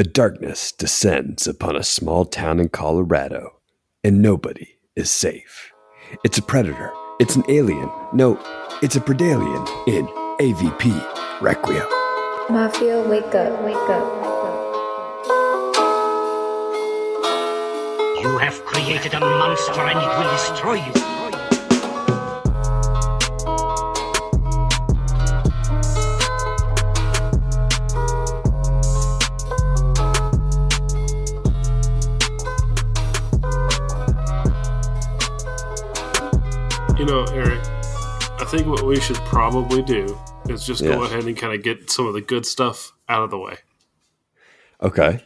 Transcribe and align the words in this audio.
A 0.00 0.04
darkness 0.04 0.70
descends 0.70 1.48
upon 1.48 1.74
a 1.74 1.82
small 1.82 2.24
town 2.24 2.60
in 2.60 2.68
Colorado, 2.68 3.58
and 4.04 4.22
nobody 4.22 4.76
is 4.94 5.10
safe. 5.10 5.72
It's 6.22 6.38
a 6.38 6.42
predator. 6.42 6.92
It's 7.18 7.34
an 7.34 7.42
alien. 7.48 7.90
No, 8.12 8.38
it's 8.80 8.94
a 8.94 9.00
predalien 9.00 9.66
in 9.88 10.06
AVP 10.38 11.40
Requiem. 11.40 11.84
Mafia, 12.48 13.02
wake 13.08 13.34
up, 13.34 13.60
wake 13.64 13.74
up. 13.74 14.06
You 18.22 18.38
have 18.38 18.64
created 18.66 19.14
a 19.14 19.18
monster 19.18 19.80
and 19.80 19.98
it 19.98 20.16
will 20.16 20.30
destroy 20.30 20.74
you. 20.74 21.27
Know, 37.08 37.24
Eric, 37.32 37.60
I 37.64 38.44
think 38.48 38.66
what 38.66 38.82
we 38.82 39.00
should 39.00 39.16
probably 39.16 39.82
do 39.82 40.18
is 40.50 40.64
just 40.66 40.82
go 40.84 41.04
ahead 41.04 41.24
and 41.24 41.34
kind 41.38 41.54
of 41.54 41.62
get 41.62 41.90
some 41.90 42.06
of 42.06 42.12
the 42.12 42.20
good 42.20 42.44
stuff 42.44 42.92
out 43.08 43.22
of 43.22 43.30
the 43.30 43.38
way. 43.38 43.56
Okay. 44.82 45.24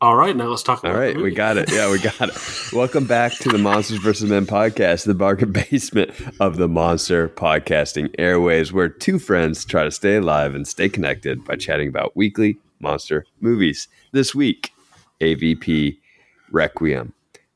All 0.00 0.16
right, 0.16 0.34
now 0.34 0.46
let's 0.46 0.62
talk 0.62 0.82
All 0.82 0.94
right, 0.94 1.14
we 1.14 1.30
got 1.30 1.58
it. 1.58 1.70
Yeah, 1.70 1.90
we 1.92 1.98
got 1.98 2.22
it. 2.22 2.38
Welcome 2.72 3.04
back 3.04 3.34
to 3.34 3.50
the 3.50 3.58
Monsters 3.58 3.98
vs. 3.98 4.30
Men 4.30 4.46
podcast, 4.46 5.04
the 5.04 5.12
bargain 5.12 5.52
basement 5.70 6.12
of 6.40 6.56
the 6.56 6.66
monster 6.66 7.28
podcasting 7.28 8.14
airways, 8.18 8.72
where 8.72 8.88
two 8.88 9.18
friends 9.18 9.66
try 9.66 9.84
to 9.84 9.90
stay 9.90 10.16
alive 10.16 10.54
and 10.54 10.66
stay 10.66 10.88
connected 10.88 11.44
by 11.44 11.56
chatting 11.56 11.88
about 11.88 12.16
weekly 12.16 12.56
monster 12.80 13.26
movies. 13.40 13.88
This 14.12 14.34
week, 14.34 14.72
AVP 15.20 15.98
Requiem. 16.50 17.12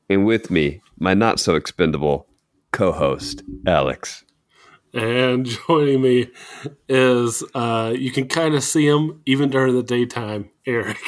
And 0.07 0.23
with 0.23 0.51
me, 0.51 0.81
my 0.99 1.13
not 1.13 1.39
so 1.39 1.55
expendable 1.55 2.27
co 2.71 2.91
host, 2.91 3.43
Alex. 3.65 4.23
And 4.93 5.45
joining 5.45 6.01
me 6.01 6.27
is 6.87 7.43
uh, 7.53 7.93
you 7.95 8.11
can 8.11 8.27
kind 8.27 8.55
of 8.55 8.63
see 8.63 8.87
him 8.87 9.21
even 9.25 9.49
during 9.49 9.75
the 9.75 9.83
daytime, 9.83 10.49
Eric. 10.65 10.97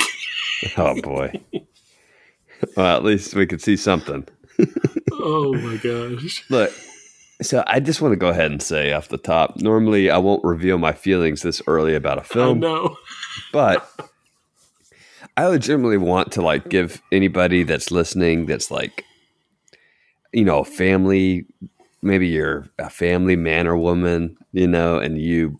Oh, 0.75 0.99
boy. 1.01 1.39
well, 2.75 2.97
at 2.97 3.03
least 3.03 3.35
we 3.35 3.45
could 3.45 3.61
see 3.61 3.77
something. 3.77 4.27
oh 5.11 5.53
my 5.53 5.77
gosh. 5.77 6.43
Look, 6.49 6.73
so 7.41 7.63
I 7.67 7.79
just 7.79 8.01
want 8.01 8.13
to 8.13 8.17
go 8.17 8.29
ahead 8.29 8.51
and 8.51 8.61
say 8.61 8.91
off 8.93 9.09
the 9.09 9.17
top. 9.17 9.57
Normally, 9.57 10.09
I 10.09 10.17
won't 10.17 10.43
reveal 10.43 10.77
my 10.77 10.93
feelings 10.93 11.41
this 11.41 11.61
early 11.67 11.93
about 11.93 12.17
a 12.17 12.23
film, 12.23 12.59
know. 12.59 12.97
but 13.53 13.87
I 15.37 15.45
legitimately 15.45 15.97
want 15.97 16.31
to 16.33 16.41
like 16.41 16.69
give 16.69 17.01
anybody 17.11 17.63
that's 17.63 17.91
listening 17.91 18.47
that's 18.47 18.71
like, 18.71 19.05
you 20.37 20.45
know, 20.45 20.63
family. 20.63 21.45
Maybe 22.03 22.27
you're 22.27 22.67
a 22.77 22.91
family 22.91 23.35
man 23.35 23.65
or 23.65 23.75
woman, 23.75 24.37
you 24.53 24.67
know, 24.67 24.99
and 24.99 25.19
you. 25.19 25.59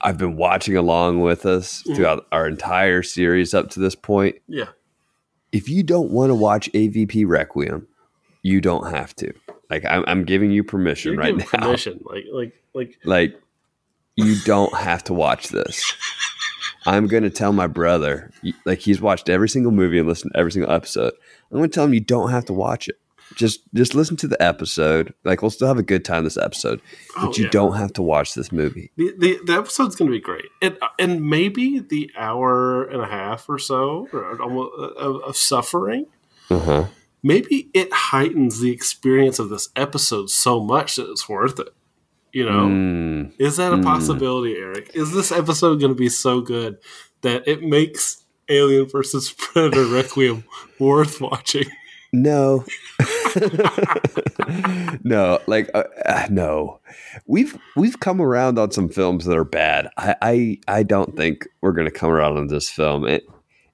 I've 0.00 0.18
been 0.18 0.36
watching 0.36 0.76
along 0.76 1.20
with 1.20 1.46
us 1.46 1.82
throughout 1.94 2.26
our 2.32 2.46
entire 2.46 3.02
series 3.02 3.54
up 3.54 3.70
to 3.70 3.80
this 3.80 3.94
point. 3.94 4.36
Yeah. 4.48 4.68
If 5.52 5.68
you 5.68 5.82
don't 5.84 6.10
want 6.10 6.30
to 6.30 6.34
watch 6.34 6.70
AVP 6.72 7.24
Requiem, 7.26 7.86
you 8.42 8.60
don't 8.60 8.92
have 8.92 9.14
to. 9.16 9.32
Like 9.70 9.84
I'm, 9.84 10.04
I'm 10.06 10.24
giving 10.24 10.50
you 10.50 10.64
permission 10.64 11.12
You're 11.12 11.20
right 11.20 11.36
now. 11.36 11.44
permission. 11.44 12.00
Like, 12.04 12.24
like, 12.32 12.52
like, 12.74 12.98
Like, 13.04 13.40
you 14.16 14.36
don't 14.44 14.74
have 14.74 15.04
to 15.04 15.14
watch 15.14 15.48
this. 15.48 15.94
I'm 16.84 17.06
going 17.06 17.22
to 17.22 17.30
tell 17.30 17.52
my 17.52 17.68
brother, 17.68 18.32
like, 18.66 18.80
he's 18.80 19.00
watched 19.00 19.28
every 19.28 19.48
single 19.48 19.70
movie 19.72 19.98
and 19.98 20.08
listened 20.08 20.32
to 20.32 20.38
every 20.38 20.50
single 20.50 20.72
episode. 20.72 21.12
I'm 21.50 21.58
going 21.58 21.70
to 21.70 21.74
tell 21.74 21.84
him 21.84 21.94
you 21.94 22.00
don't 22.00 22.30
have 22.30 22.44
to 22.46 22.52
watch 22.52 22.88
it. 22.88 22.98
Just, 23.36 23.60
just 23.74 23.94
listen 23.94 24.16
to 24.18 24.28
the 24.28 24.40
episode. 24.42 25.14
Like, 25.24 25.42
we'll 25.42 25.50
still 25.50 25.68
have 25.68 25.78
a 25.78 25.82
good 25.82 26.04
time 26.04 26.24
this 26.24 26.36
episode, 26.36 26.80
but 27.14 27.28
Oh, 27.28 27.32
you 27.36 27.44
yeah. 27.44 27.50
don't 27.50 27.76
have 27.76 27.92
to 27.94 28.02
watch 28.02 28.34
this 28.34 28.52
movie. 28.52 28.90
the, 28.96 29.12
the, 29.18 29.38
the 29.44 29.52
episode's 29.54 29.96
going 29.96 30.10
to 30.10 30.16
be 30.16 30.20
great. 30.20 30.46
And, 30.60 30.78
and 30.98 31.28
maybe 31.28 31.78
the 31.80 32.10
hour 32.16 32.84
and 32.84 33.00
a 33.02 33.06
half 33.06 33.48
or 33.48 33.58
so 33.58 34.08
or 34.12 34.40
almost, 34.40 34.72
of, 34.98 35.22
of 35.22 35.36
suffering 35.36 36.06
Uh 36.50 36.58
huh. 36.58 36.84
maybe 37.22 37.68
it 37.74 37.92
heightens 37.92 38.60
the 38.60 38.70
experience 38.72 39.38
of 39.38 39.48
this 39.48 39.68
episode 39.76 40.30
so 40.30 40.60
much 40.60 40.96
that 40.96 41.10
it's 41.10 41.28
worth 41.28 41.58
it. 41.60 41.68
You 42.32 42.46
know, 42.46 42.66
Mm, 42.68 43.32
is 43.38 43.56
that 43.58 43.72
a 43.74 43.76
Mm. 43.76 43.84
possibility, 43.84 44.56
Eric? 44.56 44.90
Is 44.94 45.12
this 45.12 45.30
episode 45.30 45.80
going 45.80 45.92
to 45.92 45.98
be 45.98 46.08
so 46.08 46.40
good 46.40 46.78
that 47.20 47.46
it 47.46 47.62
makes 47.62 48.24
Alien 48.48 48.86
versus 48.86 49.30
Predator 49.38 49.84
Requiem 49.86 50.44
worth 50.78 51.20
watching? 51.20 51.66
No, 52.12 52.64
no, 55.02 55.40
like, 55.46 55.70
uh, 55.74 55.84
uh, 56.06 56.26
no. 56.30 56.80
We've 57.26 57.58
we've 57.76 58.00
come 58.00 58.20
around 58.20 58.58
on 58.58 58.70
some 58.70 58.88
films 58.88 59.24
that 59.24 59.36
are 59.36 59.44
bad. 59.44 59.88
I 59.96 60.16
I, 60.22 60.58
I 60.68 60.82
don't 60.82 61.16
think 61.16 61.46
we're 61.60 61.72
going 61.72 61.88
to 61.88 61.94
come 61.94 62.10
around 62.10 62.36
on 62.36 62.48
this 62.48 62.68
film. 62.68 63.06
It, 63.06 63.24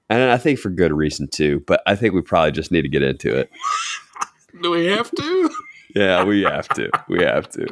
and 0.09 0.31
I 0.31 0.37
think 0.37 0.59
for 0.59 0.69
good 0.69 0.93
reason 0.93 1.27
too. 1.27 1.63
But 1.67 1.81
I 1.85 1.95
think 1.95 2.13
we 2.13 2.21
probably 2.21 2.51
just 2.51 2.71
need 2.71 2.83
to 2.83 2.89
get 2.89 3.03
into 3.03 3.35
it. 3.35 3.49
Do 4.61 4.71
we 4.71 4.85
have 4.87 5.11
to? 5.11 5.49
Yeah, 5.95 6.23
we 6.23 6.43
have 6.43 6.69
to. 6.69 6.91
We 7.07 7.23
have 7.23 7.49
to. 7.49 7.67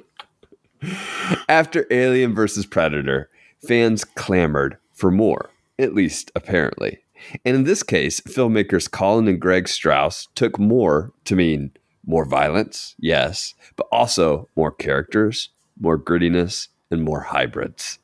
After 1.47 1.85
Alien 1.91 2.33
versus 2.33 2.65
Predator, 2.65 3.29
fans 3.67 4.03
clamored 4.03 4.77
for 4.91 5.11
more, 5.11 5.51
at 5.77 5.93
least 5.93 6.31
apparently. 6.35 6.97
And 7.45 7.55
in 7.55 7.63
this 7.63 7.83
case, 7.83 8.19
filmmakers 8.21 8.89
Colin 8.89 9.27
and 9.27 9.39
Greg 9.39 9.67
Strause 9.67 10.27
took 10.35 10.59
more 10.59 11.13
to 11.25 11.35
mean 11.35 11.71
more 12.05 12.25
violence, 12.25 12.95
yes, 12.99 13.53
but 13.75 13.87
also 13.91 14.47
more 14.55 14.71
characters, 14.71 15.49
more 15.79 15.99
grittiness, 15.99 16.69
and 16.89 17.03
more 17.03 17.21
hybrids. 17.21 17.99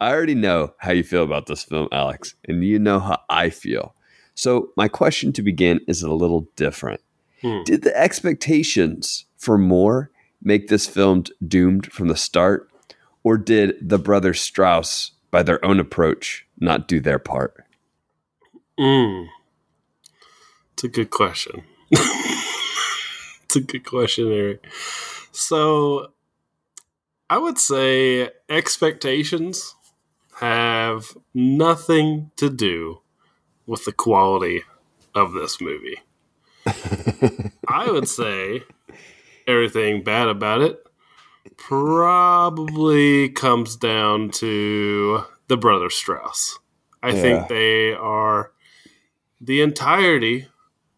I 0.00 0.12
already 0.12 0.34
know 0.34 0.74
how 0.78 0.92
you 0.92 1.02
feel 1.02 1.22
about 1.22 1.46
this 1.46 1.64
film, 1.64 1.88
Alex, 1.92 2.34
and 2.46 2.64
you 2.64 2.78
know 2.78 3.00
how 3.00 3.20
I 3.28 3.50
feel. 3.50 3.94
So, 4.34 4.70
my 4.76 4.88
question 4.88 5.32
to 5.34 5.42
begin 5.42 5.80
is 5.86 6.02
a 6.02 6.12
little 6.12 6.48
different. 6.56 7.00
Hmm. 7.42 7.62
Did 7.64 7.82
the 7.82 7.96
expectations 7.96 9.26
for 9.36 9.58
more 9.58 10.10
make 10.42 10.68
this 10.68 10.86
film 10.86 11.24
doomed 11.46 11.92
from 11.92 12.08
the 12.08 12.16
start? 12.16 12.70
Or 13.22 13.38
did 13.38 13.76
the 13.80 13.98
brothers 13.98 14.40
Strause, 14.40 15.12
by 15.30 15.42
their 15.42 15.64
own 15.64 15.80
approach, 15.80 16.46
not 16.58 16.88
do 16.88 17.00
their 17.00 17.18
part? 17.18 17.63
Mm. 18.78 19.28
It's 20.72 20.84
a 20.84 20.88
good 20.88 21.10
question. 21.10 21.64
it's 21.90 23.56
a 23.56 23.60
good 23.60 23.84
question, 23.84 24.32
Eric. 24.32 24.64
So, 25.32 26.12
I 27.30 27.38
would 27.38 27.58
say 27.58 28.30
expectations 28.48 29.74
have 30.40 31.16
nothing 31.32 32.30
to 32.36 32.50
do 32.50 33.00
with 33.66 33.84
the 33.84 33.92
quality 33.92 34.62
of 35.14 35.32
this 35.32 35.60
movie. 35.60 35.98
I 37.68 37.90
would 37.90 38.08
say 38.08 38.62
everything 39.46 40.02
bad 40.02 40.28
about 40.28 40.62
it 40.62 40.80
probably 41.56 43.28
comes 43.28 43.76
down 43.76 44.30
to 44.30 45.24
the 45.48 45.56
brother 45.56 45.90
Strause. 45.90 46.58
I 47.02 47.10
Yeah. 47.10 47.22
think 47.22 47.48
they 47.48 47.92
are 47.94 48.52
the 49.44 49.60
entirety 49.60 50.48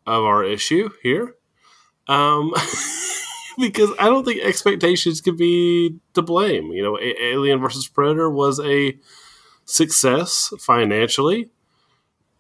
of 0.06 0.24
our 0.24 0.44
issue 0.44 0.90
here. 1.02 1.34
Um, 2.06 2.52
because 3.58 3.90
I 3.98 4.06
don't 4.06 4.24
think 4.24 4.42
expectations 4.42 5.20
could 5.20 5.36
be 5.36 5.98
to 6.14 6.22
blame. 6.22 6.72
You 6.72 6.82
know, 6.82 6.98
Alien 7.00 7.60
versus 7.60 7.88
Predator 7.88 8.30
was 8.30 8.60
a 8.60 8.96
success 9.64 10.52
financially. 10.58 11.50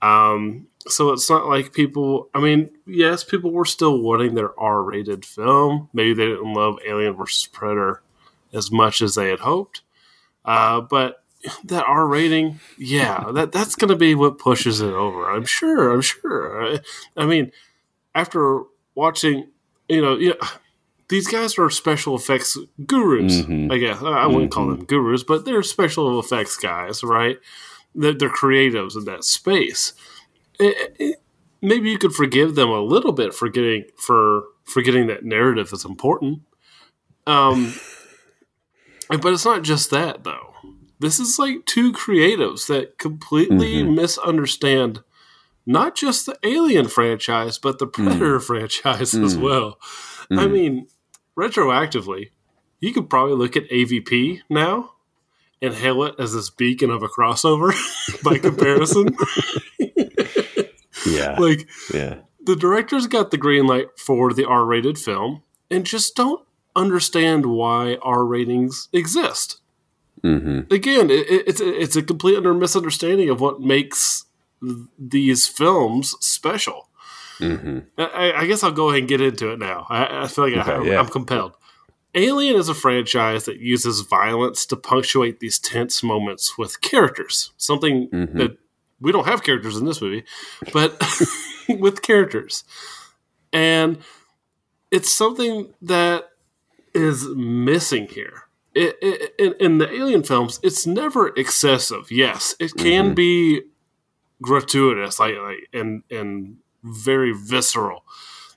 Um, 0.02 0.68
so 0.86 1.12
it's 1.12 1.28
not 1.28 1.46
like 1.46 1.72
people. 1.72 2.28
I 2.34 2.40
mean, 2.40 2.70
yes, 2.86 3.24
people 3.24 3.50
were 3.50 3.64
still 3.64 4.00
wanting 4.00 4.34
their 4.34 4.58
R-rated 4.58 5.24
film. 5.24 5.88
Maybe 5.92 6.14
they 6.14 6.26
didn't 6.26 6.52
love 6.52 6.78
Alien 6.86 7.14
versus 7.14 7.46
Predator 7.46 8.02
as 8.52 8.70
much 8.70 9.02
as 9.02 9.14
they 9.14 9.28
had 9.30 9.40
hoped. 9.40 9.82
Uh, 10.44 10.80
but 10.80 11.24
that 11.64 11.84
R 11.86 12.06
rating, 12.06 12.60
yeah, 12.78 13.24
that 13.34 13.52
that's 13.52 13.74
going 13.74 13.90
to 13.90 13.96
be 13.96 14.14
what 14.14 14.38
pushes 14.38 14.80
it 14.80 14.92
over. 14.92 15.30
I'm 15.30 15.44
sure. 15.44 15.92
I'm 15.92 16.00
sure. 16.02 16.74
I, 16.74 16.78
I 17.16 17.26
mean, 17.26 17.52
after 18.14 18.62
watching, 18.94 19.48
you 19.88 20.00
know, 20.02 20.16
yeah, 20.16 20.32
these 21.08 21.28
guys 21.28 21.58
are 21.58 21.70
special 21.70 22.16
effects 22.16 22.56
gurus. 22.86 23.42
Mhm. 23.42 23.72
I 23.72 23.78
guess 23.78 24.02
I 24.02 24.26
wouldn't 24.26 24.50
call 24.52 24.66
them 24.68 24.84
gurus, 24.84 25.22
but 25.22 25.44
they're 25.44 25.62
special 25.62 26.18
effects 26.18 26.56
guys, 26.56 27.04
right? 27.04 27.38
They're, 27.94 28.12
they're 28.14 28.28
creatives 28.30 28.96
in 28.96 29.04
that 29.04 29.24
space. 29.24 29.92
It- 30.58 30.96
it- 30.98 31.22
maybe 31.62 31.90
you 31.90 31.98
could 31.98 32.12
forgive 32.12 32.54
them 32.54 32.68
a 32.68 32.80
little 32.80 33.12
bit 33.12 33.32
for 33.34 33.48
getting 33.48 33.84
for 33.96 34.44
forgetting 34.64 35.06
that 35.06 35.24
narrative 35.24 35.70
is 35.72 35.84
important. 35.84 36.42
Um, 37.26 37.74
but 39.08 39.26
it's 39.32 39.44
not 39.44 39.62
just 39.62 39.90
that 39.90 40.24
though. 40.24 40.54
This 40.98 41.20
is 41.20 41.38
like 41.38 41.66
two 41.66 41.92
creatives 41.92 42.66
that 42.68 42.98
completely 42.98 43.76
mm-hmm. 43.76 43.94
misunderstand 43.94 45.02
not 45.66 45.96
just 45.96 46.26
the 46.26 46.38
Alien 46.44 46.86
franchise, 46.86 47.58
but 47.58 47.78
the 47.78 47.86
mm. 47.86 47.92
Predator 47.92 48.40
franchise 48.40 49.14
as 49.14 49.36
mm. 49.36 49.42
well. 49.42 49.78
I 50.30 50.34
mm-hmm. 50.34 50.52
mean, 50.52 50.88
retroactively, 51.36 52.30
you 52.80 52.92
could 52.92 53.10
probably 53.10 53.34
look 53.34 53.56
at 53.56 53.68
AVP 53.68 54.40
now 54.48 54.92
and 55.60 55.74
hail 55.74 56.04
it 56.04 56.14
as 56.18 56.34
this 56.34 56.50
beacon 56.50 56.90
of 56.90 57.02
a 57.02 57.08
crossover 57.08 57.74
by 58.22 58.38
comparison. 58.38 59.16
Yeah. 61.06 61.36
like, 61.38 61.68
yeah. 61.92 62.18
the 62.44 62.56
directors 62.56 63.06
got 63.06 63.30
the 63.30 63.38
green 63.38 63.66
light 63.66 63.98
for 63.98 64.32
the 64.32 64.44
R 64.44 64.64
rated 64.64 64.98
film 64.98 65.42
and 65.70 65.84
just 65.84 66.14
don't 66.14 66.46
understand 66.76 67.46
why 67.46 67.96
R 68.02 68.24
ratings 68.24 68.88
exist. 68.92 69.60
Hmm 70.22 70.60
Again, 70.70 71.10
it, 71.10 71.28
it- 71.30 71.44
it's, 71.48 71.60
a, 71.60 71.80
it's 71.82 71.96
a 71.96 72.02
complete 72.02 72.36
under 72.36 72.54
misunderstanding 72.54 73.28
of 73.30 73.40
what 73.40 73.60
makes 73.60 74.24
th- 74.62 74.76
these 74.98 75.46
films 75.46 76.14
special. 76.20 76.88
hmm 77.38 77.80
I, 77.98 78.32
I 78.36 78.46
guess 78.46 78.62
I'll 78.62 78.72
go 78.72 78.88
ahead 78.88 79.00
and 79.00 79.08
get 79.08 79.20
into 79.20 79.50
it 79.52 79.58
now. 79.58 79.86
I, 79.88 80.22
I 80.24 80.26
feel 80.28 80.48
like 80.48 80.66
I, 80.66 80.72
Okay, 80.76 80.90
yeah. 80.90 80.98
I'm 81.00 81.08
compelled. 81.08 81.52
Alien 82.14 82.56
is 82.56 82.70
a 82.70 82.74
franchise 82.74 83.44
that 83.44 83.58
uses 83.60 84.00
violence 84.00 84.64
to 84.66 84.76
punctuate 84.76 85.38
these 85.40 85.58
tense 85.58 86.02
moments 86.02 86.56
with 86.56 86.80
characters. 86.80 87.52
Something 87.58 88.08
Mhm. 88.08 88.38
that 88.38 88.56
we 89.00 89.12
don't 89.12 89.26
have 89.26 89.42
characters 89.42 89.76
in 89.76 89.84
this 89.84 90.00
movie, 90.00 90.24
but 90.72 90.98
with 91.68 92.00
characters. 92.00 92.64
And 93.52 93.98
it's 94.90 95.12
something 95.12 95.74
that 95.82 96.30
is 96.94 97.26
missing 97.36 98.08
here. 98.08 98.44
It, 98.76 98.98
it, 99.00 99.34
in, 99.38 99.54
in 99.58 99.78
the 99.78 99.90
Alien 99.90 100.22
films, 100.22 100.60
it's 100.62 100.86
never 100.86 101.28
excessive. 101.28 102.12
Yes, 102.12 102.54
it 102.60 102.74
can 102.76 103.12
Mhm. 103.12 103.14
be 103.14 103.62
gratuitous, 104.42 105.18
like, 105.18 105.34
like 105.38 105.68
and 105.72 106.02
and 106.10 106.58
very 106.84 107.32
visceral 107.32 108.04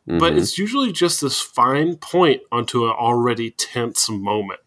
but 0.05 0.33
Mhm. 0.33 0.37
it's 0.39 0.57
usually 0.57 0.91
just 0.91 1.21
this 1.21 1.39
fine 1.39 1.95
point 1.95 2.41
onto 2.51 2.85
an 2.85 2.91
already 2.91 3.51
tense 3.51 4.09
moment 4.09 4.59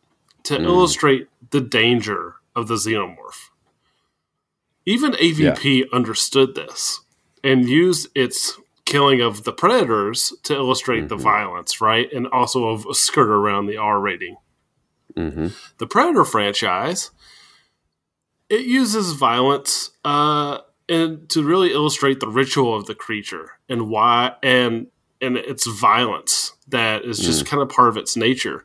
to 0.44 0.54
Mm. 0.56 0.64
illustrate 0.64 1.26
the 1.50 1.60
danger 1.60 2.36
of 2.54 2.68
the 2.68 2.74
xenomorph. 2.76 3.50
Even 4.86 5.14
AVP 5.18 5.84
understood 5.92 6.54
this 6.54 7.00
and 7.42 7.68
used 7.68 8.08
its 8.14 8.58
killing 8.84 9.20
of 9.20 9.42
the 9.44 9.52
predators 9.52 10.32
to 10.44 10.54
illustrate 10.54 11.08
the 11.08 11.16
Mhm. 11.16 11.22
violence, 11.22 11.80
right? 11.80 12.12
And 12.12 12.26
also 12.28 12.68
of 12.68 12.86
a 12.86 12.94
skirt 12.94 13.28
around 13.30 13.66
the 13.66 13.76
R 13.78 14.00
rating. 14.00 14.36
Mhm. 15.16 15.52
The 15.78 15.86
Predator 15.86 16.24
franchise, 16.24 17.10
it 18.48 18.66
uses 18.66 19.12
violence 19.12 19.90
uh, 20.04 20.58
and 20.88 21.28
to 21.30 21.42
really 21.42 21.72
illustrate 21.72 22.20
the 22.20 22.28
ritual 22.28 22.74
of 22.74 22.86
the 22.86 22.94
creature 22.94 23.52
and 23.68 23.88
why 23.88 24.34
and 24.42 24.88
and 25.20 25.36
its 25.36 25.66
violence 25.66 26.52
that 26.68 27.04
is 27.04 27.18
just 27.20 27.46
kind 27.46 27.62
of 27.62 27.68
part 27.68 27.88
of 27.88 27.96
its 27.96 28.16
nature 28.16 28.64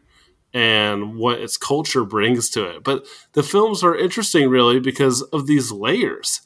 and 0.54 1.16
what 1.16 1.40
its 1.40 1.56
culture 1.56 2.04
brings 2.04 2.50
to 2.50 2.66
it. 2.66 2.84
But 2.84 3.06
the 3.34 3.44
films 3.44 3.84
are 3.84 3.96
interesting 3.96 4.50
really 4.50 4.80
because 4.80 5.22
of 5.22 5.46
these 5.46 5.72
layers 5.72 6.42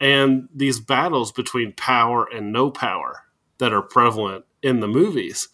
and 0.00 0.48
these 0.54 0.78
battles 0.78 1.32
between 1.32 1.72
power 1.72 2.28
and 2.32 2.52
no 2.52 2.70
power 2.70 3.24
that 3.58 3.72
are 3.72 3.82
prevalent 3.82 4.44
in 4.62 4.80
the 4.80 4.88
movies 4.88 5.48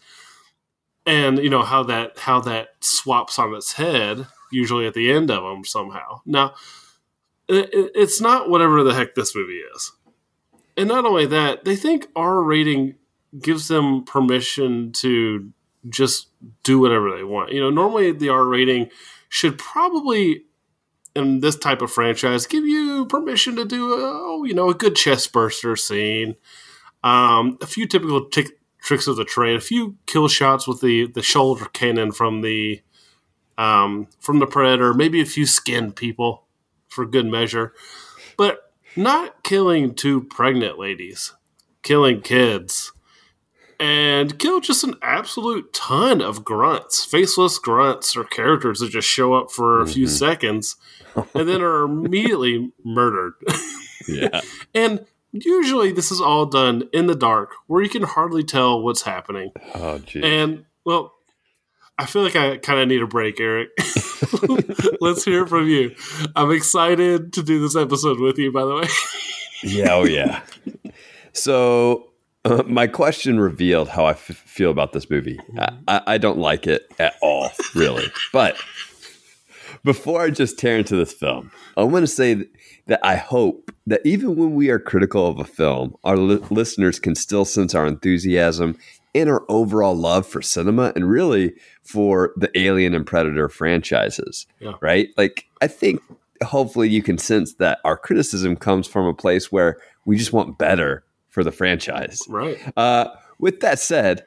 and 1.05 1.37
you 1.39 1.49
know 1.49 1.63
how 1.63 1.83
that 1.83 2.17
how 2.19 2.39
that 2.41 2.69
swaps 2.81 3.37
on 3.39 3.53
its 3.53 3.73
head 3.73 4.27
usually 4.51 4.85
at 4.85 4.93
the 4.93 5.11
end 5.11 5.31
of 5.31 5.43
them 5.43 5.65
somehow. 5.65 6.21
Now 6.25 6.53
it, 7.47 7.73
it- 7.73 7.91
it's 7.95 8.21
not 8.21 8.49
whatever 8.49 8.83
the 8.83 8.93
heck 8.93 9.15
this 9.15 9.35
movie 9.35 9.61
is. 9.75 9.91
And 10.77 10.87
not 10.87 11.05
only 11.05 11.25
that 11.27 11.65
they 11.65 11.75
think 11.75 12.07
r 12.15 12.41
rating 12.41 12.95
gives 13.39 13.67
them 13.67 14.03
permission 14.05 14.91
to 14.93 15.51
just 15.89 16.29
do 16.63 16.79
whatever 16.79 17.15
they 17.15 17.23
want. 17.23 17.51
You 17.51 17.61
know 17.61 17.69
normally 17.69 18.11
the 18.11 18.29
r 18.29 18.45
rating 18.45 18.89
should 19.29 19.57
probably 19.57 20.43
in 21.15 21.41
this 21.41 21.55
type 21.55 21.81
of 21.81 21.91
franchise 21.91 22.47
give 22.47 22.65
you 22.65 23.05
permission 23.05 23.55
to 23.55 23.65
do 23.65 23.93
a, 23.93 23.97
oh 24.01 24.43
you 24.45 24.53
know 24.53 24.69
a 24.69 24.73
good 24.75 24.95
chest 24.95 25.31
burster 25.33 25.75
scene. 25.75 26.35
Um, 27.03 27.57
a 27.61 27.67
few 27.67 27.85
typical 27.85 28.29
tick 28.29 28.57
tricks 28.83 29.07
of 29.07 29.15
the 29.15 29.25
trade, 29.25 29.55
a 29.55 29.61
few 29.61 29.95
kill 30.05 30.27
shots 30.27 30.67
with 30.67 30.81
the 30.81 31.07
the 31.07 31.23
shoulder 31.23 31.65
cannon 31.73 32.11
from 32.11 32.41
the 32.41 32.81
um, 33.57 34.07
from 34.19 34.39
the 34.39 34.47
predator, 34.47 34.93
maybe 34.93 35.21
a 35.21 35.25
few 35.25 35.45
skinned 35.45 35.95
people 35.95 36.43
for 36.89 37.05
good 37.05 37.25
measure, 37.25 37.73
but 38.37 38.73
not 38.95 39.43
killing 39.43 39.95
two 39.95 40.21
pregnant 40.21 40.77
ladies, 40.77 41.33
killing 41.81 42.21
kids, 42.21 42.91
and 43.79 44.37
kill 44.37 44.59
just 44.59 44.83
an 44.83 44.95
absolute 45.01 45.73
ton 45.73 46.21
of 46.21 46.43
grunts, 46.43 47.05
faceless 47.05 47.57
grunts 47.59 48.15
or 48.15 48.23
characters 48.23 48.79
that 48.79 48.91
just 48.91 49.07
show 49.07 49.33
up 49.33 49.51
for 49.51 49.81
a 49.81 49.87
few 49.87 50.07
seconds 50.07 50.75
and 51.33 51.47
then 51.47 51.61
are 51.61 51.83
immediately 51.83 52.71
murdered. 52.83 53.33
Yeah. 54.07 54.41
And 54.75 55.05
usually 55.33 55.91
this 55.91 56.11
is 56.11 56.21
all 56.21 56.45
done 56.45 56.89
in 56.93 57.07
the 57.07 57.15
dark 57.15 57.55
where 57.67 57.81
you 57.81 57.89
can 57.89 58.03
hardly 58.03 58.43
tell 58.43 58.81
what's 58.81 59.01
happening. 59.01 59.51
Oh, 59.73 59.97
geez. 59.99 60.23
And 60.23 60.65
well, 60.85 61.13
I 61.97 62.05
feel 62.05 62.23
like 62.23 62.35
I 62.35 62.57
kind 62.57 62.79
of 62.79 62.87
need 62.87 63.01
a 63.01 63.07
break, 63.07 63.39
Eric. 63.39 63.69
Let's 65.01 65.25
hear 65.25 65.45
from 65.45 65.67
you. 65.67 65.95
I'm 66.35 66.51
excited 66.51 67.33
to 67.33 67.43
do 67.43 67.59
this 67.59 67.75
episode 67.75 68.19
with 68.19 68.37
you, 68.37 68.51
by 68.51 68.63
the 68.65 68.75
way. 68.75 68.87
Yeah, 69.63 69.93
oh 69.93 70.03
yeah. 70.03 70.41
So 71.33 72.09
uh, 72.45 72.63
my 72.65 72.87
question 72.87 73.39
revealed 73.39 73.89
how 73.89 74.05
I 74.05 74.11
f- 74.11 74.19
feel 74.19 74.71
about 74.71 74.93
this 74.93 75.09
movie. 75.09 75.39
I, 75.57 75.77
I, 75.87 76.01
I 76.07 76.17
don't 76.17 76.37
like 76.37 76.67
it 76.67 76.91
at 76.99 77.15
all, 77.21 77.51
really. 77.75 78.05
But 78.31 78.57
before 79.83 80.21
I 80.21 80.29
just 80.29 80.59
tear 80.59 80.77
into 80.77 80.95
this 80.95 81.13
film, 81.13 81.51
I 81.77 81.83
want 81.83 82.03
to 82.03 82.07
say 82.07 82.45
that 82.87 82.99
I 83.03 83.15
hope 83.15 83.71
that 83.87 84.01
even 84.03 84.35
when 84.35 84.55
we 84.55 84.69
are 84.69 84.79
critical 84.79 85.27
of 85.27 85.39
a 85.39 85.45
film, 85.45 85.95
our 86.03 86.17
li- 86.17 86.43
listeners 86.49 86.99
can 86.99 87.15
still 87.15 87.45
sense 87.45 87.73
our 87.73 87.85
enthusiasm 87.85 88.77
and 89.15 89.29
our 89.29 89.43
overall 89.47 89.95
love 89.95 90.25
for 90.25 90.41
cinema 90.41 90.91
and 90.95 91.09
really 91.09 91.53
for 91.83 92.33
the 92.35 92.51
Alien 92.59 92.93
and 92.93 93.05
Predator 93.05 93.47
franchises. 93.47 94.47
Yeah. 94.59 94.73
Right? 94.81 95.09
Like, 95.17 95.45
I 95.61 95.67
think 95.67 96.01
hopefully 96.43 96.89
you 96.89 97.01
can 97.01 97.17
sense 97.17 97.53
that 97.55 97.79
our 97.85 97.97
criticism 97.97 98.55
comes 98.55 98.87
from 98.87 99.05
a 99.05 99.13
place 99.13 99.51
where 99.51 99.77
we 100.05 100.17
just 100.17 100.33
want 100.33 100.57
better 100.57 101.03
for 101.29 101.43
the 101.43 101.51
franchise. 101.51 102.21
right. 102.27 102.57
Uh, 102.77 103.09
with 103.39 103.59
that 103.61 103.79
said, 103.79 104.25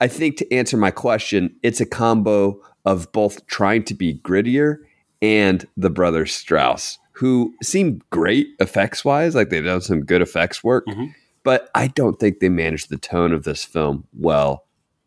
I 0.00 0.08
think 0.08 0.36
to 0.38 0.52
answer 0.52 0.76
my 0.76 0.90
question, 0.90 1.54
it's 1.62 1.80
a 1.80 1.86
combo 1.86 2.60
of 2.84 3.12
both 3.12 3.46
trying 3.46 3.84
to 3.84 3.94
be 3.94 4.14
grittier 4.14 4.78
and 5.20 5.66
the 5.76 5.90
brothers 5.90 6.34
Strause, 6.34 6.98
who 7.20 7.54
seem 7.62 8.00
great 8.10 8.48
effects 8.60 9.04
wise, 9.04 9.34
like 9.34 9.50
they've 9.50 9.62
done 9.64 9.82
some 9.82 10.00
good 10.00 10.22
effects 10.22 10.64
work, 10.64 10.86
Mhm. 10.86 11.14
but 11.44 11.68
I 11.74 11.88
don't 11.88 12.18
think 12.18 12.40
they 12.40 12.48
managed 12.48 12.88
the 12.88 12.96
tone 12.96 13.32
of 13.34 13.44
this 13.44 13.62
film 13.64 14.04
well 14.18 14.64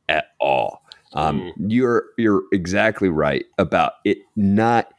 at 0.08 0.26
all. 0.40 0.84
Um, 1.14 1.52
You're 1.58 2.06
you're 2.18 2.44
exactly 2.52 3.10
right 3.10 3.46
about 3.58 3.94
it 4.06 4.20
not 4.36 4.94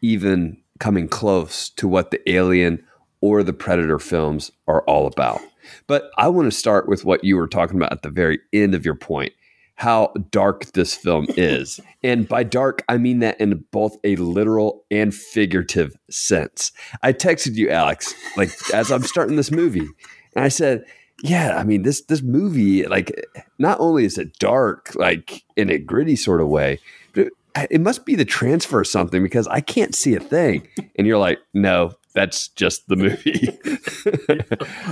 even 0.00 0.56
coming 0.78 1.08
close 1.08 1.68
to 1.70 1.86
what 1.88 2.10
the 2.12 2.20
Alien 2.30 2.84
or 3.20 3.42
the 3.42 3.52
Predator 3.52 3.98
films 3.98 4.50
are 4.66 4.82
all 4.82 5.06
about. 5.06 5.40
But 5.86 6.10
I 6.18 6.28
want 6.28 6.50
to 6.50 6.56
start 6.56 6.88
with 6.88 7.04
what 7.04 7.22
you 7.24 7.36
were 7.36 7.46
talking 7.46 7.76
about 7.76 7.92
at 7.92 8.02
the 8.02 8.10
very 8.10 8.38
end 8.52 8.74
of 8.74 8.84
your 8.84 8.96
point 8.96 9.32
how 9.82 10.12
dark 10.30 10.66
this 10.74 10.94
film 10.94 11.26
is. 11.36 11.80
and 12.04 12.28
by 12.28 12.44
dark, 12.44 12.84
I 12.88 12.98
mean 12.98 13.18
that 13.18 13.40
in 13.40 13.64
both 13.72 13.96
a 14.04 14.14
literal 14.14 14.84
and 14.92 15.12
figurative 15.12 15.96
sense. 16.08 16.70
I 17.02 17.12
texted 17.12 17.56
you, 17.56 17.68
Alex, 17.68 18.14
like 18.36 18.50
as 18.72 18.92
I'm 18.92 19.02
starting 19.02 19.34
this 19.34 19.50
movie, 19.50 19.88
and 20.36 20.44
I 20.44 20.48
said, 20.48 20.84
yeah, 21.24 21.56
I 21.58 21.64
mean 21.64 21.82
this 21.82 22.02
this 22.02 22.22
movie, 22.22 22.86
like 22.86 23.12
not 23.58 23.80
only 23.80 24.04
is 24.04 24.18
it 24.18 24.38
dark, 24.38 24.92
like 24.94 25.42
in 25.56 25.68
a 25.68 25.78
gritty 25.78 26.14
sort 26.14 26.40
of 26.40 26.46
way, 26.46 26.78
but 27.12 27.26
it, 27.26 27.32
it 27.72 27.80
must 27.80 28.06
be 28.06 28.14
the 28.14 28.24
transfer 28.24 28.78
or 28.78 28.84
something 28.84 29.20
because 29.20 29.48
I 29.48 29.60
can't 29.60 29.96
see 29.96 30.14
a 30.14 30.20
thing. 30.20 30.68
And 30.94 31.08
you're 31.08 31.18
like, 31.18 31.40
no, 31.54 31.92
that's 32.14 32.48
just 32.48 32.88
the 32.88 32.96
movie. 32.96 33.58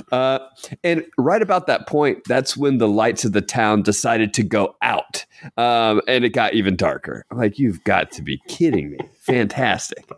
uh, 0.13 0.41
and 0.83 1.05
right 1.19 1.43
about 1.43 1.67
that 1.67 1.87
point, 1.87 2.23
that's 2.27 2.57
when 2.57 2.79
the 2.79 2.89
lights 2.89 3.25
of 3.25 3.33
the 3.33 3.41
town 3.41 3.83
decided 3.83 4.35
to 4.35 4.43
go 4.43 4.77
out, 4.83 5.25
um, 5.57 6.01
and 6.09 6.25
it 6.25 6.31
got 6.31 6.55
even 6.55 6.77
darker. 6.77 7.25
I'm 7.31 7.39
like, 7.39 7.59
you've 7.59 7.85
got 7.85 8.11
to 8.13 8.23
be 8.23 8.41
kidding 8.49 8.91
me! 8.91 8.99
Fantastic. 9.21 10.09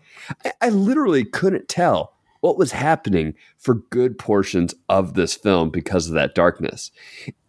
I, 0.45 0.53
I 0.63 0.69
literally 0.69 1.25
couldn't 1.25 1.69
tell 1.69 2.15
what 2.41 2.59
was 2.59 2.73
happening 2.73 3.35
for 3.57 3.75
good 3.75 4.19
portions 4.19 4.75
of 4.89 5.15
this 5.15 5.35
film 5.35 5.71
because 5.71 6.09
of 6.09 6.15
that 6.15 6.35
darkness. 6.35 6.91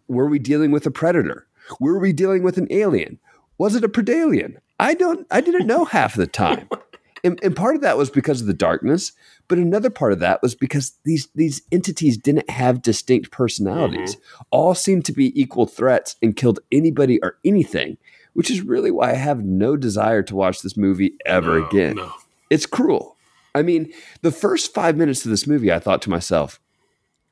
Were 0.08 0.28
we 0.28 0.38
dealing 0.38 0.70
with 0.70 0.86
a 0.86 0.90
predator? 0.90 1.46
Were 1.80 1.98
we 1.98 2.12
dealing 2.12 2.42
with 2.42 2.58
an 2.58 2.68
alien? 2.70 3.18
Was 3.58 3.74
it 3.74 3.84
a 3.84 3.88
predalien? 3.88 4.56
I 4.78 4.94
don't. 4.94 5.26
I 5.30 5.40
didn't 5.40 5.66
know 5.66 5.84
half 5.84 6.14
the 6.14 6.26
time. 6.26 6.68
And, 7.24 7.40
and 7.42 7.56
part 7.56 7.74
of 7.74 7.80
that 7.80 7.96
was 7.96 8.10
because 8.10 8.42
of 8.42 8.46
the 8.46 8.54
darkness, 8.54 9.12
but 9.48 9.58
another 9.58 9.90
part 9.90 10.12
of 10.12 10.20
that 10.20 10.42
was 10.42 10.54
because 10.54 10.92
these 11.04 11.28
these 11.34 11.62
entities 11.72 12.18
didn't 12.18 12.50
have 12.50 12.82
distinct 12.82 13.30
personalities. 13.30 14.16
Mm-hmm. 14.16 14.42
All 14.50 14.74
seemed 14.74 15.06
to 15.06 15.12
be 15.12 15.38
equal 15.40 15.66
threats 15.66 16.16
and 16.22 16.36
killed 16.36 16.60
anybody 16.70 17.18
or 17.22 17.38
anything, 17.44 17.96
which 18.34 18.50
is 18.50 18.60
really 18.60 18.90
why 18.90 19.12
I 19.12 19.14
have 19.14 19.42
no 19.42 19.76
desire 19.76 20.22
to 20.22 20.36
watch 20.36 20.60
this 20.60 20.76
movie 20.76 21.14
ever 21.24 21.60
No, 21.60 21.66
again. 21.66 21.96
No. 21.96 22.12
It's 22.50 22.66
cruel. 22.66 23.16
I 23.54 23.62
mean, 23.62 23.92
the 24.20 24.32
first 24.32 24.74
five 24.74 24.96
minutes 24.96 25.24
of 25.24 25.30
this 25.30 25.46
movie, 25.46 25.72
I 25.72 25.78
thought 25.78 26.02
to 26.02 26.10
myself, 26.10 26.60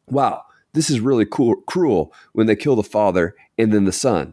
wow, 0.06 0.44
this 0.72 0.88
is 0.88 1.00
really 1.00 1.26
cool, 1.26 1.56
cruel 1.66 2.14
when 2.32 2.46
they 2.46 2.56
kill 2.56 2.76
the 2.76 2.82
father 2.82 3.34
and 3.58 3.72
then 3.72 3.84
the 3.84 3.92
son. 3.92 4.32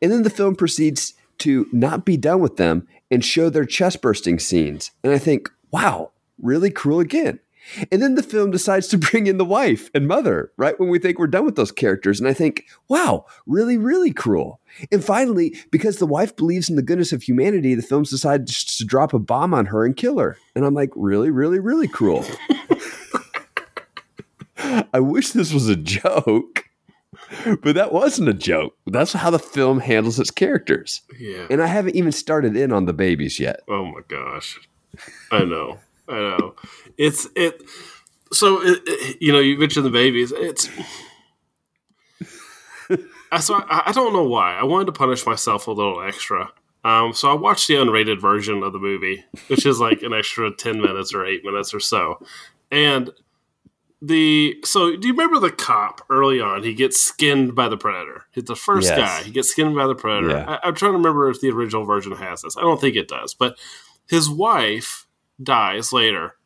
And 0.00 0.10
then 0.10 0.22
the 0.22 0.30
film 0.30 0.54
proceeds 0.54 1.14
to 1.38 1.66
not 1.72 2.04
be 2.04 2.16
done 2.16 2.40
with 2.40 2.56
them 2.56 2.86
and 3.10 3.24
show 3.24 3.50
their 3.50 3.64
chest 3.64 4.02
bursting 4.02 4.38
scenes. 4.38 4.90
And 5.02 5.12
I 5.12 5.18
think, 5.18 5.50
wow, 5.70 6.12
really 6.38 6.70
cruel 6.70 7.00
again. 7.00 7.40
And 7.90 8.00
then 8.00 8.14
the 8.14 8.22
film 8.22 8.50
decides 8.50 8.86
to 8.88 8.98
bring 9.10 9.26
in 9.26 9.38
the 9.38 9.44
wife 9.44 9.90
and 9.94 10.06
mother 10.06 10.52
right 10.56 10.78
when 10.78 10.88
we 10.88 10.98
think 10.98 11.18
we're 11.18 11.26
done 11.26 11.44
with 11.44 11.56
those 11.56 11.72
characters. 11.72 12.20
And 12.20 12.28
I 12.28 12.32
think, 12.32 12.64
wow, 12.88 13.26
really, 13.46 13.76
really 13.76 14.12
cruel. 14.12 14.60
And 14.92 15.04
finally, 15.04 15.56
because 15.70 15.98
the 15.98 16.06
wife 16.06 16.36
believes 16.36 16.68
in 16.68 16.76
the 16.76 16.82
goodness 16.82 17.12
of 17.12 17.22
humanity, 17.22 17.74
the 17.74 17.82
films 17.82 18.10
decide 18.10 18.46
just 18.46 18.78
to 18.78 18.84
drop 18.84 19.12
a 19.14 19.18
bomb 19.18 19.52
on 19.54 19.66
her 19.66 19.84
and 19.84 19.96
kill 19.96 20.18
her. 20.18 20.36
And 20.54 20.64
I'm 20.64 20.74
like, 20.74 20.90
really, 20.94 21.30
really, 21.30 21.58
really 21.58 21.88
cruel. 21.88 22.24
I 24.92 25.00
wish 25.00 25.30
this 25.30 25.52
was 25.52 25.68
a 25.68 25.76
joke, 25.76 26.65
but 27.62 27.74
that 27.74 27.92
wasn't 27.92 28.28
a 28.28 28.34
joke. 28.34 28.76
That's 28.86 29.12
how 29.12 29.30
the 29.30 29.38
film 29.38 29.80
handles 29.80 30.18
its 30.20 30.30
characters. 30.30 31.02
Yeah. 31.18 31.46
And 31.50 31.62
I 31.62 31.66
haven't 31.66 31.96
even 31.96 32.12
started 32.12 32.56
in 32.56 32.72
on 32.72 32.84
the 32.86 32.92
babies 32.92 33.38
yet. 33.40 33.60
Oh 33.68 33.84
my 33.86 34.00
gosh. 34.08 34.58
I 35.30 35.44
know. 35.44 35.78
I 36.08 36.14
know. 36.14 36.54
It's 36.96 37.28
it. 37.36 37.62
So 38.32 38.62
it, 38.62 38.80
it- 38.86 39.16
you 39.20 39.32
know, 39.32 39.40
you 39.40 39.58
mentioned 39.58 39.84
the 39.86 39.90
babies. 39.90 40.32
It's. 40.34 40.68
I 43.32 43.40
so 43.40 43.54
I, 43.56 43.84
I 43.86 43.92
don't 43.92 44.12
know 44.12 44.22
why 44.24 44.54
I 44.54 44.64
wanted 44.64 44.84
to 44.86 44.92
punish 44.92 45.26
myself 45.26 45.66
a 45.66 45.72
little 45.72 46.00
extra. 46.00 46.50
Um, 46.84 47.12
so 47.12 47.28
I 47.28 47.34
watched 47.34 47.66
the 47.66 47.74
unrated 47.74 48.20
version 48.20 48.62
of 48.62 48.72
the 48.72 48.78
movie, 48.78 49.24
which 49.48 49.66
is 49.66 49.80
like 49.80 50.02
an 50.02 50.12
extra 50.14 50.54
ten 50.54 50.80
minutes 50.80 51.12
or 51.12 51.26
eight 51.26 51.44
minutes 51.44 51.74
or 51.74 51.80
so, 51.80 52.24
and 52.70 53.10
the 54.06 54.56
so 54.64 54.96
do 54.96 55.08
you 55.08 55.14
remember 55.14 55.38
the 55.38 55.50
cop 55.50 56.00
early 56.10 56.40
on? 56.40 56.62
He 56.62 56.74
gets 56.74 57.02
skinned 57.02 57.54
by 57.54 57.68
the 57.68 57.76
predator. 57.76 58.24
He's 58.32 58.44
the 58.44 58.56
first 58.56 58.88
Yes. 58.88 58.98
guy. 58.98 59.22
He 59.24 59.30
gets 59.30 59.50
skinned 59.50 59.74
by 59.74 59.86
the 59.86 59.94
predator. 59.94 60.30
Yeah. 60.30 60.58
I, 60.62 60.68
I'm 60.68 60.74
trying 60.74 60.92
to 60.92 60.98
remember 60.98 61.28
if 61.30 61.40
the 61.40 61.50
original 61.50 61.84
version 61.84 62.12
has 62.12 62.42
this. 62.42 62.56
I 62.56 62.60
don't 62.60 62.80
think 62.80 62.96
it 62.96 63.08
does, 63.08 63.34
but 63.34 63.56
his 64.08 64.28
wife 64.30 65.06
dies 65.42 65.92
later, 65.92 66.36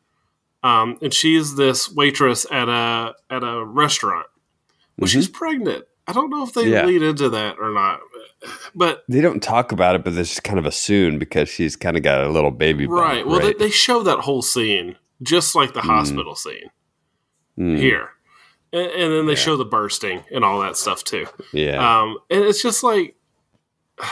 um, 0.63 0.97
and 1.01 1.13
she's 1.13 1.55
this 1.55 1.91
waitress 1.91 2.45
at 2.51 2.69
a 2.69 3.13
at 3.29 3.43
a 3.43 3.63
restaurant. 3.65 4.27
Well, 4.97 5.07
she's 5.07 5.27
pregnant. 5.27 5.85
I 6.07 6.13
don't 6.13 6.29
know 6.29 6.43
if 6.43 6.53
they 6.53 6.63
Mm-hmm. 6.63 6.71
Yeah. 6.73 6.85
lead 6.85 7.01
into 7.03 7.29
that 7.29 7.57
or 7.59 7.71
not, 7.71 8.01
but 8.75 9.03
They 9.07 9.21
don't 9.21 9.41
talk 9.41 9.71
about 9.71 9.95
it, 9.95 10.03
but 10.03 10.15
they 10.15 10.21
just 10.23 10.43
kind 10.43 10.59
of 10.59 10.65
assume 10.65 11.19
because 11.19 11.47
she's 11.49 11.75
kind 11.75 11.95
of 11.95 12.03
got 12.03 12.23
a 12.23 12.29
little 12.29 12.51
baby. 12.51 12.85
bump, 12.87 12.99
right. 12.99 13.25
Well, 13.27 13.39
right? 13.39 13.57
They, 13.57 13.65
they 13.65 13.71
show 13.71 14.03
that 14.03 14.19
whole 14.19 14.41
scene 14.41 14.95
just 15.21 15.55
like 15.55 15.73
the 15.73 15.81
hospital 15.81 16.35
scene 16.35 16.69
Mm, 17.59 17.77
here, 17.77 18.09
and, 18.73 18.87
and 18.87 19.13
then 19.13 19.25
they 19.25 19.33
Yeah. 19.33 19.37
show 19.39 19.57
the 19.57 19.65
bursting 19.65 20.23
and 20.33 20.43
all 20.45 20.61
that 20.61 20.77
stuff 20.77 21.03
too. 21.03 21.27
yeah. 21.53 22.01
Um, 22.01 22.17
and 22.29 22.43
it's 22.45 22.61
just 22.61 22.83
like 22.83 23.15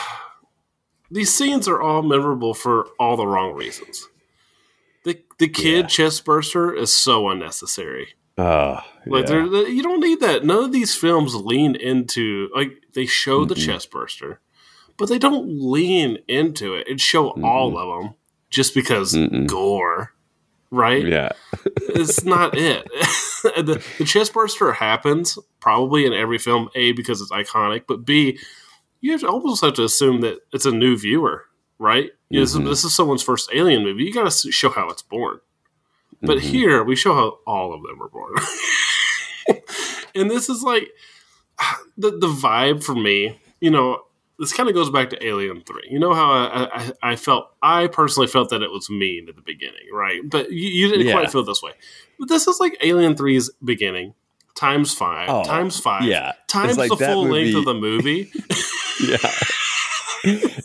these 1.12 1.34
scenes 1.34 1.68
are 1.68 1.82
all 1.82 2.02
memorable 2.02 2.54
for 2.54 2.88
all 3.00 3.18
the 3.18 3.26
wrong 3.28 3.54
reasons. 3.56 4.08
The 5.06 5.22
the 5.38 5.48
kid 5.48 5.86
Yeah. 5.86 5.88
chest 5.88 6.26
burster 6.26 6.74
is 6.74 6.92
so 6.96 7.30
unnecessary. 7.30 8.10
oh, 8.38 8.80
Like 9.06 9.30
yeah. 9.30 9.46
you 9.68 9.82
don't 9.82 10.02
need 10.02 10.20
that. 10.20 10.46
None 10.46 10.64
of 10.66 10.72
these 10.72 10.96
films 10.96 11.34
lean 11.36 11.76
into 11.76 12.50
like 12.54 12.84
they 12.94 13.06
show 13.06 13.46
the 13.46 13.56
Mm-mm. 13.56 13.66
chest 13.66 13.92
burster, 13.92 14.40
but 14.98 15.08
they 15.10 15.18
don't 15.20 15.48
lean 15.50 16.20
into 16.28 16.76
it 16.76 16.88
and 16.90 17.00
show 17.02 17.30
all 17.44 17.78
of 17.78 18.04
them 18.04 18.16
just 18.50 18.74
because 18.76 19.14
Mm-mm. 19.14 19.48
gore, 19.48 20.14
right? 20.72 21.06
yeah. 21.06 21.32
it's 21.80 22.24
not 22.24 22.58
it. 22.58 22.86
the, 23.44 23.84
the 23.98 24.04
chest 24.06 24.34
burster 24.34 24.72
happens 24.74 25.38
probably 25.60 26.06
in 26.06 26.14
every 26.14 26.38
film. 26.38 26.70
A 26.76 26.92
because 26.92 27.22
it's 27.22 27.32
iconic, 27.32 27.84
but 27.88 28.06
B 28.06 28.38
you 29.02 29.12
have 29.14 29.22
to 29.22 29.28
almost 29.30 29.64
have 29.64 29.74
to 29.76 29.84
assume 29.84 30.22
that 30.22 30.40
it's 30.52 30.66
a 30.66 30.72
new 30.72 30.98
viewer, 30.98 31.46
right? 31.78 32.10
You 32.30 32.40
know, 32.40 32.44
this, 32.46 32.54
is- 32.56 32.64
this 32.66 32.84
is 32.84 32.96
someone's 32.96 33.24
first 33.24 33.50
Alien 33.54 33.84
movie. 33.84 34.04
You 34.04 34.14
got 34.14 34.30
to 34.30 34.52
show 34.52 34.70
how 34.70 34.90
it's 34.90 35.02
born. 35.02 35.40
But 36.22 36.40
Mhm. 36.40 36.42
here 36.42 36.84
we 36.84 36.98
show 36.98 37.14
how 37.14 37.38
all 37.48 37.74
of 37.74 37.82
them 37.84 37.98
were 37.98 38.10
born, 38.10 38.34
and 40.16 40.30
this 40.30 40.50
is 40.50 40.62
like 40.64 40.90
the 41.98 42.12
the 42.12 42.28
vibe 42.28 42.84
for 42.84 42.94
me. 42.96 43.40
You 43.62 43.72
know, 43.72 44.02
this 44.40 44.54
kind 44.54 44.70
of 44.70 44.76
goes 44.76 44.90
back 44.90 45.10
to 45.12 45.26
Alien 45.26 45.62
Three. 45.62 45.88
You 45.90 46.00
know 46.00 46.14
how 46.14 46.32
I, 46.32 46.70
I, 46.74 46.92
I 47.12 47.16
felt. 47.16 47.52
I 47.62 47.88
personally 47.88 48.28
felt 48.28 48.50
that 48.50 48.62
it 48.62 48.72
was 48.72 48.90
mean 48.90 49.28
at 49.30 49.36
the 49.36 49.42
beginning, 49.42 49.88
right? 49.94 50.22
But 50.24 50.52
you, 50.52 50.70
you 50.70 50.90
didn't 50.90 51.06
Yeah. 51.08 51.14
quite 51.14 51.32
feel 51.32 51.44
this 51.44 51.62
way. 51.62 51.74
But 52.18 52.30
this 52.30 52.48
is 52.48 52.60
like 52.60 52.78
Alien 52.82 53.16
3's 53.16 53.52
beginning 53.64 54.14
times 54.56 54.94
five 54.94 55.30
Oh, 55.30 55.44
times 55.44 55.80
five 55.80 56.04
yeah. 56.04 56.34
Times 56.48 56.78
like 56.78 56.90
the 56.90 56.98
full 56.98 57.28
length 57.28 57.56
of 57.56 57.66
the 57.66 57.74
movie. 57.74 58.30
yeah. 59.06 59.18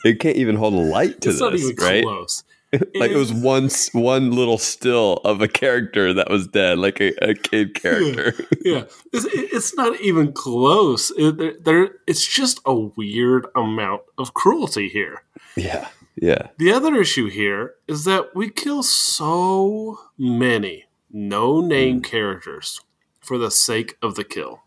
it 0.04 0.18
can't 0.20 0.36
even 0.36 0.56
hold 0.56 0.74
a 0.74 0.78
light 0.78 1.20
to 1.22 1.30
it's 1.30 1.40
not 1.40 1.52
this, 1.52 1.62
even 1.70 1.76
right? 1.84 2.02
close. 2.04 2.42
like 2.94 3.10
it 3.10 3.16
was 3.16 3.32
one 3.32 3.68
one 3.92 4.32
little 4.32 4.58
still 4.58 5.14
of 5.24 5.40
a 5.40 5.48
character 5.48 6.12
that 6.14 6.30
was 6.30 6.46
dead, 6.48 6.78
like 6.78 7.00
a, 7.00 7.12
a 7.30 7.34
kid 7.34 7.74
character. 7.74 8.34
yeah, 8.62 8.84
it's, 9.12 9.26
it's 9.32 9.74
not 9.74 10.00
even 10.00 10.32
close. 10.32 11.10
It, 11.16 11.36
there, 11.38 11.54
there, 11.62 11.90
it's 12.06 12.26
just 12.26 12.60
a 12.64 12.74
weird 12.74 13.46
amount 13.54 14.02
of 14.18 14.34
cruelty 14.34 14.88
here. 14.88 15.22
yeah, 15.56 15.88
yeah, 16.16 16.48
The 16.58 16.72
other 16.72 16.94
issue 16.96 17.28
here 17.28 17.74
is 17.88 18.04
that 18.04 18.34
we 18.34 18.48
kill 18.50 18.82
so 18.82 19.98
many 20.18 20.84
no 21.10 21.60
name 21.60 22.00
Mm. 22.00 22.04
characters 22.04 22.80
for 23.20 23.38
the 23.38 23.50
sake 23.50 23.96
of 24.02 24.14
the 24.16 24.24
kill. 24.24 24.62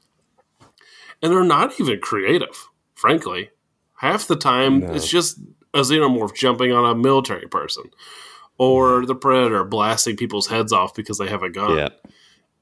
And 1.21 1.31
they're 1.31 1.43
not 1.43 1.79
even 1.79 1.99
creative, 1.99 2.69
frankly. 2.95 3.49
Half 3.95 4.27
the 4.27 4.35
time, 4.35 4.79
No. 4.81 4.93
it's 4.93 5.07
just 5.07 5.39
a 5.73 5.79
xenomorph 5.79 6.33
jumping 6.35 6.71
on 6.71 6.85
a 6.89 6.95
military 6.95 7.47
person 7.47 7.83
or 8.57 9.05
the 9.05 9.15
predator 9.15 9.63
blasting 9.63 10.15
people's 10.15 10.47
heads 10.47 10.73
off 10.73 10.95
because 10.95 11.17
they 11.17 11.27
have 11.27 11.43
a 11.43 11.49
gun. 11.49 11.77
yeah, 11.77 11.89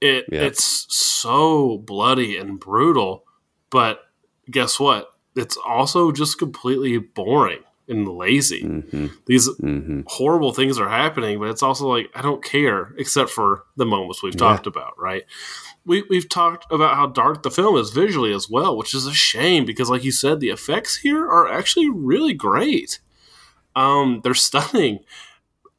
It 0.02 0.26
Yeah. 0.32 0.44
it's 0.44 0.86
so 0.94 1.78
bloody 1.78 2.38
and 2.38 2.60
brutal, 2.60 3.24
but 3.70 4.02
guess 4.50 4.80
what? 4.80 5.10
It's 5.36 5.58
also 5.58 6.12
just 6.12 6.38
completely 6.38 6.98
boring 6.98 7.60
and 7.88 8.08
lazy. 8.08 8.62
hmm 8.64 9.08
These 9.26 9.50
hmm 9.58 10.02
horrible 10.08 10.54
things 10.54 10.78
are 10.80 10.90
happening, 10.90 11.40
but 11.40 11.50
it's 11.50 11.64
also 11.64 11.88
like 11.88 12.10
I 12.14 12.22
don't 12.22 12.44
care 12.44 12.94
except 12.98 13.30
for 13.30 13.64
the 13.76 13.86
moments 13.86 14.22
we've 14.22 14.34
Yeah. 14.36 14.40
talked 14.40 14.68
about, 14.68 15.00
right? 15.00 15.24
We 15.86 16.04
we've 16.10 16.28
talked 16.28 16.66
about 16.72 16.96
how 16.96 17.08
dark 17.08 17.44
the 17.44 17.52
film 17.52 17.78
is 17.78 17.92
visually 17.92 18.34
as 18.34 18.50
well, 18.50 18.76
which 18.76 18.94
is 18.94 19.06
a 19.06 19.14
shame 19.14 19.66
because 19.66 19.90
like 19.90 20.04
you 20.04 20.12
said, 20.12 20.40
the 20.40 20.50
effects 20.50 20.98
here 20.98 21.26
are 21.26 21.48
actually 21.48 21.90
really 21.90 22.34
great. 22.34 23.00
Um, 23.76 24.22
they're 24.24 24.34
stunning. 24.34 25.00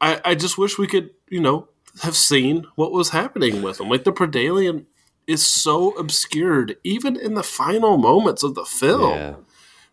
I, 0.01 0.21
I 0.25 0.35
just 0.35 0.59
wish 0.59 0.79
we 0.79 0.87
could, 0.87 1.11
you 1.29 1.41
know, 1.41 1.69
have 2.03 2.17
seen 2.17 2.67
what 2.75 2.93
was 2.93 3.11
happening 3.11 3.63
with 3.63 3.79
them. 3.79 3.89
Like 3.89 4.05
the 4.05 4.13
Predalien 4.13 4.85
is 5.27 5.47
so 5.47 5.91
obscured, 5.99 6.77
even 6.85 7.17
in 7.17 7.35
the 7.35 7.43
final 7.43 7.97
moments 7.97 8.43
of 8.43 8.55
the 8.55 8.65
film 8.65 9.15
yeah, 9.15 9.35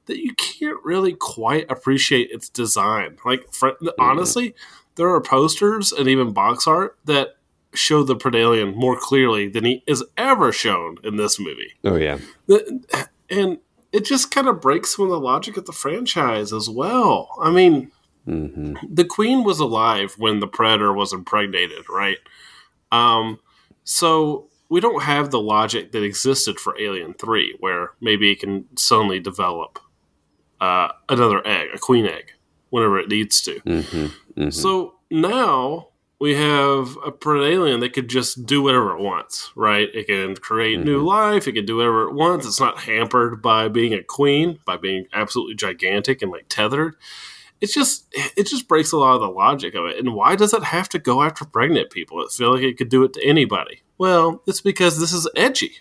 that 0.05 0.19
you 0.19 0.33
can't 0.35 0.83
really 0.83 1.13
quite 1.13 1.69
appreciate 1.71 2.29
its 2.31 2.49
design. 2.49 3.17
Like, 3.25 3.51
fr- 3.51 3.69
honestly, 3.97 4.53
there 4.95 5.09
are 5.09 5.21
posters 5.21 5.91
and 5.91 6.07
even 6.07 6.33
box 6.33 6.67
art 6.67 6.97
that 7.05 7.37
show 7.73 8.03
the 8.03 8.15
Predalien 8.15 8.75
more 8.75 8.97
clearly 8.97 9.47
than 9.47 9.65
he 9.65 9.83
is 9.87 10.03
ever 10.17 10.51
shown 10.51 10.97
in 11.03 11.15
this 11.17 11.39
movie. 11.39 11.73
oh 11.83 11.95
yeah, 11.95 12.19
And 13.29 13.57
it 13.91 14.05
just 14.05 14.31
kind 14.31 14.47
of 14.47 14.61
breaks 14.61 14.95
some 14.95 15.05
of 15.05 15.11
the 15.11 15.19
logic 15.19 15.57
of 15.57 15.65
the 15.65 15.71
franchise 15.71 16.51
as 16.53 16.69
well. 16.69 17.29
I 17.41 17.51
mean, 17.51 17.91
hmm 18.25 18.75
the 18.89 19.05
queen 19.05 19.43
was 19.43 19.59
alive 19.59 20.15
when 20.17 20.39
the 20.39 20.47
predator 20.47 20.93
was 20.93 21.13
impregnated, 21.13 21.85
right? 21.89 22.17
Um, 22.91 23.39
so 23.83 24.47
we 24.69 24.79
don't 24.79 25.03
have 25.03 25.29
the 25.29 25.41
logic 25.41 25.91
that 25.91 26.03
existed 26.03 26.59
for 26.59 26.79
Alien 26.79 27.13
Three, 27.13 27.55
where 27.59 27.91
maybe 28.01 28.31
it 28.31 28.39
can 28.39 28.65
suddenly 28.77 29.19
develop 29.19 29.79
uh, 30.61 30.89
another 31.09 31.45
egg, 31.45 31.69
a 31.73 31.77
queen 31.77 32.05
egg, 32.05 32.31
whenever 32.69 32.99
it 32.99 33.09
needs 33.09 33.41
to. 33.41 33.59
hmm 33.59 34.07
hmm 34.35 34.49
So 34.49 34.95
now 35.11 35.89
we 36.23 36.35
have 36.35 36.95
a 37.05 37.11
Predalien 37.11 37.81
that 37.81 37.91
could 37.91 38.07
just 38.07 38.45
do 38.45 38.61
whatever 38.61 38.95
it 38.95 39.01
wants, 39.01 39.51
right? 39.57 39.89
It 39.93 40.07
can 40.07 40.37
create 40.37 40.79
new 40.79 41.01
Mhm. 41.01 41.05
life. 41.05 41.47
It 41.49 41.51
can 41.51 41.65
do 41.65 41.75
whatever 41.75 42.07
it 42.07 42.13
wants. 42.13 42.45
It's 42.47 42.61
not 42.61 42.79
hampered 42.79 43.41
by 43.41 43.67
being 43.67 43.93
a 43.93 44.01
queen, 44.01 44.59
by 44.65 44.77
being 44.77 45.07
absolutely 45.11 45.55
gigantic 45.55 46.21
and 46.21 46.31
like 46.31 46.45
tethered. 46.47 46.95
it's 47.61 47.73
just 47.73 48.05
it 48.35 48.45
just 48.47 48.67
breaks 48.67 48.91
a 48.93 48.97
lot 48.97 49.15
of 49.15 49.21
the 49.21 49.27
logic 49.29 49.73
of 49.75 49.85
it. 49.85 49.97
And 49.97 50.13
why 50.13 50.35
does 50.35 50.53
it 50.53 50.63
have 50.63 50.87
to 50.89 50.99
go 50.99 51.21
after 51.21 51.43
pregnant 51.45 51.91
people? 51.91 52.21
It 52.21 52.31
feels 52.31 52.55
like 52.55 52.63
it 52.63 52.77
could 52.77 52.89
do 52.89 53.03
it 53.03 53.13
to 53.13 53.23
anybody. 53.25 53.81
Well, 53.97 54.41
it's 54.47 54.59
because 54.61 54.99
this 54.99 55.11
is 55.13 55.27
edgy. 55.35 55.73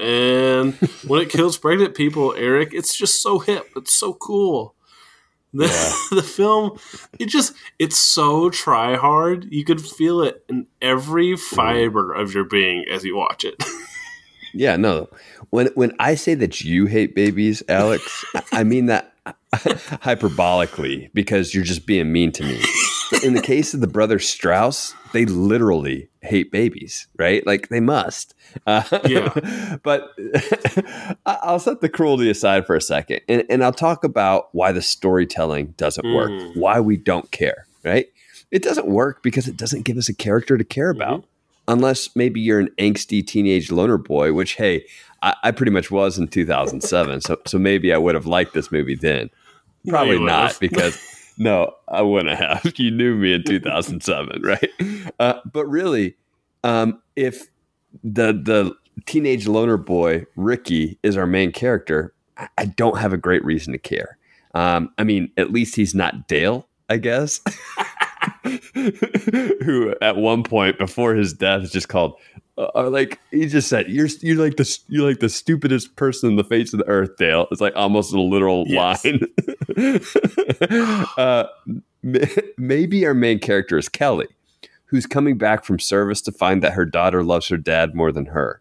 And 0.00 0.74
when 1.08 1.20
it 1.22 1.28
kills 1.28 1.56
pregnant 1.58 1.94
people, 1.94 2.34
Eric, 2.36 2.70
it's 2.72 2.96
just 2.96 3.20
so 3.22 3.38
hip. 3.40 3.66
It's 3.76 3.92
so 3.94 4.12
cool. 4.14 4.74
The, 5.54 5.66
Yeah. 5.66 5.92
the 6.16 6.22
film, 6.22 6.78
it 7.18 7.28
just, 7.28 7.54
it's 7.78 7.98
so 7.98 8.50
try 8.50 8.96
hard. 8.96 9.46
You 9.50 9.64
could 9.64 9.80
feel 9.84 10.20
it 10.22 10.44
in 10.48 10.66
every 10.82 11.36
fiber 11.36 12.12
of 12.12 12.34
your 12.34 12.44
being 12.44 12.84
as 12.90 13.04
you 13.04 13.16
watch 13.16 13.44
it. 13.44 13.62
Yeah, 14.54 14.76
no. 14.76 15.10
When 15.50 15.66
when 15.74 15.92
I 15.98 16.14
say 16.14 16.32
that 16.34 16.62
you 16.62 16.86
hate 16.86 17.14
babies, 17.14 17.62
Alex, 17.68 18.24
I- 18.50 18.64
mean 18.64 18.86
that 18.86 19.12
hyperbolically 19.54 21.10
because 21.14 21.54
you're 21.54 21.64
just 21.64 21.86
being 21.86 22.10
mean 22.12 22.32
to 22.32 22.42
me. 22.42 22.62
In 23.22 23.34
the 23.34 23.42
case 23.42 23.74
of 23.74 23.80
the 23.80 23.86
brother 23.86 24.18
Strause, 24.18 24.94
they 25.12 25.26
literally 25.26 26.07
hate 26.22 26.50
babies, 26.50 27.06
right? 27.18 27.46
Like 27.46 27.68
they 27.68 27.80
must. 27.80 28.34
Uh, 28.66 28.82
Yeah. 29.06 29.32
But 29.82 30.10
I'll 31.26 31.58
set 31.60 31.80
the 31.80 31.88
cruelty 31.88 32.30
aside 32.30 32.66
for 32.66 32.74
a 32.76 32.80
second, 32.80 33.20
and, 33.28 33.44
and 33.48 33.62
I'll 33.64 33.72
talk 33.72 34.04
about 34.04 34.48
why 34.52 34.72
the 34.72 34.82
storytelling 34.82 35.74
doesn't 35.76 36.12
work, 36.14 36.30
Mm. 36.30 36.56
why 36.56 36.80
we 36.80 36.96
don't 36.96 37.30
care, 37.30 37.66
right? 37.84 38.06
It 38.50 38.62
doesn't 38.62 38.86
work 38.86 39.22
because 39.22 39.46
it 39.48 39.56
doesn't 39.56 39.84
give 39.84 39.96
us 39.98 40.08
a 40.08 40.14
character 40.14 40.56
to 40.58 40.64
care 40.64 40.90
about 40.90 41.24
unless 41.68 42.14
maybe 42.16 42.40
you're 42.40 42.60
an 42.60 42.70
angsty 42.78 43.24
teenage 43.26 43.70
loner 43.70 43.98
boy, 43.98 44.32
which 44.32 44.54
hey, 44.54 44.84
I, 45.22 45.34
I 45.44 45.50
pretty 45.50 45.70
much 45.72 45.90
was 45.90 46.18
in 46.18 46.28
2007. 46.28 47.20
So 47.20 47.36
so 47.46 47.58
maybe 47.58 47.92
I 47.92 47.98
would 47.98 48.14
have 48.14 48.26
liked 48.26 48.54
this 48.54 48.72
movie 48.72 48.94
then. 48.96 49.30
Probably 49.86 50.18
not 50.18 50.58
because 50.60 50.98
no, 51.38 51.72
I 51.86 52.02
wouldn't 52.02 52.36
have. 52.36 52.72
You 52.78 52.90
knew 52.90 53.16
me 53.16 53.32
in 53.32 53.44
2007, 53.44 54.42
right? 54.44 54.70
Uh, 55.18 55.34
but 55.50 55.66
really, 55.66 56.16
um, 56.64 57.00
if 57.16 57.46
the 58.04 58.32
the 58.32 58.74
teenage 59.06 59.46
loner 59.46 59.76
boy 59.76 60.26
Ricky 60.36 60.98
is 61.02 61.16
our 61.16 61.26
main 61.26 61.52
character, 61.52 62.12
I, 62.56 62.66
don't 62.66 62.98
have 62.98 63.12
a 63.12 63.16
great 63.16 63.44
reason 63.44 63.72
to 63.72 63.78
care. 63.78 64.18
Um, 64.54 64.90
I 64.98 65.04
mean, 65.04 65.30
at 65.36 65.52
least 65.52 65.76
he's 65.76 65.94
not 65.94 66.28
Dale, 66.28 66.68
I 66.88 66.98
guess. 66.98 67.40
who 68.74 69.94
at 70.00 70.16
one 70.16 70.42
point 70.42 70.78
before 70.78 71.14
his 71.14 71.32
death 71.32 71.62
is 71.62 71.72
just 71.72 71.88
called 71.88 72.14
or 72.74 72.90
like 72.90 73.20
he 73.30 73.46
just 73.46 73.68
said 73.68 73.88
you're 73.88 74.08
you're 74.20 74.42
like 74.42 74.56
the 74.56 74.78
you're 74.88 75.06
like 75.08 75.20
the 75.20 75.28
stupidest 75.28 75.94
person 75.96 76.30
in 76.30 76.36
the 76.36 76.42
face 76.44 76.72
of 76.72 76.78
the 76.80 76.88
earth 76.88 77.16
dale 77.16 77.46
it's 77.52 77.60
like 77.60 77.72
almost 77.76 78.12
a 78.12 78.20
literal 78.20 78.64
Yes. 78.66 79.04
line 79.04 79.20
uh, 81.16 81.44
maybe 82.56 83.06
our 83.06 83.14
main 83.14 83.38
character 83.38 83.78
is 83.78 83.88
kelly 83.88 84.26
who's 84.86 85.06
coming 85.06 85.36
back 85.38 85.64
from 85.64 85.78
service 85.78 86.20
to 86.22 86.32
find 86.32 86.62
that 86.62 86.72
her 86.72 86.84
daughter 86.84 87.22
loves 87.22 87.48
her 87.48 87.56
dad 87.56 87.94
more 87.94 88.12
than 88.12 88.26
her 88.26 88.60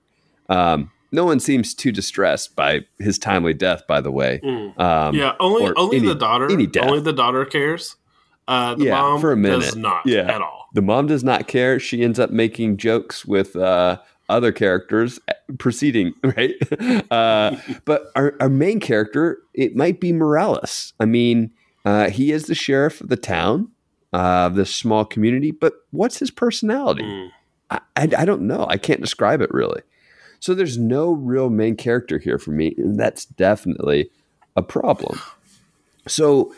um, 0.49 0.91
no 1.11 1.25
one 1.25 1.39
seems 1.39 1.73
too 1.73 1.91
distressed 1.91 2.55
by 2.55 2.81
his 2.99 3.17
timely 3.17 3.53
death 3.53 3.81
by 3.87 4.01
the 4.01 4.11
way 4.11 4.39
Mm. 4.43 4.79
um, 4.79 5.15
yeah, 5.15 5.33
only 5.39 5.71
only 5.75 5.97
any- 5.97 6.07
the 6.07 6.15
daughter. 6.15 6.45
Only 6.51 6.99
the 7.01 7.13
daughter 7.13 7.45
cares. 7.45 7.95
Uh, 8.47 8.75
the 8.75 8.85
Yeah, 8.85 8.91
mom 8.91 9.19
for 9.21 9.31
a 9.33 9.37
minute. 9.37 9.61
does 9.61 9.75
not 9.75 10.05
Yeah. 10.05 10.21
at 10.33 10.41
all. 10.41 10.56
The 10.73 10.81
mom 10.81 11.07
does 11.07 11.23
not 11.23 11.47
care. 11.47 11.79
She 11.79 12.03
ends 12.03 12.19
up 12.19 12.29
making 12.29 12.77
jokes 12.77 13.25
with 13.25 13.55
uh, 13.55 13.99
other 14.29 14.51
characters 14.51 15.19
proceeding, 15.57 16.13
right? 16.23 16.55
Uh, 17.11 17.55
but 17.85 18.11
our, 18.15 18.35
our 18.39 18.49
main 18.49 18.79
character, 18.79 19.39
it 19.53 19.75
might 19.75 19.99
be 19.99 20.11
Morales. 20.11 20.93
I 20.99 21.05
mean, 21.05 21.51
uh, 21.85 22.09
he 22.09 22.31
is 22.31 22.45
the 22.45 22.55
sheriff 22.55 23.01
of 23.01 23.09
the 23.09 23.17
town, 23.17 23.69
uh, 24.13 24.49
this 24.49 24.75
small 24.75 25.05
community, 25.05 25.51
but 25.51 25.73
what's 25.91 26.19
his 26.19 26.31
personality? 26.31 27.03
Mm. 27.03 27.29
I, 27.69 27.79
I, 27.95 28.09
I 28.19 28.25
don't 28.25 28.41
know. 28.41 28.65
I 28.69 28.77
can't 28.77 29.01
describe 29.01 29.41
it 29.41 29.53
really. 29.53 29.81
So 30.39 30.53
there's 30.53 30.77
no 30.77 31.11
real 31.11 31.49
main 31.49 31.75
character 31.75 32.19
here 32.19 32.37
for 32.37 32.51
me, 32.51 32.75
and 32.77 32.99
that's 32.99 33.25
definitely 33.25 34.11
a 34.55 34.61
problem. 34.61 35.19
So 36.07 36.53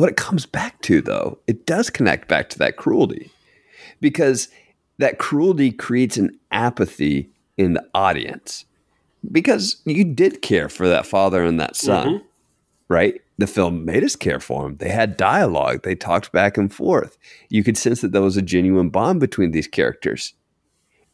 what 0.00 0.08
it 0.08 0.16
comes 0.16 0.46
back 0.46 0.80
to 0.82 1.00
though, 1.02 1.38
it 1.46 1.66
does 1.66 1.90
connect 1.90 2.26
back 2.26 2.48
to 2.50 2.58
that 2.58 2.76
cruelty. 2.76 3.30
Because 4.00 4.48
that 4.98 5.18
cruelty 5.18 5.70
creates 5.70 6.16
an 6.16 6.38
apathy 6.50 7.30
in 7.58 7.74
the 7.74 7.86
audience. 7.94 8.64
Because 9.30 9.82
you 9.84 10.04
did 10.04 10.40
care 10.40 10.68
for 10.70 10.88
that 10.88 11.04
father 11.06 11.44
and 11.44 11.60
that 11.60 11.76
son, 11.76 12.06
Mhm. 12.08 12.22
right? 12.88 13.20
The 13.36 13.46
film 13.46 13.84
made 13.84 14.02
us 14.02 14.16
care 14.16 14.40
for 14.40 14.66
him. 14.66 14.76
They 14.78 14.88
had 14.88 15.16
dialogue, 15.18 15.82
they 15.82 15.94
talked 15.94 16.32
back 16.32 16.56
and 16.56 16.72
forth. 16.72 17.18
You 17.50 17.62
could 17.62 17.76
sense 17.76 18.00
that 18.00 18.12
there 18.12 18.22
was 18.22 18.36
a 18.38 18.42
genuine 18.42 18.88
bond 18.88 19.20
between 19.20 19.50
these 19.50 19.68
characters. 19.68 20.32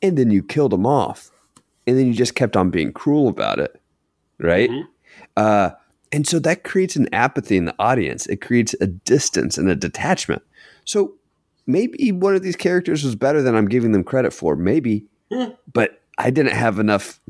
And 0.03 0.17
then 0.17 0.31
you 0.31 0.43
killed 0.43 0.73
them 0.73 0.87
off. 0.87 1.31
And 1.87 1.99
then 1.99 2.07
you 2.07 2.13
just 2.15 2.35
kept 2.37 2.57
on 2.57 2.71
being 2.71 2.93
cruel 2.93 3.29
about 3.29 3.59
it, 3.59 3.81
right? 4.39 4.71
Mhm. 4.71 4.83
Uh, 5.37 5.71
and 6.17 6.27
so 6.27 6.39
that 6.41 6.65
creates 6.65 6.97
an 6.97 7.09
apathy 7.13 7.57
in 7.57 7.67
the 7.67 7.75
audience. 7.79 8.27
It 8.27 8.41
creates 8.41 8.75
a 8.81 8.87
distance 8.87 9.59
and 9.59 9.69
a 9.69 9.75
detachment. 9.77 10.43
So 10.85 11.15
maybe 11.67 12.11
one 12.13 12.35
of 12.35 12.43
these 12.43 12.57
characters 12.57 13.05
was 13.05 13.15
better 13.15 13.43
than 13.43 13.55
I'm 13.55 13.69
giving 13.69 13.93
them 13.93 14.03
credit 14.05 14.33
for. 14.33 14.57
Maybe, 14.57 15.05
Hmm. 15.31 15.51
but 15.73 16.01
I 16.19 16.31
didn't 16.31 16.55
have 16.55 16.79
enough 16.79 17.21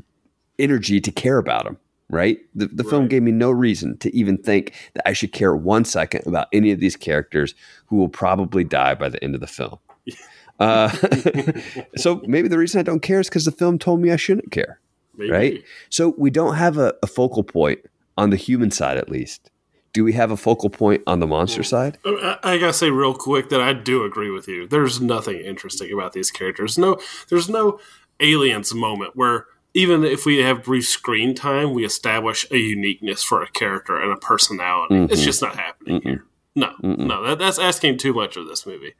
energy 0.59 1.01
to 1.01 1.11
care 1.11 1.37
about 1.37 1.65
them. 1.65 1.77
Right? 2.09 2.37
The, 2.55 2.67
the 2.67 2.85
film 2.85 3.01
Right. 3.01 3.09
gave 3.11 3.23
me 3.23 3.33
no 3.33 3.51
reason 3.51 3.97
to 3.97 4.15
even 4.15 4.37
think 4.37 4.71
that 4.93 5.05
I 5.05 5.11
should 5.11 5.33
care 5.33 5.53
one 5.57 5.83
second 5.83 6.25
about 6.25 6.47
any 6.53 6.71
of 6.71 6.79
these 6.79 6.95
characters 6.95 7.53
who 7.87 7.97
will 7.97 8.07
probably 8.07 8.63
die 8.63 8.93
by 8.95 9.09
the 9.09 9.21
end 9.23 9.35
of 9.35 9.41
the 9.41 9.47
film. 9.47 9.77
Uh, 10.59 10.89
so 11.97 12.19
maybe 12.25 12.47
the 12.47 12.57
reason 12.57 12.79
I 12.79 12.83
don't 12.83 13.01
care 13.03 13.19
is 13.19 13.29
because 13.29 13.45
the 13.45 13.51
film 13.51 13.77
told 13.77 14.01
me 14.01 14.11
I 14.11 14.15
shouldn't 14.15 14.51
care 14.51 14.79
Maybe. 15.15 15.29
right? 15.31 15.63
So 15.89 16.15
we 16.17 16.31
don't 16.31 16.55
have 16.55 16.79
a, 16.79 16.95
a 17.03 17.07
focal 17.07 17.43
point 17.43 17.79
on 18.17 18.29
the 18.31 18.35
human 18.37 18.71
side, 18.71 18.97
at 18.97 19.09
least. 19.09 19.51
Do 19.93 20.03
we 20.03 20.13
have 20.13 20.29
a 20.31 20.37
focal 20.37 20.69
point 20.69 21.01
on 21.07 21.19
the 21.19 21.27
monster 21.27 21.63
side? 21.63 21.97
I, 22.05 22.37
I 22.43 22.57
gotta 22.57 22.73
say 22.73 22.89
real 22.91 23.13
quick 23.15 23.49
that 23.49 23.61
I 23.61 23.73
do 23.73 24.03
agree 24.03 24.29
with 24.29 24.47
you. 24.47 24.67
There's 24.67 25.01
nothing 25.01 25.37
interesting 25.39 25.91
about 25.91 26.13
these 26.13 26.29
characters. 26.29 26.77
No, 26.77 26.97
there's 27.29 27.49
no 27.49 27.79
aliens 28.19 28.73
moment 28.75 29.15
where 29.15 29.45
even 29.73 30.03
if 30.03 30.25
we 30.25 30.37
have 30.39 30.63
brief 30.63 30.85
screen 30.87 31.33
time, 31.35 31.73
we 31.73 31.85
establish 31.85 32.45
a 32.51 32.57
uniqueness 32.57 33.23
for 33.23 33.41
a 33.43 33.49
character 33.49 33.99
and 33.99 34.11
a 34.11 34.17
personality. 34.17 34.95
It's 35.11 35.21
Mhm. 35.21 35.25
just 35.25 35.41
not 35.41 35.55
happening 35.55 36.01
Mm-mm. 36.01 36.03
here. 36.03 36.25
No, 36.55 36.73
Mm-mm. 36.83 36.97
no, 37.07 37.23
that, 37.23 37.39
that's 37.39 37.59
asking 37.59 37.97
too 37.99 38.13
much 38.13 38.37
of 38.37 38.47
this 38.47 38.65
movie. 38.65 38.93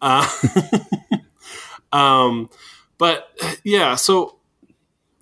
Uh, 0.00 0.28
um, 1.92 2.50
but 2.98 3.28
yeah, 3.64 3.94
so 3.94 4.37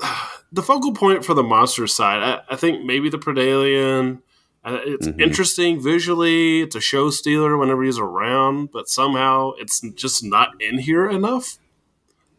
the 0.53 0.63
focal 0.63 0.93
point 0.93 1.25
for 1.25 1.35
the 1.35 1.43
monster 1.43 1.87
side, 1.87 2.23
I, 2.23 2.55
I 2.55 2.57
think 2.57 2.85
maybe 2.85 3.09
the 3.09 3.19
Predalien. 3.19 4.23
Uh, 4.65 4.81
it's 4.85 5.07
Mhm. 5.07 5.21
interesting 5.21 5.81
visually. 5.81 6.63
It's 6.63 6.75
a 6.75 6.81
show 6.81 7.11
stealer 7.11 7.57
whenever 7.57 7.85
he's 7.85 7.99
around, 7.99 8.73
but 8.73 8.89
somehow 8.89 9.53
it's 9.59 9.81
just 9.95 10.25
not 10.25 10.61
in 10.61 10.79
here 10.79 11.09
enough, 11.09 11.59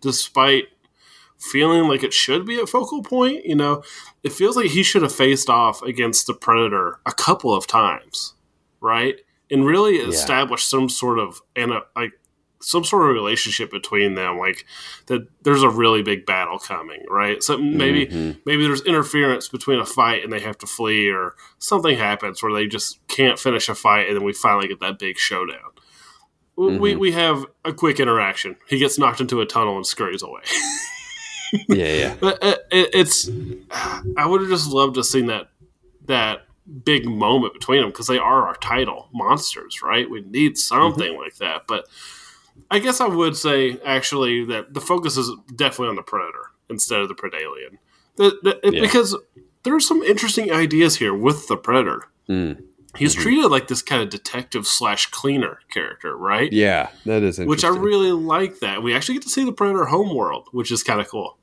despite 0.01 0.65
feeling 1.37 1.87
like 1.87 2.03
it 2.03 2.13
should 2.13 2.45
be 2.45 2.59
a 2.59 2.67
focal 2.67 3.01
point. 3.01 3.45
You 3.45 3.55
know, 3.55 3.83
it 4.23 4.33
feels 4.33 4.57
like 4.57 4.71
he 4.71 4.83
should 4.83 5.03
have 5.03 5.13
faced 5.15 5.49
off 5.49 5.81
against 5.83 6.27
the 6.27 6.33
Predator 6.33 6.99
a 7.05 7.13
couple 7.13 7.53
of 7.53 7.65
times, 7.67 8.33
right? 8.81 9.15
And 9.49 9.65
really 9.65 9.97
established 10.09 10.69
some 10.69 10.89
sort 10.89 11.19
of 11.19 11.41
and 11.55 11.71
like 11.95 12.11
some 12.59 12.83
sort 12.83 13.09
of 13.09 13.13
relationship 13.15 13.69
between 13.71 14.15
them, 14.15 14.37
like 14.37 14.65
that. 15.07 15.27
There's 15.43 15.63
a 15.63 15.69
really 15.69 16.01
big 16.01 16.25
battle 16.25 16.57
coming, 16.59 17.03
right? 17.09 17.41
So 17.43 17.57
maybe 17.57 18.07
Mhm. 18.07 18.37
maybe 18.45 18.63
there's 18.65 18.81
interference 18.81 19.47
between 19.47 19.79
a 19.79 19.85
fight 19.85 20.23
and 20.23 20.31
they 20.33 20.39
have 20.39 20.57
to 20.59 20.67
flee, 20.67 21.09
or 21.09 21.35
something 21.59 21.97
happens 21.97 22.41
where 22.41 22.53
they 22.53 22.67
just 22.67 22.99
can't 23.07 23.39
finish 23.39 23.69
a 23.69 23.75
fight, 23.75 24.07
and 24.07 24.15
then 24.17 24.23
we 24.23 24.33
finally 24.33 24.67
get 24.67 24.79
that 24.79 24.97
big 24.99 25.17
showdown. 25.17 25.71
W 26.57 26.79
We 26.79 26.95
we 26.95 27.11
have 27.11 27.45
a 27.63 27.71
quick 27.73 27.99
interaction. 27.99 28.55
He 28.67 28.79
gets 28.79 28.97
knocked 28.97 29.21
into 29.21 29.41
a 29.41 29.45
tunnel 29.45 29.75
and 29.77 29.85
scurries 29.85 30.23
away. 30.23 30.41
Yeah, 31.69 31.93
yeah. 31.93 32.15
But 32.19 32.43
uh, 32.43 32.57
it, 32.71 32.89
it's 32.93 33.29
I 34.17 34.25
would 34.25 34.41
have 34.41 34.49
just 34.49 34.69
loved 34.69 34.95
to 34.95 34.99
have 34.99 35.05
seen 35.05 35.27
that 35.27 35.49
that 36.07 36.45
big 36.83 37.05
moment 37.05 37.53
between 37.53 37.79
them 37.81 37.89
because 37.91 38.07
they 38.07 38.17
are 38.17 38.45
our 38.47 38.55
title 38.55 39.07
monsters, 39.13 39.81
right? 39.81 40.09
We 40.09 40.21
need 40.21 40.57
something 40.57 41.15
like 41.17 41.37
that. 41.37 41.65
But 41.67 41.87
I 42.69 42.79
guess 42.79 42.99
I 43.01 43.07
would 43.07 43.37
say 43.37 43.79
actually 43.85 44.45
that 44.45 44.73
the 44.73 44.81
focus 44.81 45.17
is 45.17 45.31
definitely 45.55 45.89
on 45.89 45.95
the 45.95 46.01
predator 46.03 46.51
instead 46.69 46.99
of 46.99 47.07
the 47.07 47.15
predalien, 47.15 47.77
the, 48.17 48.37
the, 48.43 48.59
Yeah. 48.71 48.81
because 48.81 49.15
there 49.63 49.73
are 49.75 49.79
some 49.79 50.01
interesting 50.03 50.51
ideas 50.51 50.97
here 50.97 51.13
with 51.13 51.47
the 51.47 51.55
predator. 51.57 52.03
Mm. 52.29 52.63
He's 52.97 53.15
Mhm. 53.15 53.21
treated 53.21 53.47
like 53.49 53.67
this 53.67 53.81
kind 53.81 54.01
of 54.01 54.09
detective 54.09 54.65
slash 54.65 55.05
cleaner 55.11 55.59
character, 55.71 56.17
right? 56.17 56.51
Yeah, 56.51 56.89
that 57.05 57.21
is 57.23 57.37
interesting. 57.39 57.47
which 57.47 57.63
I 57.63 57.69
really 57.69 58.11
like 58.11 58.59
that. 58.59 58.81
We 58.81 58.93
actually 58.95 59.15
get 59.15 59.23
to 59.23 59.29
see 59.29 59.43
the 59.45 59.51
Predator 59.51 59.85
homeworld, 59.85 60.47
which 60.51 60.71
is 60.71 60.83
kind 60.83 60.99
of 60.99 61.07
cool. 61.07 61.37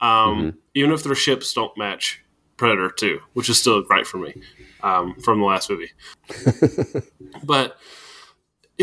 Um, 0.00 0.08
Mm-hmm. 0.10 0.48
Even 0.74 0.92
if 0.92 1.02
their 1.04 1.14
ships 1.14 1.52
don't 1.52 1.76
match 1.76 2.20
Predator 2.56 2.90
2, 2.90 3.20
which 3.34 3.48
is 3.48 3.58
still 3.60 3.80
great 3.82 4.06
for 4.06 4.18
me 4.18 4.34
um, 4.82 5.14
from 5.20 5.38
the 5.40 5.44
last 5.46 5.70
movie. 5.70 5.90
but 7.44 7.76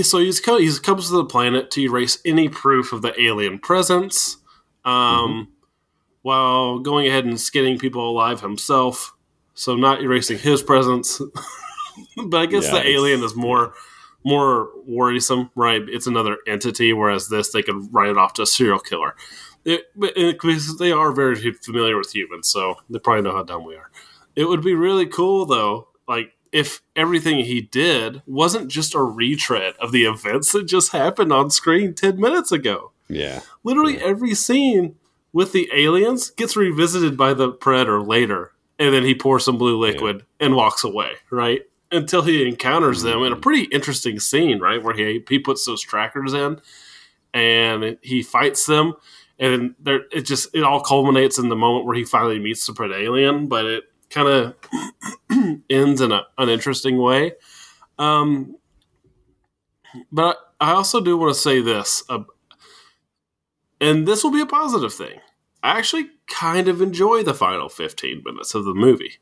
so 0.01 0.19
he's 0.19 0.39
co- 0.39 0.57
he 0.57 0.71
comes 0.79 1.07
to 1.07 1.15
the 1.15 1.25
planet 1.25 1.71
to 1.71 1.81
erase 1.81 2.19
any 2.25 2.49
proof 2.49 2.93
of 2.93 3.01
the 3.01 3.19
alien 3.21 3.59
presence, 3.59 4.37
um, 4.83 5.49
while 6.21 6.79
going 6.79 7.07
ahead 7.07 7.25
and 7.25 7.39
skinning 7.39 7.77
people 7.79 8.09
alive 8.09 8.41
himself. 8.41 9.15
So 9.53 9.75
not 9.75 10.01
erasing 10.01 10.37
his 10.37 10.61
presence, 10.61 11.21
but 12.27 12.37
I 12.37 12.45
guess 12.45 12.65
Yeah, 12.65 12.71
the 12.83 12.89
alien 12.89 13.23
is 13.23 13.35
more 13.35 13.73
more 14.25 14.69
worrisome, 14.87 15.51
right? 15.55 15.81
It's 15.87 16.07
another 16.07 16.37
entity, 16.47 16.91
whereas 16.93 17.29
this 17.29 17.51
they 17.51 17.61
could 17.61 17.93
write 17.93 18.09
it 18.09 18.17
off 18.17 18.33
to 18.33 18.41
a 18.41 18.45
serial 18.45 18.79
killer. 18.79 19.15
It, 19.63 19.83
it, 19.97 20.33
because 20.33 20.77
they 20.77 20.91
are 20.91 21.11
very 21.11 21.35
familiar 21.53 21.97
with 21.97 22.13
humans, 22.13 22.49
so 22.49 22.75
they 22.89 22.99
probably 22.99 23.23
know 23.23 23.35
how 23.35 23.43
dumb 23.43 23.65
we 23.65 23.75
are. 23.75 23.89
It 24.35 24.45
would 24.45 24.61
be 24.61 24.75
really 24.75 25.05
cool 25.05 25.45
though, 25.45 25.87
like 26.07 26.33
if 26.55 26.81
everything 26.95 27.39
he 27.39 27.59
did 27.59 28.21
wasn't 28.25 28.71
just 28.71 28.95
a 28.95 29.01
retread 29.01 29.73
of 29.81 29.91
the 29.91 30.05
events 30.05 30.53
that 30.53 30.63
just 30.63 30.93
happened 30.93 31.33
on 31.33 31.49
screen 31.49 31.93
10 31.93 32.17
minutes 32.17 32.49
ago. 32.49 32.93
Yeah. 33.09 33.41
Literally 33.65 34.01
every 34.01 34.33
scene 34.33 34.95
with 35.33 35.51
the 35.51 35.69
aliens 35.73 36.29
gets 36.29 36.55
revisited 36.55 37.17
by 37.17 37.33
the 37.33 37.51
predator 37.51 38.01
later, 38.01 38.53
and 38.79 38.93
then 38.93 39.03
he 39.03 39.13
pours 39.13 39.43
some 39.43 39.57
blue 39.57 39.77
liquid 39.77 40.25
and 40.39 40.55
walks 40.55 40.85
away, 40.85 41.15
right? 41.29 41.63
Until 41.91 42.21
he 42.21 42.47
encounters 42.47 43.01
them 43.01 43.23
in 43.23 43.33
a 43.33 43.35
mm. 43.35 43.41
pretty 43.41 43.63
interesting 43.63 44.17
scene, 44.21 44.59
right? 44.59 44.81
Where 44.81 44.95
he 44.95 45.25
he 45.27 45.39
puts 45.39 45.65
those 45.65 45.81
trackers 45.81 46.33
in 46.33 46.61
and 47.33 47.97
he 48.01 48.23
fights 48.23 48.65
them 48.65 48.93
and 49.37 49.75
there 49.81 50.03
it 50.09 50.21
just 50.21 50.55
it 50.55 50.63
all 50.63 50.79
culminates 50.79 51.37
in 51.37 51.49
the 51.49 51.55
moment 51.57 51.85
where 51.85 51.97
he 51.97 52.05
finally 52.05 52.39
meets 52.39 52.65
the 52.65 52.71
Predalien, 52.71 53.49
but 53.49 53.65
it 53.65 53.83
kind 54.09 54.29
of 54.29 54.55
ends 55.69 56.01
in 56.01 56.11
a, 56.11 56.23
an 56.37 56.49
interesting 56.49 56.97
way. 56.97 57.33
Um, 57.97 58.55
but 60.11 60.37
I 60.59 60.71
also 60.71 61.01
do 61.01 61.17
want 61.17 61.33
to 61.33 61.39
say 61.39 61.61
this, 61.61 62.03
uh, 62.09 62.23
and 63.79 64.07
this 64.07 64.23
will 64.23 64.31
be 64.31 64.41
a 64.41 64.45
positive 64.45 64.93
thing. 64.93 65.19
I 65.63 65.77
actually 65.77 66.09
kind 66.27 66.67
of 66.67 66.81
enjoy 66.81 67.23
the 67.23 67.33
final 67.33 67.69
15 67.69 68.23
minutes 68.25 68.55
of 68.55 68.65
the 68.65 68.73
movie. 68.73 69.15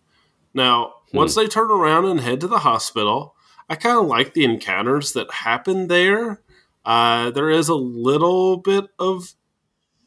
Now, 0.54 0.96
once 1.14 1.36
they 1.36 1.48
turn 1.48 1.72
around 1.72 2.06
and 2.06 2.20
head 2.20 2.42
to 2.42 2.48
the 2.48 2.60
hospital, 2.60 3.36
I 3.70 3.76
kind 3.76 3.98
of 3.98 4.06
like 4.06 4.34
the 4.34 4.44
encounters 4.44 5.14
that 5.14 5.32
happen 5.32 5.88
there. 5.88 6.42
Uh, 6.86 7.32
there 7.32 7.50
is 7.50 7.70
a 7.70 7.76
little 7.76 8.58
bit 8.58 8.86
of 9.00 9.34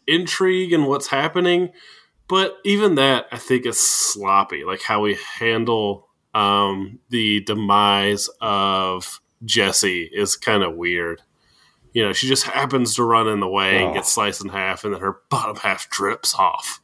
intrigue 0.07 0.73
in 0.73 0.85
what's 0.85 1.09
happening, 1.09 1.71
but 2.29 2.59
even 2.65 2.97
that 2.97 3.27
I 3.33 3.39
think 3.39 3.67
is 3.67 3.81
sloppy. 3.81 4.65
Like 4.65 4.83
how 4.83 5.01
we 5.01 5.19
handle 5.39 6.06
um, 6.37 6.99
the 7.09 7.41
demise 7.41 8.29
of 8.41 9.21
Jesse 9.45 10.05
is 10.13 10.37
kind 10.37 10.63
of 10.63 10.75
weird. 10.77 11.23
You 11.93 12.05
know, 12.05 12.13
she 12.13 12.29
just 12.29 12.45
happens 12.45 12.95
to 12.97 13.05
run 13.05 13.27
in 13.29 13.41
the 13.41 13.49
way 13.49 13.79
and 13.79 13.91
Oh. 13.91 13.95
gets 13.95 14.13
sliced 14.13 14.43
in 14.43 14.51
half, 14.51 14.85
and 14.85 14.93
then 14.93 15.01
her 15.01 15.21
bottom 15.31 15.57
half 15.57 15.89
drips 15.89 16.35
off 16.35 16.81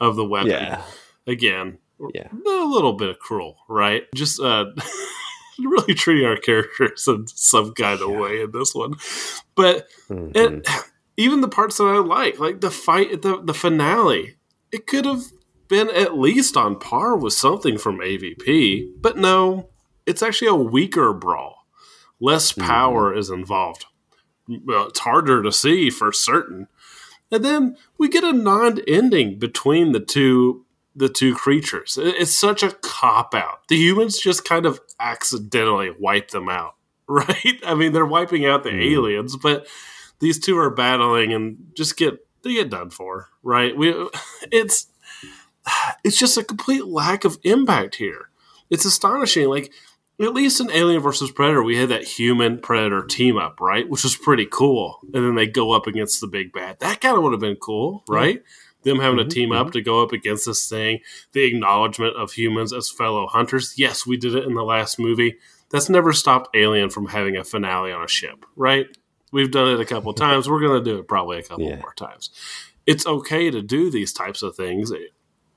of 0.00 0.16
the 0.16 0.24
weapon. 0.24 0.50
Yeah. 0.50 0.82
Again, 1.26 1.78
Yeah. 2.14 2.28
a 2.32 2.64
little 2.66 2.94
bit 2.94 3.08
of 3.10 3.18
cruel, 3.18 3.58
right? 3.68 4.02
Just 4.14 4.40
uh, 4.40 4.66
really 5.58 5.94
treating 5.94 6.24
our 6.26 6.36
characters 6.36 7.06
in 7.06 7.26
some 7.28 7.72
kind 7.74 8.00
of 8.00 8.10
way 8.10 8.42
in 8.42 8.50
this 8.52 8.74
one. 8.74 8.94
But 9.54 9.86
Mhm. 10.08 10.36
it, 10.36 10.68
even 11.16 11.40
the 11.40 11.48
parts 11.48 11.76
that 11.78 11.84
I 11.84 11.98
like, 11.98 12.38
like 12.38 12.60
the 12.60 12.70
fight 12.70 13.22
the, 13.22 13.40
the 13.42 13.54
finale, 13.54 14.36
it 14.72 14.86
could 14.86 15.04
have 15.04 15.22
been 15.68 15.90
at 15.90 16.18
least 16.18 16.56
on 16.56 16.78
par 16.78 17.16
with 17.16 17.32
something 17.34 17.78
from 17.78 17.98
AVP. 17.98 18.88
But 19.00 19.16
no, 19.16 19.68
it's 20.06 20.22
actually 20.22 20.48
a 20.48 20.54
weaker 20.54 21.12
brawl. 21.12 21.66
Less 22.20 22.52
power 22.52 23.14
is 23.14 23.30
involved. 23.30 23.86
It's 24.48 24.98
harder 25.00 25.42
to 25.42 25.52
see 25.52 25.90
for 25.90 26.12
certain. 26.12 26.68
And 27.30 27.44
then 27.44 27.76
we 27.98 28.08
get 28.08 28.24
a 28.24 28.32
non-ending 28.32 29.38
between 29.38 29.92
the 29.92 30.00
two 30.00 30.64
the 30.96 31.08
two 31.08 31.32
creatures. 31.34 31.96
It's 32.00 32.36
such 32.36 32.64
a 32.64 32.72
cop 32.72 33.32
out. 33.32 33.68
The 33.68 33.76
humans 33.76 34.18
just 34.18 34.44
kind 34.44 34.66
of 34.66 34.80
accidentally 34.98 35.92
wipe 35.96 36.30
them 36.32 36.48
out, 36.48 36.74
right? 37.06 37.60
I 37.64 37.74
mean, 37.76 37.92
they're 37.92 38.04
wiping 38.06 38.44
out 38.46 38.64
the 38.64 38.70
Mm. 38.70 38.92
aliens, 38.94 39.36
but 39.36 39.68
these 40.18 40.40
two 40.40 40.58
are 40.58 40.70
battling 40.70 41.32
and 41.32 41.70
just 41.74 41.96
get 41.96 42.26
they 42.42 42.54
get 42.54 42.70
done 42.70 42.90
for, 42.90 43.28
right? 43.44 43.76
We 43.76 43.90
it's 44.50 44.86
it's 46.04 46.18
just 46.18 46.36
a 46.38 46.44
complete 46.44 46.86
lack 46.86 47.24
of 47.24 47.38
impact 47.42 47.96
here. 47.96 48.28
It's 48.70 48.84
astonishing. 48.84 49.48
Like 49.48 49.72
at 50.20 50.34
least 50.34 50.60
in 50.60 50.70
Alien 50.72 51.00
versus 51.00 51.30
Predator, 51.30 51.62
we 51.62 51.76
had 51.76 51.90
that 51.90 52.04
human 52.04 52.58
predator 52.58 53.04
team 53.04 53.36
up, 53.38 53.60
right? 53.60 53.88
Which 53.88 54.02
was 54.02 54.16
pretty 54.16 54.46
cool. 54.50 54.98
And 55.14 55.24
then 55.24 55.34
they 55.36 55.46
go 55.46 55.72
up 55.72 55.86
against 55.86 56.20
the 56.20 56.26
big 56.26 56.52
bad. 56.52 56.80
That 56.80 57.00
kind 57.00 57.16
of 57.16 57.22
would 57.22 57.32
have 57.32 57.40
been 57.40 57.56
cool, 57.56 58.02
right? 58.08 58.42
Them 58.82 58.98
having 59.00 59.18
Mhm, 59.18 59.28
to 59.28 59.34
team 59.34 59.52
up 59.52 59.72
to 59.72 59.80
go 59.80 60.02
up 60.02 60.12
against 60.12 60.46
this 60.46 60.68
thing, 60.68 61.00
the 61.32 61.42
acknowledgement 61.44 62.16
of 62.16 62.32
humans 62.32 62.72
as 62.72 62.88
fellow 62.90 63.26
hunters. 63.26 63.74
Yes, 63.76 64.06
we 64.06 64.16
did 64.16 64.34
it 64.34 64.44
in 64.44 64.54
the 64.54 64.62
last 64.64 64.98
movie. 64.98 65.36
That's 65.70 65.88
never 65.88 66.12
stopped 66.12 66.56
Alien 66.56 66.88
from 66.90 67.06
having 67.08 67.36
a 67.36 67.44
finale 67.44 67.92
on 67.92 68.02
a 68.02 68.08
ship, 68.08 68.46
right? 68.56 68.86
We've 69.32 69.50
done 69.50 69.68
it 69.68 69.80
a 69.80 69.84
couple 69.84 70.12
times. 70.14 70.48
We're 70.48 70.60
going 70.60 70.82
to 70.82 70.90
do 70.90 70.98
it 70.98 71.08
probably 71.08 71.38
a 71.38 71.42
couple 71.42 71.64
Yeah. 71.68 71.76
more 71.76 71.92
times. 71.94 72.30
It's 72.86 73.06
okay 73.06 73.50
to 73.50 73.60
do 73.62 73.90
these 73.90 74.12
types 74.12 74.42
of 74.42 74.56
things 74.56 74.90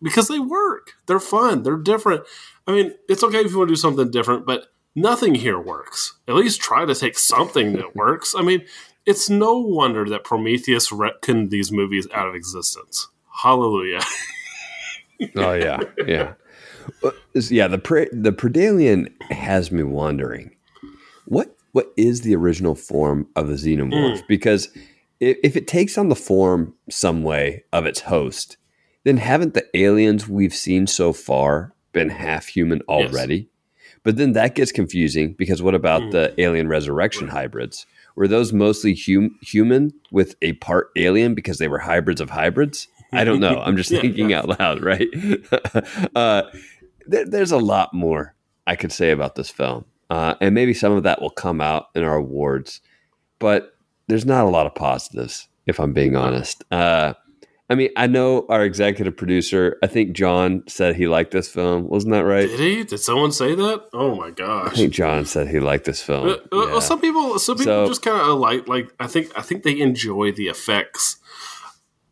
because 0.02 0.28
they 0.28 0.40
work. 0.40 0.94
They're 1.08 1.20
fun. 1.20 1.64
They're 1.64 1.78
different. 1.78 2.24
I 2.68 2.72
mean, 2.72 2.94
it's 3.08 3.24
okay 3.24 3.40
if 3.40 3.52
you 3.52 3.58
want 3.58 3.70
to 3.70 3.76
do 3.76 3.80
something 3.80 4.12
different, 4.12 4.46
but 4.46 4.68
nothing 4.96 5.36
here 5.36 5.60
works. 5.60 6.18
At 6.28 6.36
least 6.36 6.62
try 6.62 6.86
to 6.86 6.96
take 6.96 7.18
something 7.18 7.74
that 7.74 7.96
works. 7.96 8.34
I 8.38 8.42
mean, 8.42 8.66
it's 9.06 9.30
no 9.30 9.58
wonder 9.58 10.08
that 10.10 10.24
Prometheus 10.24 10.90
retconned 10.90 11.50
these 11.50 11.72
movies 11.72 12.08
out 12.14 12.28
of 12.28 12.36
existence. 12.36 13.08
Hallelujah. 13.44 14.02
Oh 15.36 15.54
yeah, 15.54 15.80
yeah, 16.08 16.34
yeah. 17.36 17.68
The 17.68 17.78
pre- 17.78 18.10
the 18.12 18.34
Predalien 18.34 19.14
has 19.30 19.72
me 19.72 19.84
wondering 19.84 20.56
what 21.26 21.56
what 21.74 21.94
is 21.96 22.22
the 22.22 22.36
original 22.36 22.76
form 22.76 23.28
of 23.36 23.48
the 23.48 23.54
xenomorph? 23.54 24.18
Mm. 24.18 24.28
Because 24.28 24.70
if, 25.20 25.38
if 25.44 25.56
it 25.56 25.68
takes 25.68 25.98
on 25.98 26.10
the 26.10 26.16
form 26.16 26.74
some 26.90 27.24
way 27.24 27.64
of 27.72 27.86
its 27.86 28.02
host, 28.02 28.58
then 29.04 29.18
haven't 29.18 29.54
the 29.54 29.66
aliens 29.78 30.28
we've 30.28 30.54
seen 30.56 30.88
so 30.88 31.14
far 31.14 31.74
been 31.94 32.10
half 32.10 32.48
human 32.48 32.82
already? 32.88 33.48
But 34.04 34.18
then 34.18 34.34
that 34.34 34.56
gets 34.56 34.72
confusing 34.72 35.34
because 35.34 35.62
what 35.62 35.76
about 35.76 36.02
Mm. 36.02 36.12
the 36.12 36.34
alien 36.42 36.68
resurrection 36.68 37.28
hybrids? 37.28 37.86
Were 38.16 38.28
those 38.28 38.52
mostly 38.52 38.96
hum- 38.96 39.38
human 39.42 39.94
with 40.12 40.36
a 40.42 40.54
part 40.54 40.90
alien 40.96 41.36
because 41.36 41.60
they 41.60 41.68
were 41.68 41.80
hybrids 41.80 42.20
of 42.22 42.32
hybrids? 42.32 42.88
I 43.14 43.24
don't 43.24 43.40
know. 43.40 43.60
I'm 43.60 43.78
just 43.78 43.92
Yeah, 43.92 44.02
thinking 44.02 44.30
yeah. 44.32 44.40
out 44.40 44.60
loud, 44.60 44.82
right? 44.82 45.08
uh, 46.16 46.44
there, 47.08 47.26
there's 47.26 47.52
a 47.52 47.58
lot 47.58 47.94
more 47.94 48.34
I 48.68 48.76
could 48.76 48.92
say 48.92 49.12
about 49.12 49.36
this 49.36 49.50
film, 49.50 49.86
uh, 50.10 50.36
and 50.42 50.56
maybe 50.56 50.74
some 50.74 50.94
of 50.94 51.04
that 51.04 51.22
will 51.22 51.30
come 51.32 51.62
out 51.62 51.88
in 51.96 52.04
our 52.04 52.16
awards. 52.16 52.80
But 53.40 53.76
there's 54.08 54.26
not 54.26 54.46
a 54.46 54.50
lot 54.50 54.66
of 54.66 54.76
positives, 54.76 55.48
if 55.68 55.80
I'm 55.80 55.94
being 55.94 56.16
honest. 56.16 56.64
Uh, 56.72 57.14
I 57.72 57.76
mean, 57.76 57.90
I 57.96 58.06
know 58.06 58.46
our 58.50 58.66
executive 58.66 59.16
producer. 59.16 59.78
I 59.82 59.88
think 59.88 60.12
John 60.12 60.64
said 60.68 60.98
he 60.98 61.08
liked 61.08 61.32
this 61.32 61.48
film. 61.48 61.88
Wasn't 61.88 62.12
that 62.12 62.26
right? 62.26 62.50
Did 62.50 62.60
he? 62.60 62.84
Did 62.84 62.98
someone 63.00 63.32
say 63.32 63.56
that? 63.56 63.86
Oh 63.94 64.14
my 64.14 64.30
gosh! 64.30 64.74
I 64.74 64.76
think 64.76 64.92
John 64.94 65.26
said 65.26 65.48
he 65.48 65.62
liked 65.62 65.86
this 65.86 66.02
film. 66.04 66.28
Uh, 66.28 66.36
uh, 66.52 66.68
Yeah. 66.74 66.80
Some 66.80 67.00
people, 67.00 67.40
some 67.40 67.58
people 67.58 67.72
So- 67.86 67.88
just 67.88 68.02
kind 68.02 68.20
of 68.20 68.38
like, 68.40 68.68
like 68.68 68.92
I 69.00 69.08
think, 69.08 69.32
I 69.38 69.42
think 69.42 69.64
they 69.64 69.80
enjoy 69.80 70.34
the 70.34 70.48
effects. 70.50 71.16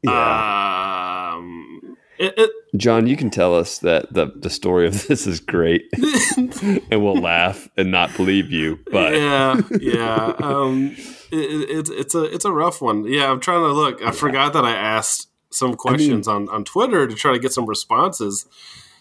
Yeah. 0.02 1.34
Um, 1.36 1.98
it, 2.18 2.34
it, 2.38 2.52
John, 2.78 3.08
you 3.08 3.18
can 3.18 3.30
tell 3.30 3.56
us 3.56 3.80
that 3.80 4.14
the 4.14 4.32
the 4.36 4.50
story 4.50 4.88
of 4.88 5.08
this 5.08 5.28
is 5.28 5.40
great, 5.42 5.84
and 6.38 7.04
we'll 7.04 7.16
laugh 7.20 7.68
and 7.78 7.92
not 7.92 8.16
believe 8.16 8.52
you. 8.52 8.80
But 8.92 9.14
yeah, 9.16 9.62
yeah. 9.80 10.34
Um, 10.40 10.96
it, 11.32 11.38
it, 11.38 11.70
it's 11.70 11.90
it's 11.90 12.16
a 12.16 12.24
it's 12.24 12.46
a 12.46 12.52
rough 12.52 12.82
one. 12.82 13.06
Yeah, 13.06 13.30
I'm 13.32 13.40
trying 13.40 13.62
to 13.62 13.72
look. 13.74 14.02
I 14.02 14.12
forgot 14.12 14.54
that 14.54 14.64
I 14.64 14.76
asked 14.76 15.29
some 15.52 15.76
questions 15.76 16.28
on 16.28 16.48
on 16.50 16.64
Twitter 16.64 17.08
to 17.08 17.16
try 17.16 17.32
to 17.34 17.40
get 17.40 17.52
some 17.54 17.66
responses 17.66 18.46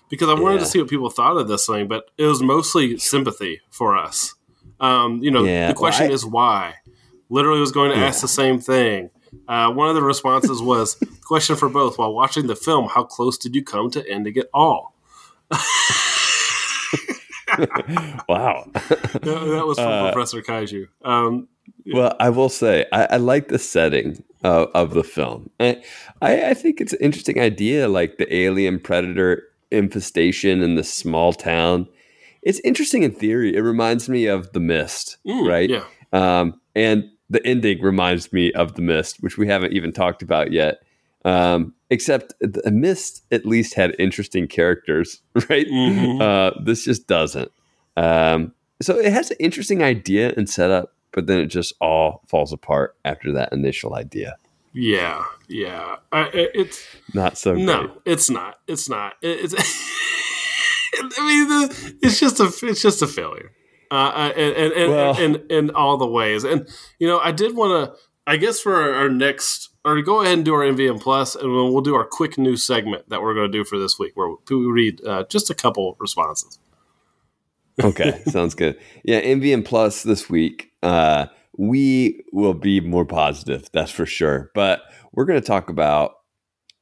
because 0.08 0.28
I 0.28 0.34
wanted 0.34 0.54
Yeah. 0.56 0.60
to 0.60 0.66
see 0.66 0.78
what 0.80 0.88
people 0.88 1.10
thought 1.10 1.36
of 1.36 1.48
this 1.48 1.66
thing, 1.66 1.86
but 1.88 2.10
it 2.16 2.24
was 2.24 2.42
mostly 2.42 2.96
sympathy 2.98 3.60
for 3.70 3.96
us. 3.96 4.34
Um, 4.80 5.22
you 5.22 5.30
know, 5.30 5.44
Yeah, 5.44 5.66
the 5.68 5.72
well, 5.72 5.74
question 5.74 6.06
I- 6.10 6.14
is 6.14 6.24
why. 6.24 6.74
Literally, 7.30 7.60
was 7.60 7.72
going 7.72 7.90
to 7.90 7.96
ask 7.98 8.22
the 8.22 8.28
same 8.28 8.58
thing. 8.58 9.10
Uh, 9.46 9.70
one 9.70 9.90
of 9.90 9.94
the 9.94 10.00
responses 10.02 10.62
was 10.62 10.96
question 11.26 11.56
for 11.56 11.68
both. 11.68 11.98
While 11.98 12.14
watching 12.14 12.46
the 12.46 12.56
film, 12.56 12.88
how 12.88 13.04
close 13.04 13.36
did 13.36 13.54
you 13.54 13.62
come 13.62 13.90
to 13.90 14.08
ending 14.08 14.36
it 14.36 14.48
all? 14.54 14.94
wow. 18.28 18.64
That, 18.72 19.22
that 19.22 19.64
was 19.66 19.78
from 19.78 19.88
Uh, 19.88 20.12
Professor 20.12 20.42
Kaiju. 20.42 20.88
Um, 21.04 21.48
Well, 21.92 22.14
I 22.20 22.30
will 22.30 22.48
say 22.48 22.86
I, 22.92 23.04
I 23.12 23.16
like 23.16 23.48
the 23.48 23.58
setting 23.58 24.22
of, 24.42 24.68
of 24.74 24.94
the 24.94 25.04
film. 25.04 25.50
I, 25.60 25.82
I 26.22 26.50
I 26.50 26.54
think 26.54 26.80
it's 26.80 26.92
an 26.92 27.00
interesting 27.00 27.40
idea, 27.40 27.88
like 27.88 28.18
the 28.18 28.32
alien 28.34 28.78
predator 28.80 29.42
infestation 29.70 30.62
in 30.62 30.74
the 30.76 30.84
small 30.84 31.32
town. 31.32 31.86
It's 32.42 32.60
interesting 32.60 33.02
in 33.02 33.12
theory. 33.12 33.54
It 33.54 33.60
reminds 33.60 34.08
me 34.08 34.26
of 34.26 34.52
The 34.52 34.60
Mist, 34.60 35.18
Mm, 35.26 35.48
right? 35.48 35.68
Yeah. 35.68 35.84
Um, 36.12 36.60
and 36.74 37.04
the 37.28 37.44
ending 37.46 37.82
reminds 37.82 38.32
me 38.32 38.52
of 38.52 38.74
The 38.74 38.82
Mist, 38.82 39.16
which 39.20 39.36
we 39.36 39.46
haven't 39.48 39.72
even 39.72 39.92
talked 39.92 40.22
about 40.22 40.52
yet. 40.52 40.78
Um, 41.24 41.74
except 41.90 42.32
The 42.40 42.70
Mist 42.70 43.24
at 43.30 43.44
least 43.44 43.74
had 43.74 43.94
interesting 43.98 44.46
characters, 44.46 45.20
right? 45.50 45.66
Mhm. 45.66 46.20
Uh, 46.22 46.52
this 46.64 46.84
just 46.84 47.06
doesn't. 47.06 47.50
Um, 47.96 48.52
so 48.80 48.96
it 48.98 49.12
has 49.12 49.30
an 49.32 49.36
interesting 49.40 49.82
idea 49.82 50.32
and 50.36 50.48
setup, 50.48 50.94
but 51.18 51.26
then 51.26 51.40
it 51.40 51.46
just 51.46 51.72
all 51.80 52.22
falls 52.28 52.52
apart 52.52 52.94
after 53.04 53.32
that 53.32 53.52
initial 53.52 53.94
idea. 53.96 54.36
Yeah. 54.72 55.24
Yeah. 55.48 55.96
I, 56.12 56.28
it- 56.28 56.50
it's 56.54 56.86
Not 57.12 57.36
so 57.36 57.54
great. 57.54 57.64
no, 57.64 57.90
it's 58.04 58.30
not. 58.30 58.60
It's 58.68 58.88
not. 58.88 59.14
It- 59.20 59.52
It's. 59.52 59.54
I 61.18 61.26
mean, 61.26 61.48
the, 61.48 61.94
it's 62.02 62.20
just 62.20 62.38
a 62.38 62.44
it's 62.66 62.80
just 62.82 63.02
a 63.02 63.06
failure, 63.08 63.50
uh, 63.90 63.94
uh, 63.94 64.32
and 64.36 64.54
and 64.56 64.72
and, 64.74 64.90
Well- 64.92 65.18
in 65.20 65.46
in 65.50 65.70
all 65.70 65.96
the 65.96 66.06
ways. 66.06 66.44
And 66.44 66.68
you 67.00 67.08
know, 67.08 67.18
I 67.18 67.32
did 67.32 67.56
want 67.56 67.72
to. 67.92 67.98
I 68.26 68.36
guess 68.36 68.60
for 68.60 68.76
our, 68.76 68.92
our 68.94 69.08
next, 69.08 69.70
or 69.84 70.00
go 70.02 70.20
ahead 70.20 70.34
and 70.34 70.44
do 70.44 70.52
our 70.54 70.60
MVM 70.62 71.00
plus, 71.00 71.34
and 71.34 71.50
we'll, 71.50 71.72
we'll 71.72 71.80
do 71.82 71.94
our 71.94 72.04
quick 72.04 72.36
news 72.38 72.62
segment 72.62 73.08
that 73.08 73.22
we're 73.22 73.32
going 73.34 73.50
to 73.50 73.58
do 73.58 73.64
for 73.64 73.78
this 73.78 73.98
week, 73.98 74.12
where 74.16 74.28
we 74.50 74.66
read 74.66 75.04
uh, 75.04 75.24
just 75.30 75.48
a 75.50 75.54
couple 75.54 75.96
responses. 75.98 76.58
Okay, 77.82 78.22
sounds 78.26 78.54
good. 78.54 78.78
Yeah, 79.04 79.20
MVM 79.20 79.64
Plus 79.64 80.02
this 80.02 80.28
week. 80.30 80.70
Uh, 80.82 81.26
we 81.56 82.22
will 82.32 82.54
be 82.54 82.80
more 82.80 83.04
positive, 83.04 83.68
that's 83.72 83.90
for 83.90 84.06
sure. 84.06 84.50
But 84.54 84.82
we're 85.12 85.24
going 85.24 85.40
to 85.40 85.46
talk 85.46 85.68
about. 85.70 86.14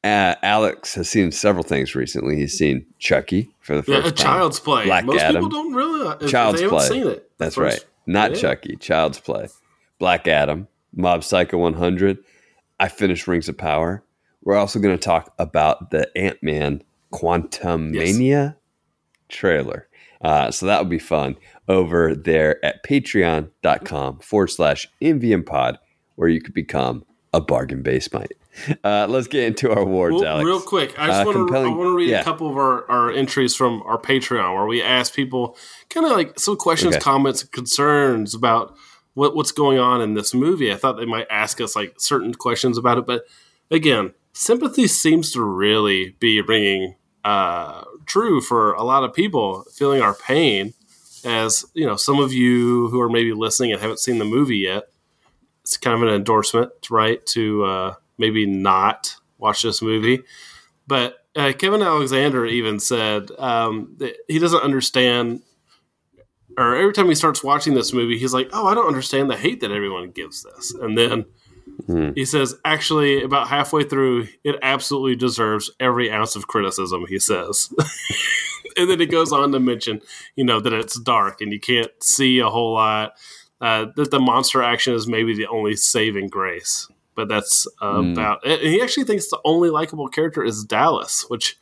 Uh, 0.04 0.36
Alex 0.42 0.94
has 0.94 1.08
seen 1.08 1.32
several 1.32 1.64
things 1.64 1.96
recently. 1.96 2.36
He's 2.36 2.56
seen 2.56 2.86
Chucky 3.00 3.50
for 3.60 3.80
the 3.80 3.90
Yeah, 3.90 4.02
first 4.02 4.12
a 4.12 4.16
time. 4.16 4.34
Child's 4.36 4.60
Play. 4.60 4.84
Black 4.84 5.04
Most 5.04 5.20
Adam. 5.20 5.42
people 5.42 5.48
don't 5.48 5.72
realize 5.74 6.18
if 6.22 6.30
Child's 6.30 6.58
they 6.60 6.64
haven't 6.64 6.78
Play. 6.78 6.86
seen 6.88 7.06
it. 7.08 7.30
That's 7.38 7.56
First- 7.56 7.78
right. 7.78 7.86
Not 8.06 8.30
Yeah. 8.32 8.36
Chucky. 8.36 8.76
Child's 8.76 9.18
Play. 9.18 9.48
Black 9.98 10.28
Adam. 10.28 10.68
Mob 10.94 11.24
Psycho 11.24 11.58
100. 11.58 12.18
I 12.78 12.86
finished 12.88 13.26
Rings 13.26 13.48
of 13.48 13.58
Power. 13.58 14.04
We're 14.44 14.54
also 14.56 14.78
going 14.78 14.96
to 14.96 15.02
talk 15.02 15.34
about 15.40 15.90
the 15.90 16.08
Ant 16.16 16.40
Man 16.40 16.84
Quantum 17.10 17.92
Yes. 17.92 18.12
Mania 18.12 18.56
trailer. 19.28 19.88
Uh, 20.22 20.50
so 20.50 20.66
that 20.66 20.80
would 20.80 20.90
be 20.90 20.98
fun 20.98 21.36
over 21.68 22.14
there 22.14 22.64
at 22.64 22.84
patreon.com 22.84 24.18
forward 24.20 24.48
slash 24.48 24.88
pod, 25.46 25.78
where 26.14 26.28
you 26.28 26.40
could 26.40 26.54
become 26.54 27.04
a 27.32 27.40
bargain 27.40 27.82
basement. 27.82 28.32
Uh, 28.82 29.06
let's 29.08 29.26
get 29.26 29.44
into 29.44 29.70
our 29.70 29.80
awards, 29.80 30.14
Well, 30.14 30.24
Alex. 30.24 30.46
real 30.46 30.60
quick, 30.62 30.98
I 30.98 31.08
just 31.08 31.20
Uh, 31.20 31.24
want 31.26 31.48
to 31.50 31.56
I 31.58 31.66
want 31.68 31.80
to 31.82 31.94
read 31.96 32.08
yeah. 32.08 32.22
a 32.22 32.24
couple 32.24 32.48
of 32.48 32.56
our, 32.56 32.90
our 32.90 33.10
entries 33.10 33.54
from 33.54 33.82
our 33.82 33.98
Patreon 33.98 34.54
where 34.54 34.64
we 34.64 34.80
ask 34.80 35.12
people 35.14 35.58
kind 35.90 36.06
of 36.06 36.12
like 36.12 36.38
some 36.40 36.56
questions, 36.56 36.94
Okay. 36.94 37.02
comments, 37.02 37.42
concerns 37.42 38.34
about 38.34 38.74
what 39.12 39.36
what's 39.36 39.52
going 39.52 39.78
on 39.78 40.00
in 40.00 40.14
this 40.14 40.32
movie. 40.32 40.72
I 40.72 40.76
thought 40.76 40.96
they 40.96 41.04
might 41.04 41.26
ask 41.30 41.60
us 41.60 41.76
like 41.76 41.96
certain 41.98 42.32
questions 42.32 42.78
about 42.78 42.96
it, 42.96 43.06
but 43.06 43.24
again, 43.70 44.14
sympathy 44.32 44.86
seems 44.86 45.32
to 45.32 45.42
really 45.42 46.16
be 46.18 46.40
ringing 46.40 46.94
uh, 47.24 47.84
true 48.06 48.40
for 48.40 48.72
a 48.74 48.82
lot 48.82 49.04
of 49.04 49.12
people 49.12 49.64
feeling 49.72 50.00
our 50.00 50.14
pain. 50.14 50.74
As 51.24 51.64
you 51.74 51.84
know, 51.84 51.96
some 51.96 52.20
of 52.20 52.32
you 52.32 52.88
who 52.88 53.00
are 53.00 53.10
maybe 53.10 53.32
listening 53.32 53.72
and 53.72 53.80
haven't 53.80 53.98
seen 53.98 54.18
the 54.18 54.24
movie 54.24 54.58
yet, 54.58 54.84
it's 55.62 55.76
kind 55.76 55.96
of 55.96 56.08
an 56.08 56.14
endorsement, 56.14 56.70
right? 56.90 57.24
To 57.26 57.64
uh, 57.64 57.94
maybe 58.18 58.46
not 58.46 59.16
watch 59.38 59.62
this 59.62 59.82
movie. 59.82 60.22
But 60.86 61.18
uh, 61.34 61.52
Kevin 61.58 61.82
Alexander 61.82 62.46
even 62.46 62.78
said 62.78 63.30
um, 63.38 63.98
he 64.28 64.38
doesn't 64.38 64.62
understand, 64.62 65.42
or 66.56 66.76
every 66.76 66.92
time 66.92 67.08
he 67.08 67.14
starts 67.14 67.42
watching 67.42 67.74
this 67.74 67.92
movie, 67.92 68.18
he's 68.18 68.32
like, 68.32 68.48
"Oh, 68.52 68.66
I 68.66 68.74
don't 68.74 68.86
understand 68.86 69.28
the 69.28 69.36
hate 69.36 69.60
that 69.60 69.72
everyone 69.72 70.12
gives 70.12 70.44
this." 70.44 70.72
And 70.72 70.96
then 70.96 71.26
Hmm. 71.86 72.10
he 72.14 72.24
says, 72.24 72.54
"Actually, 72.64 73.22
about 73.22 73.48
halfway 73.48 73.84
through, 73.84 74.28
it 74.44 74.56
absolutely 74.62 75.16
deserves 75.16 75.70
every 75.80 76.10
ounce 76.10 76.36
of 76.36 76.46
criticism." 76.48 77.06
He 77.08 77.18
says. 77.18 77.72
And 78.78 78.90
then 78.90 79.00
he 79.00 79.06
goes 79.06 79.32
on 79.32 79.52
to 79.52 79.58
mention, 79.60 80.02
you 80.34 80.44
know, 80.44 80.60
that 80.60 80.72
it's 80.74 81.00
dark 81.00 81.40
and 81.40 81.50
you 81.50 81.58
can't 81.58 81.90
see 82.02 82.40
a 82.40 82.50
whole 82.50 82.74
lot. 82.74 83.12
Uh, 83.58 83.86
that 83.96 84.10
the 84.10 84.20
monster 84.20 84.62
action 84.62 84.92
is 84.92 85.06
maybe 85.06 85.34
the 85.34 85.46
only 85.46 85.74
saving 85.76 86.28
grace, 86.28 86.86
but 87.14 87.26
that's 87.26 87.66
uh, 87.80 88.02
Hmm. 88.02 88.12
about 88.12 88.44
it. 88.44 88.60
And 88.60 88.68
he 88.68 88.82
actually 88.82 89.04
thinks 89.04 89.30
the 89.30 89.40
only 89.46 89.70
likable 89.70 90.08
character 90.08 90.44
is 90.44 90.62
Dallas, 90.62 91.24
which 91.28 91.56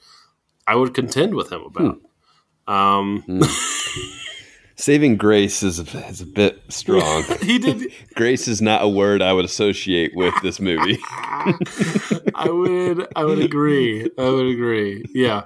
I 0.67 0.75
would 0.75 0.93
contend 0.93 1.35
with 1.37 1.53
him 1.53 1.63
about. 1.63 2.01
Um, 2.67 3.23
Saving 4.77 5.17
grace 5.17 5.63
is 5.63 5.79
a, 5.79 5.99
is 6.09 6.21
a 6.21 6.27
bit 6.27 6.61
strong. 6.69 7.23
he 7.43 7.59
did. 7.59 7.93
grace 8.15 8.49
is 8.49 8.61
not 8.61 8.83
a 8.83 8.89
word 8.89 9.23
I 9.23 9.33
would 9.33 9.45
associate 9.45 10.13
with 10.15 10.35
this 10.43 10.59
movie. 10.59 10.99
I 12.35 12.49
would. 12.49 13.07
I 13.15 13.25
would 13.25 13.39
agree. 13.39 14.11
I 14.19 14.29
would 14.29 14.47
agree. 14.47 15.05
Yeah. 15.15 15.45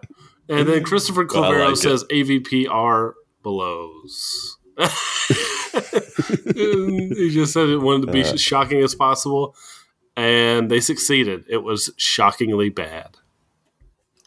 And 0.49 0.67
then 0.67 0.83
Christopher 0.83 1.27
Clavero 1.27 1.67
like 1.67 1.73
it. 1.75 1.77
says 1.77 2.05
AVPR 2.05 3.13
blows. 3.43 4.57
He 6.55 7.31
just 7.33 7.53
said 7.53 7.69
it 7.69 7.79
wanted 7.79 8.07
to 8.07 8.13
be 8.13 8.23
Uh. 8.25 8.37
shocking 8.37 8.83
as 8.83 8.95
possible, 8.95 9.55
and 10.17 10.71
they 10.71 10.81
succeeded. 10.81 11.45
It 11.49 11.59
was 11.59 11.91
shockingly 11.97 12.69
bad. 12.71 13.17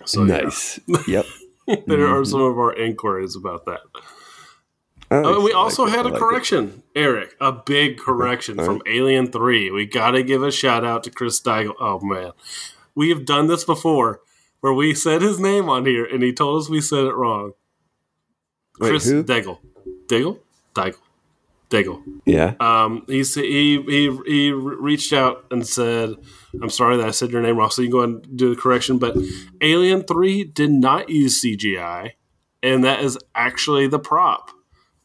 So 0.05 0.23
yeah, 0.23 0.41
nice. 0.41 0.79
Yep. 1.07 1.25
there 1.87 2.07
are 2.07 2.23
some 2.25 2.41
of 2.41 2.57
our 2.57 2.73
inquiries 2.73 3.35
about 3.35 3.65
that. 3.65 3.81
Oh, 5.11 5.35
and 5.35 5.43
we 5.43 5.51
like 5.51 5.55
also 5.55 5.85
it. 5.85 5.89
had 5.89 6.05
I 6.05 6.09
a 6.09 6.11
like 6.11 6.13
it. 6.13 6.19
correction, 6.19 6.83
Eric, 6.95 7.35
a 7.41 7.51
big 7.51 7.97
correction 7.97 8.55
from 8.55 8.81
Alien 8.87 9.31
3. 9.31 9.69
We 9.71 9.85
got 9.85 10.11
to 10.11 10.23
give 10.23 10.41
a 10.41 10.51
shout 10.51 10.85
out 10.85 11.03
to 11.03 11.11
Chris 11.11 11.41
Daigle. 11.41 11.73
Oh, 11.79 11.99
man. 12.01 12.31
We 12.95 13.09
have 13.09 13.25
done 13.25 13.47
this 13.47 13.63
before 13.65 14.21
where 14.61 14.73
we 14.73 14.93
said 14.93 15.21
his 15.21 15.39
name 15.39 15.67
on 15.69 15.85
here 15.85 16.05
and 16.05 16.23
he 16.23 16.31
told 16.31 16.61
us 16.61 16.69
we 16.69 16.81
said 16.81 17.05
it 17.05 17.13
wrong. 17.13 17.51
Wait, 18.79 18.89
Chris 18.89 19.05
who? 19.09 19.23
Daigle. 19.23 19.59
Daigle? 20.07 20.39
Daigle. 20.73 20.95
Daigle. 21.69 22.01
Yeah. 22.25 22.53
Um, 22.59 23.03
he, 23.07 23.23
he, 23.23 23.81
he, 23.81 24.19
he 24.25 24.51
reached 24.51 25.13
out 25.13 25.45
and 25.51 25.65
said, 25.65 26.15
I'm 26.61 26.69
sorry 26.69 26.97
that 26.97 27.07
I 27.07 27.11
said 27.11 27.31
your 27.31 27.41
name 27.41 27.57
wrong, 27.57 27.69
so 27.69 27.81
you 27.81 27.87
can 27.87 27.91
go 27.91 27.99
ahead 27.99 28.09
and 28.29 28.37
do 28.37 28.53
the 28.53 28.61
correction. 28.61 28.97
But 28.97 29.15
Alien 29.61 30.03
3 30.03 30.43
did 30.45 30.69
not 30.71 31.09
use 31.09 31.41
CGI, 31.43 32.11
and 32.61 32.83
that 32.83 33.01
is 33.01 33.17
actually 33.33 33.87
the 33.87 33.99
prop. 33.99 34.51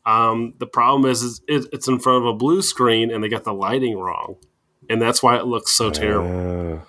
Um, 0.07 0.55
the 0.59 0.67
problem 0.67 1.11
is, 1.11 1.23
is 1.23 1.41
it, 1.49 1.67
it's 1.73 1.89
in 1.89 1.99
front 1.99 2.25
of 2.25 2.27
a 2.27 2.33
blue 2.33 2.63
screen, 2.63 3.11
and 3.11 3.23
they 3.23 3.29
got 3.29 3.45
the 3.45 3.53
lighting 3.53 3.99
wrong, 3.99 4.37
and 4.89 5.03
that's 5.03 5.23
why 5.23 5.37
it 5.37 5.47
looks 5.47 5.73
so 5.73 5.91
terrible. 5.91 6.31
Oh. 6.31 6.83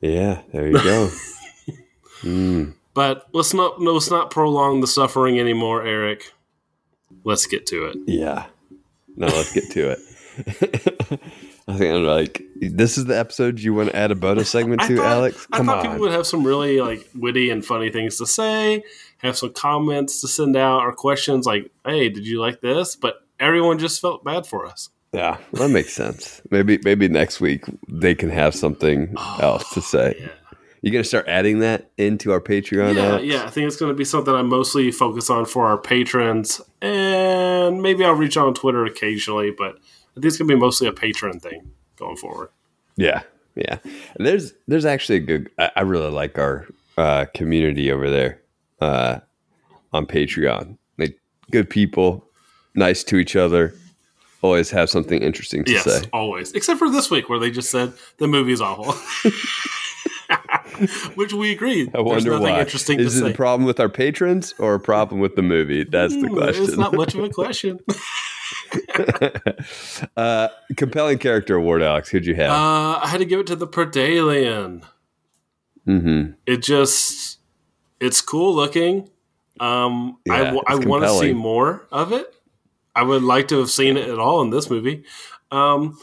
yeah. 0.00 0.42
There 0.52 0.68
you 0.68 0.82
go. 0.82 1.10
Mm. 2.22 2.74
But 2.94 3.28
let's 3.32 3.54
not 3.54 3.80
no, 3.80 3.92
let's 3.92 4.10
not 4.10 4.30
prolong 4.30 4.80
the 4.80 4.86
suffering 4.86 5.38
anymore, 5.38 5.86
Eric. 5.86 6.32
Let's 7.24 7.46
get 7.46 7.66
to 7.66 7.86
it. 7.86 7.96
Yeah. 8.06 8.46
No, 9.16 9.28
let's 9.28 9.52
get 9.52 9.70
to 9.70 9.96
it. 9.96 11.20
I 11.68 11.76
think 11.76 11.94
I'm 11.94 12.02
like, 12.04 12.42
this 12.56 12.96
is 12.96 13.04
the 13.04 13.18
episode 13.18 13.60
you 13.60 13.74
want 13.74 13.90
to 13.90 13.96
add 13.96 14.10
a 14.10 14.14
bonus 14.14 14.48
segment 14.56 14.80
to, 14.82 14.96
thought, 14.96 15.06
Alex? 15.06 15.46
I 15.52 15.58
Come 15.58 15.66
thought 15.66 15.78
on. 15.78 15.82
people 15.84 15.98
would 16.00 16.12
have 16.12 16.26
some 16.26 16.42
really 16.44 16.80
like 16.80 17.06
witty 17.14 17.50
and 17.50 17.64
funny 17.64 17.90
things 17.90 18.16
to 18.18 18.26
say, 18.26 18.82
have 19.18 19.36
some 19.36 19.52
comments 19.52 20.20
to 20.22 20.28
send 20.28 20.56
out 20.56 20.80
or 20.82 20.92
questions 20.94 21.44
like, 21.46 21.70
"Hey, 21.84 22.08
did 22.08 22.26
you 22.26 22.40
like 22.40 22.60
this?" 22.62 22.96
But 22.96 23.16
everyone 23.38 23.78
just 23.78 24.00
felt 24.00 24.24
bad 24.24 24.46
for 24.46 24.64
us. 24.66 24.88
yeah, 25.12 25.36
that 25.52 25.68
makes 25.68 25.92
sense. 25.92 26.40
Maybe 26.50 26.78
maybe 26.84 27.06
next 27.08 27.40
week 27.40 27.64
they 27.88 28.14
can 28.14 28.30
have 28.30 28.54
something 28.54 29.12
oh, 29.16 29.38
else 29.40 29.68
to 29.74 29.82
say. 29.82 30.16
Yeah, 30.18 30.28
You 30.82 30.90
gonna 30.92 31.04
start 31.04 31.28
adding 31.28 31.58
that 31.60 31.90
into 31.98 32.32
our 32.32 32.40
Patreon? 32.40 32.94
yeah, 32.94 33.02
Alex? 33.02 33.24
yeah. 33.24 33.44
I 33.44 33.50
think 33.50 33.66
it's 33.66 33.76
going 33.76 33.90
to 33.92 33.96
be 33.96 34.04
something 34.04 34.32
I 34.34 34.42
mostly 34.42 34.90
focus 34.90 35.28
on 35.28 35.44
for 35.44 35.66
our 35.66 35.76
patrons, 35.78 36.60
and 36.80 37.82
maybe 37.82 38.04
I'll 38.04 38.14
reach 38.14 38.36
out 38.38 38.46
on 38.46 38.54
Twitter 38.54 38.84
occasionally. 38.86 39.50
But 39.50 39.76
I 40.18 40.20
think 40.20 40.24
it's 40.26 40.36
to 40.38 40.44
be 40.44 40.54
mostly 40.56 40.88
a 40.88 40.92
patron 40.92 41.38
thing 41.40 41.70
going 41.96 42.16
forward. 42.16 42.48
Yeah, 42.96 43.22
yeah. 43.54 43.78
And 44.16 44.26
there's 44.26 44.52
there's 44.66 44.84
actually 44.84 45.16
a 45.16 45.20
good. 45.20 45.50
I, 45.58 45.70
I 45.76 45.80
really 45.82 46.10
like 46.10 46.38
our 46.38 46.66
uh, 46.96 47.26
community 47.34 47.92
over 47.92 48.10
there 48.10 48.40
uh, 48.80 49.20
on 49.92 50.06
Patreon. 50.06 50.76
Like 50.98 51.18
good 51.50 51.70
people, 51.70 52.24
nice 52.74 53.04
to 53.04 53.16
each 53.16 53.36
other. 53.36 53.74
Always 54.42 54.70
have 54.70 54.88
something 54.90 55.20
interesting 55.22 55.64
to 55.64 55.72
Yes, 55.72 55.84
say. 55.84 56.08
always. 56.12 56.52
Except 56.52 56.78
for 56.78 56.88
this 56.90 57.10
week 57.10 57.28
where 57.28 57.38
they 57.40 57.50
just 57.50 57.70
said 57.70 57.92
the 58.18 58.28
movie's 58.28 58.60
awful. 58.60 58.92
Which 61.16 61.32
we 61.32 61.50
agreed. 61.52 61.88
I 61.88 61.92
There's 62.02 62.04
wonder 62.04 62.30
nothing 62.32 62.54
why. 62.54 62.60
interesting 62.60 63.00
Is 63.00 63.14
to 63.14 63.18
it 63.18 63.22
say. 63.28 63.32
a 63.32 63.34
problem 63.36 63.66
with 63.66 63.80
our 63.80 63.88
patrons 63.88 64.54
or 64.58 64.74
a 64.74 64.80
problem 64.80 65.20
with 65.20 65.34
the 65.34 65.42
movie? 65.42 65.82
That's 65.84 66.14
the 66.14 66.28
Hmm, 66.28 66.34
question. 66.34 66.64
It's 66.64 66.76
not 66.76 66.92
much 66.94 67.14
of 67.14 67.24
a 67.24 67.28
question. 67.40 67.80
uh, 70.16 70.48
compelling 70.76 71.18
character 71.18 71.56
award, 71.56 71.82
Alex. 71.82 72.08
Who'd 72.08 72.26
you 72.26 72.34
have? 72.34 72.50
Uh, 72.50 73.00
I 73.02 73.06
had 73.08 73.18
to 73.18 73.24
give 73.24 73.40
it 73.40 73.46
to 73.48 73.56
the 73.56 73.66
Predalien. 73.66 74.82
mm-hmm. 75.86 76.32
It 76.46 76.62
just, 76.62 77.38
It's 78.00 78.20
cool 78.20 78.54
looking. 78.54 79.10
Um, 79.60 80.18
I, 80.30 80.38
Yeah, 80.38 80.44
w- 80.44 80.62
I 80.66 80.76
want 80.76 81.04
to 81.04 81.10
see 81.18 81.32
more 81.32 81.86
of 81.90 82.12
it. 82.12 82.32
I 82.94 83.02
would 83.02 83.22
like 83.22 83.48
to 83.48 83.58
have 83.58 83.70
seen 83.70 83.96
it 83.96 84.08
at 84.08 84.18
all 84.18 84.40
in 84.42 84.50
this 84.50 84.70
movie. 84.70 85.04
Um, 85.50 85.98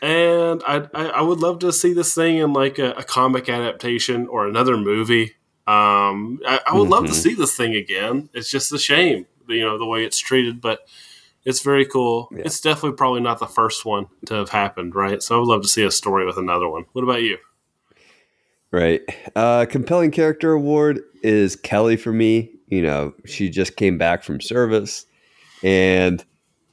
and 0.00 0.62
I, 0.66 0.86
I, 0.94 1.04
I 1.08 1.20
would 1.22 1.40
love 1.40 1.58
to 1.60 1.72
see 1.72 1.92
this 1.92 2.14
thing 2.14 2.36
in 2.38 2.52
like 2.52 2.78
a, 2.78 2.92
a 2.92 3.02
comic 3.04 3.48
adaptation 3.48 4.26
or 4.28 4.46
another 4.46 4.76
movie. 4.76 5.34
Um, 5.66 6.40
I, 6.46 6.60
I 6.66 6.74
would 6.78 6.88
love 6.88 7.04
to 7.06 7.12
Mhm. 7.12 7.22
see 7.22 7.34
this 7.34 7.54
thing 7.56 7.74
again. 7.74 8.30
It's 8.32 8.50
just 8.50 8.72
a 8.72 8.78
shame, 8.78 9.26
you 9.48 9.60
know, 9.60 9.76
the 9.78 9.84
way 9.86 10.04
it's 10.04 10.18
treated, 10.18 10.60
but 10.60 10.80
it's 11.48 11.60
very 11.62 11.86
cool. 11.86 12.28
Yeah. 12.30 12.42
It's 12.44 12.60
definitely 12.60 12.96
probably 12.96 13.20
not 13.20 13.38
the 13.38 13.46
first 13.46 13.84
one 13.84 14.06
to 14.26 14.34
have 14.34 14.50
happened, 14.50 14.94
right? 14.94 15.22
So 15.22 15.34
I 15.34 15.38
would 15.38 15.48
love 15.48 15.62
to 15.62 15.68
see 15.68 15.84
a 15.84 15.90
story 15.90 16.26
with 16.26 16.36
another 16.36 16.68
one. 16.68 16.84
What 16.92 17.02
about 17.04 17.22
you? 17.22 17.38
Right. 18.70 19.00
Uh, 19.34 19.64
compelling 19.68 20.10
character 20.10 20.52
award 20.52 21.00
is 21.22 21.56
Kelly 21.56 21.96
for 21.96 22.12
me. 22.12 22.50
You 22.66 22.82
know, 22.82 23.14
she 23.24 23.48
just 23.48 23.76
came 23.76 23.96
back 23.96 24.22
from 24.22 24.40
service 24.40 25.06
and 25.62 26.22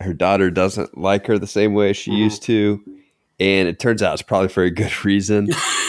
her 0.02 0.14
daughter 0.14 0.52
doesn't 0.52 0.98
like 0.98 1.26
her 1.28 1.40
the 1.40 1.48
same 1.48 1.74
way 1.74 1.94
she 1.94 2.12
Mhm. 2.12 2.18
used 2.18 2.44
to. 2.44 2.82
And 3.40 3.68
it 3.70 3.80
turns 3.80 4.04
out 4.04 4.14
it's 4.14 4.22
probably 4.22 4.50
for 4.50 4.64
a 4.64 4.70
good 4.72 5.06
reason 5.06 5.48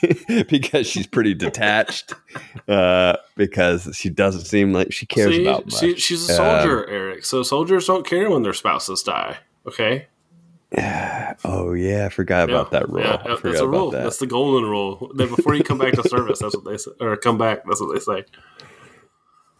because 0.48 0.86
she's 0.86 1.06
pretty 1.06 1.34
detached 1.34 2.12
uh, 2.68 3.16
because 3.36 3.90
she 3.94 4.08
doesn't 4.10 4.44
seem 4.44 4.72
like 4.72 4.92
she 4.92 5.06
cares 5.06 5.34
See, 5.34 5.46
about 5.46 5.66
much. 5.66 5.78
she- 5.78 5.96
she's 5.96 6.28
a 6.28 6.32
Um, 6.32 6.36
soldier, 6.36 6.88
Eric. 6.88 7.24
So 7.24 7.42
soldiers 7.42 7.86
don't 7.86 8.06
care 8.06 8.30
when 8.30 8.42
their 8.42 8.52
spouses 8.52 9.02
die. 9.02 9.38
Okay, 9.66 10.06
oh, 11.44 11.72
yeah. 11.74 12.06
I 12.06 12.08
forgot 12.08 12.48
about 12.50 12.70
that 12.72 12.88
rule. 12.88 13.00
yeah, 13.04 13.22
yeah, 13.26 13.36
that's 13.42 13.60
a 13.60 13.68
rule. 13.68 13.90
that. 13.92 14.02
That's 14.04 14.18
the 14.18 14.26
golden 14.26 14.68
rule. 14.68 15.10
That 15.14 15.34
before 15.34 15.54
you 15.54 15.62
come 15.64 15.78
back 15.78 15.94
to 15.94 16.08
service, 16.08 16.38
that's 16.40 16.54
what 16.54 16.64
they 16.64 16.76
say, 16.76 16.90
or 17.00 17.16
come 17.16 17.38
back. 17.38 17.62
That's 17.66 17.80
what 17.80 17.92
they 17.94 18.00
say. 18.00 18.24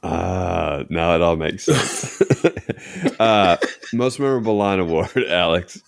Uh, 0.03 0.85
now 0.89 1.15
it 1.15 1.23
all 1.23 1.37
makes 1.37 1.65
sense. 1.65 2.21
uh, 3.21 3.57
most 3.93 4.21
memorable 4.21 4.57
line 4.57 4.79
award, 4.79 5.11
Alex. 5.29 5.81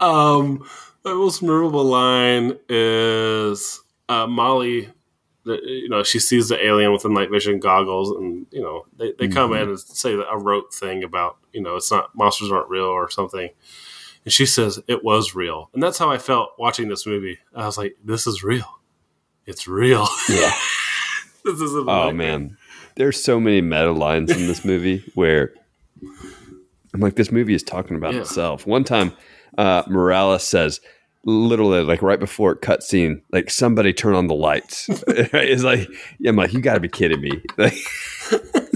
Um, 0.00 0.64
the 1.04 1.14
most 1.14 1.42
memorable 1.42 1.84
line 1.84 2.58
is 2.68 3.80
uh, 4.08 4.26
Molly. 4.26 4.88
The, 5.44 5.58
you 5.64 5.88
know, 5.88 6.04
she 6.04 6.20
sees 6.20 6.48
the 6.48 6.64
alien 6.64 6.92
with 6.92 7.02
the 7.02 7.08
night 7.08 7.30
vision 7.30 7.58
goggles, 7.58 8.10
and 8.12 8.46
you 8.52 8.62
know 8.62 8.86
they, 8.96 9.12
they 9.18 9.26
come 9.28 9.52
in 9.54 9.70
and 9.70 9.80
say 9.80 10.12
a 10.14 10.38
rote 10.38 10.72
thing 10.72 11.02
about 11.02 11.36
you 11.52 11.60
know 11.60 11.74
it's 11.76 11.90
not 11.90 12.14
monsters 12.14 12.52
aren't 12.52 12.68
real 12.68 12.84
or 12.84 13.10
something, 13.10 13.50
and 14.24 14.32
she 14.32 14.46
says 14.46 14.78
it 14.86 15.02
was 15.02 15.34
real, 15.34 15.68
and 15.74 15.82
that's 15.82 15.98
how 15.98 16.10
I 16.10 16.18
felt 16.18 16.50
watching 16.58 16.88
this 16.88 17.06
movie. 17.06 17.38
I 17.56 17.66
was 17.66 17.76
like, 17.76 17.96
this 18.04 18.28
is 18.28 18.44
real, 18.44 18.78
it's 19.44 19.66
real. 19.66 20.06
Yeah. 20.28 20.52
this 21.44 21.60
isn't. 21.60 21.88
Oh 21.88 22.06
like- 22.06 22.14
man, 22.14 22.56
there's 22.94 23.20
so 23.20 23.40
many 23.40 23.60
meta 23.60 23.90
lines 23.90 24.30
in 24.30 24.46
this 24.46 24.64
movie 24.64 25.02
where 25.16 25.52
I'm 26.94 27.00
like, 27.00 27.16
this 27.16 27.32
movie 27.32 27.54
is 27.54 27.64
talking 27.64 27.96
about 27.96 28.14
Yeah. 28.14 28.20
itself. 28.20 28.64
One 28.64 28.84
time, 28.84 29.12
uh, 29.58 29.82
Morales 29.86 30.44
says, 30.44 30.80
literally, 31.24 31.82
like 31.82 32.02
right 32.02 32.20
before 32.20 32.56
cutscene, 32.56 33.22
like 33.32 33.50
somebody 33.50 33.92
turn 33.92 34.14
on 34.14 34.26
the 34.26 34.34
lights. 34.34 34.88
it's 35.08 35.62
like, 35.62 35.88
yeah, 36.18 36.30
I'm 36.30 36.36
like, 36.36 36.52
you 36.52 36.60
got 36.60 36.74
to 36.74 36.80
be 36.80 36.88
kidding 36.88 37.20
me. 37.20 37.42
Like, 37.56 37.74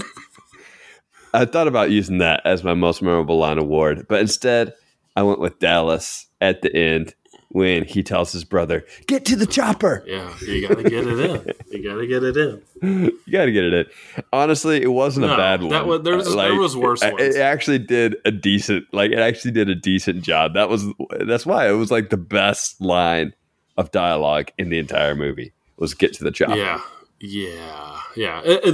I 1.33 1.45
thought 1.45 1.67
about 1.67 1.91
using 1.91 2.19
that 2.19 2.41
as 2.45 2.63
my 2.63 2.73
most 2.73 3.01
memorable 3.01 3.37
line 3.37 3.57
award, 3.57 4.05
but 4.07 4.21
instead, 4.21 4.73
I 5.15 5.23
went 5.23 5.39
with 5.39 5.59
Dallas 5.59 6.27
at 6.41 6.61
the 6.61 6.75
end 6.75 7.15
when 7.49 7.85
he 7.85 8.03
tells 8.03 8.31
his 8.31 8.43
brother, 8.43 8.85
"Get 9.07 9.25
to 9.25 9.35
the 9.35 9.45
chopper." 9.45 10.03
Yeah, 10.05 10.33
you 10.41 10.67
got 10.67 10.77
to 10.77 10.83
get 10.83 11.07
it 11.07 11.19
in. 11.19 11.53
You 11.71 11.83
got 11.89 11.95
to 11.95 12.07
get 12.07 12.23
it 12.23 12.37
in. 12.37 12.61
You 12.81 13.31
got 13.31 13.45
to 13.45 13.51
get 13.51 13.63
it 13.63 13.73
in. 13.73 13.85
Honestly, 14.33 14.81
it 14.81 14.91
wasn't 14.91 15.25
a 15.27 15.35
bad 15.37 15.61
one. 15.61 15.69
that 15.71 15.85
was- 15.87 16.01
there 16.03 16.17
was- 16.17 16.35
there 16.35 16.55
was 16.55 16.75
worse 16.75 17.01
it- 17.03 17.13
ones. 17.13 17.35
It 17.35 17.39
actually 17.39 17.79
did 17.79 18.17
a 18.25 18.31
decent, 18.31 18.85
like 18.93 19.11
it 19.11 19.19
actually 19.19 19.51
did 19.51 19.69
a 19.69 19.75
decent 19.75 20.23
job. 20.23 20.53
That 20.55 20.69
was 20.69 20.85
that's 21.25 21.45
why 21.45 21.67
it 21.69 21.73
was 21.73 21.89
like 21.91 22.09
the 22.09 22.17
best 22.17 22.79
line 22.81 23.33
of 23.77 23.91
dialogue 23.91 24.51
in 24.57 24.69
the 24.69 24.79
entire 24.79 25.15
movie 25.15 25.53
was 25.77 25.93
"Get 25.93 26.13
to 26.15 26.23
the 26.23 26.31
chopper." 26.31 26.55
Yeah, 26.57 26.81
yeah, 27.19 27.99
yeah. 28.15 28.41
It- 28.43 28.65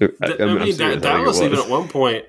it- 0.00 0.14
I, 0.22 0.26
I 0.42 0.46
mean, 0.46 0.58
I 0.62 0.92
it 0.92 1.02
Dallas 1.02 1.40
even 1.40 1.58
at 1.58 1.68
one 1.68 1.88
point 1.88 2.24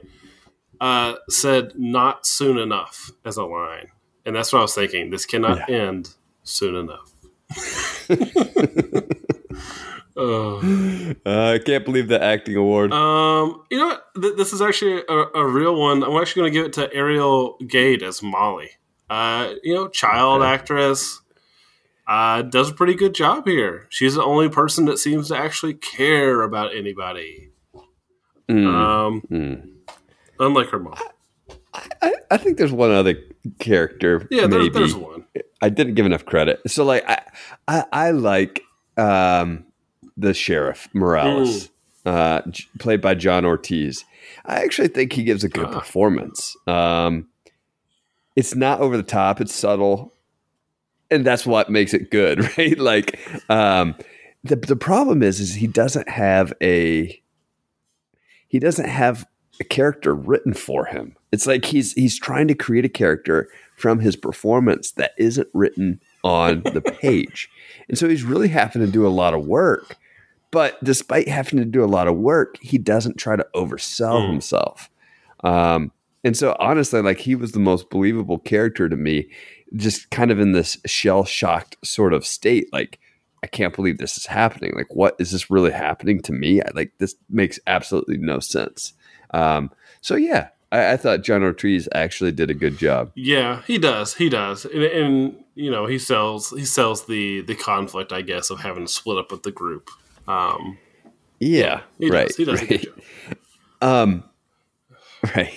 uh, 0.81 1.15
said 1.29 1.73
"not 1.77 2.25
soon 2.25 2.58
enough" 2.58 3.12
as 3.23 3.38
a 3.38 3.43
line, 3.45 3.88
and 4.25 4.35
that's 4.35 4.51
what 4.53 4.59
I 4.59 4.61
was 4.63 4.73
thinking. 4.75 5.09
This 5.11 5.25
cannot 5.25 5.69
end 5.69 6.13
soon 6.43 6.75
enough. 6.75 7.11
Oh. 10.17 10.61
Uh, 11.25 11.51
I 11.53 11.59
can't 11.59 11.83
believe 11.83 12.07
the 12.07 12.21
acting 12.23 12.55
award. 12.55 12.93
Um, 12.93 13.63
you 13.71 13.77
know 13.79 13.88
what? 13.88 14.05
Th- 14.21 14.35
this 14.38 14.53
is 14.53 14.61
actually 14.61 15.01
a, 15.09 15.13
a 15.35 15.45
real 15.45 15.75
one. 15.75 16.03
I'm 16.03 16.15
actually 16.21 16.43
going 16.43 16.53
to 16.53 16.57
give 16.59 16.65
it 16.67 16.73
to 16.73 16.93
Ariel 16.95 17.57
Gade 17.67 18.01
as 18.03 18.21
Molly. 18.23 18.69
Uh, 19.09 19.53
you 19.63 19.73
know, 19.73 19.88
child 19.89 20.41
Okay. 20.41 20.51
actress. 20.51 21.19
Uh, 22.07 22.43
does 22.43 22.69
a 22.69 22.73
pretty 22.73 22.93
good 22.93 23.13
job 23.15 23.45
here. 23.47 23.88
She's 23.89 24.13
the 24.15 24.23
only 24.23 24.47
person 24.49 24.85
that 24.85 24.99
seems 24.99 25.27
to 25.29 25.38
actually 25.38 25.73
care 25.73 26.43
about 26.43 26.75
anybody. 26.75 27.49
Mm, 28.49 28.67
Um, 28.67 29.21
mm. 29.29 29.67
unlike 30.39 30.69
her 30.69 30.79
mom. 30.79 30.93
I, 30.95 31.07
I 32.31 32.38
think 32.38 32.57
there's 32.57 32.71
one 32.71 32.91
other 32.91 33.15
character. 33.59 34.27
Yeah, 34.31 34.47
maybe. 34.47 34.69
there, 34.69 34.81
there's 34.81 34.95
one. 34.95 35.25
I 35.61 35.69
didn't 35.69 35.93
give 35.95 36.05
enough 36.05 36.25
credit. 36.25 36.59
So 36.67 36.83
like 36.83 37.03
I 37.07 37.21
I, 37.67 37.85
I 37.91 38.11
like 38.11 38.61
um, 38.97 39.65
the 40.17 40.33
sheriff 40.33 40.88
Morales, 40.93 41.69
uh, 42.05 42.41
j- 42.49 42.65
played 42.79 43.01
by 43.01 43.13
John 43.15 43.45
Ortiz. 43.45 44.05
I 44.45 44.61
actually 44.63 44.88
think 44.89 45.13
he 45.13 45.23
gives 45.23 45.43
a 45.43 45.49
good 45.49 45.65
Ah. 45.67 45.79
performance. 45.79 46.55
Um, 46.67 47.27
it's 48.35 48.55
not 48.55 48.79
over 48.81 48.97
the 48.97 49.03
top. 49.03 49.39
It's 49.41 49.53
subtle, 49.53 50.13
and 51.11 51.25
that's 51.25 51.45
what 51.45 51.69
makes 51.69 51.93
it 51.93 52.09
good, 52.11 52.39
right? 52.57 52.77
Like 52.77 53.19
um, 53.49 53.95
the 54.43 54.55
the 54.55 54.75
problem 54.75 55.21
is 55.23 55.39
is 55.39 55.53
he 55.55 55.67
doesn't 55.67 56.09
have 56.09 56.53
a 56.61 57.21
he 58.47 58.59
doesn't 58.59 58.88
have 58.89 59.25
a 59.60 59.63
character 59.63 60.13
written 60.13 60.54
for 60.54 60.86
him. 60.86 61.15
It's 61.32 61.48
like 61.48 61.65
he's 61.65 61.94
he's 61.94 62.18
trying 62.20 62.48
to 62.48 62.56
create 62.56 62.86
a 62.86 62.89
character 62.89 63.50
from 63.78 64.00
his 64.00 64.15
performance 64.15 64.91
that 64.91 65.12
isn't 65.18 65.48
written 65.54 66.00
on 66.24 66.62
the 66.63 66.82
page. 67.02 67.50
And 67.89 67.98
so 67.98 68.08
he's 68.08 68.24
really 68.24 68.48
having 68.48 68.82
to 68.86 68.91
do 68.91 69.06
a 69.06 69.10
lot 69.10 69.34
of 69.34 69.46
work. 69.46 69.98
But 70.52 70.82
despite 70.84 71.28
having 71.28 71.60
to 71.60 71.65
do 71.65 71.84
a 71.84 71.86
lot 71.88 72.08
of 72.08 72.15
work, 72.15 72.58
he 72.62 72.78
doesn't 72.78 73.18
try 73.18 73.36
to 73.36 73.46
oversell 73.56 74.22
Mm. 74.22 74.30
himself. 74.32 74.89
Um, 75.44 75.91
and 76.24 76.36
so 76.38 76.56
honestly, 76.60 77.02
like 77.02 77.20
he 77.20 77.36
was 77.36 77.52
the 77.52 77.60
most 77.60 77.89
believable 77.89 78.39
character 78.39 78.88
to 78.88 78.96
me, 78.96 79.30
just 79.76 80.10
kind 80.12 80.32
of 80.32 80.39
in 80.39 80.54
this 80.54 80.78
shell 80.86 81.26
shocked 81.26 81.76
sort 81.84 82.13
of 82.13 82.26
state. 82.26 82.72
Like, 82.72 83.00
I 83.44 83.48
can't 83.48 83.76
believe 83.76 83.98
this 83.98 84.18
is 84.18 84.26
happening. 84.26 84.72
Like, 84.76 84.96
what 84.96 85.15
is 85.20 85.32
this 85.32 85.52
really 85.52 85.72
happening 85.72 86.20
to 86.22 86.32
me? 86.32 86.62
I, 86.62 86.70
like, 86.74 86.94
this 86.98 87.13
makes 87.30 87.60
absolutely 87.68 88.18
no 88.18 88.39
sense. 88.39 88.94
Um, 89.31 89.71
so 90.01 90.15
yeah, 90.15 90.49
I, 90.71 90.93
I 90.93 90.97
thought 90.97 91.23
John 91.23 91.43
Ortiz 91.43 91.88
actually 91.93 92.31
did 92.31 92.49
a 92.49 92.53
good 92.53 92.77
job. 92.77 93.11
Yeah, 93.15 93.61
he 93.63 93.77
does. 93.77 94.13
He 94.15 94.29
does, 94.29 94.65
and, 94.65 94.83
and 94.83 95.43
you 95.55 95.71
know 95.71 95.85
he 95.85 95.97
sells 95.99 96.51
he 96.51 96.65
sells 96.65 97.05
the 97.07 97.41
the 97.41 97.55
conflict, 97.55 98.11
I 98.11 98.21
guess, 98.21 98.49
of 98.49 98.59
having 98.59 98.85
to 98.85 98.91
split 98.91 99.17
up 99.17 99.31
with 99.31 99.43
the 99.43 99.51
group. 99.51 99.89
Um, 100.27 100.77
Yeah, 101.39 101.81
he 101.99 102.09
right. 102.09 102.27
does. 102.27 102.35
He 102.38 102.45
does 102.45 102.61
a 102.61 102.65
right. 102.65 102.69
good 102.69 102.81
job. 102.83 102.99
Um, 103.81 104.23
right. 105.35 105.53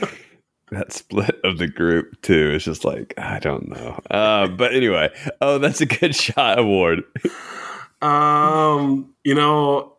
that 0.72 0.92
split 0.92 1.38
of 1.44 1.58
the 1.58 1.68
group 1.68 2.20
too 2.22 2.52
is 2.54 2.64
just 2.64 2.84
like 2.84 3.14
I 3.18 3.38
don't 3.38 3.68
know. 3.68 4.00
Uh, 4.10 4.48
but 4.48 4.74
anyway, 4.74 5.10
oh, 5.40 5.58
that's 5.58 5.80
a 5.80 5.86
good 5.86 6.14
shot 6.16 6.58
award. 6.58 7.04
Um, 8.02 9.14
you 9.22 9.34
know, 9.34 9.92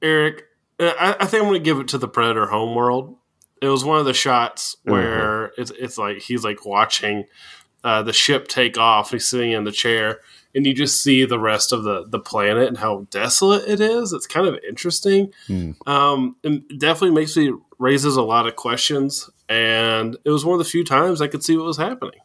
Eric, 0.00 0.44
I, 0.80 1.16
I 1.20 1.26
think 1.26 1.42
I'm 1.42 1.48
going 1.48 1.60
to 1.60 1.64
give 1.64 1.78
it 1.78 1.88
to 1.88 1.98
the 1.98 2.08
Predator 2.08 2.46
Homeworld. 2.46 3.16
It 3.62 3.68
was 3.68 3.84
one 3.84 3.98
of 3.98 4.04
the 4.04 4.14
shots 4.14 4.76
where 4.82 5.46
it's 5.56 5.70
it's 5.70 5.96
like 5.96 6.18
he's 6.18 6.44
like 6.44 6.66
watching 6.66 7.24
uh, 7.82 8.02
the 8.02 8.12
ship 8.12 8.48
take 8.48 8.76
off. 8.76 9.12
He's 9.12 9.26
sitting 9.26 9.52
in 9.52 9.64
the 9.64 9.72
chair, 9.72 10.20
and 10.54 10.66
you 10.66 10.74
just 10.74 11.02
see 11.02 11.24
the 11.24 11.38
rest 11.38 11.72
of 11.72 11.82
the 11.82 12.06
the 12.06 12.20
planet 12.20 12.68
and 12.68 12.76
how 12.76 13.06
desolate 13.10 13.66
it 13.66 13.80
is. 13.80 14.12
It's 14.12 14.26
kind 14.26 14.46
of 14.46 14.58
interesting. 14.68 15.32
Hmm. 15.46 15.70
Um, 15.86 16.36
and 16.44 16.64
definitely 16.78 17.12
makes 17.12 17.36
me 17.36 17.52
raises 17.78 18.16
a 18.16 18.22
lot 18.22 18.46
of 18.46 18.56
questions. 18.56 19.30
And 19.48 20.16
it 20.24 20.30
was 20.30 20.44
one 20.44 20.58
of 20.58 20.64
the 20.64 20.70
few 20.70 20.84
times 20.84 21.20
I 21.20 21.28
could 21.28 21.44
see 21.44 21.56
what 21.56 21.66
was 21.66 21.76
happening. 21.76 22.20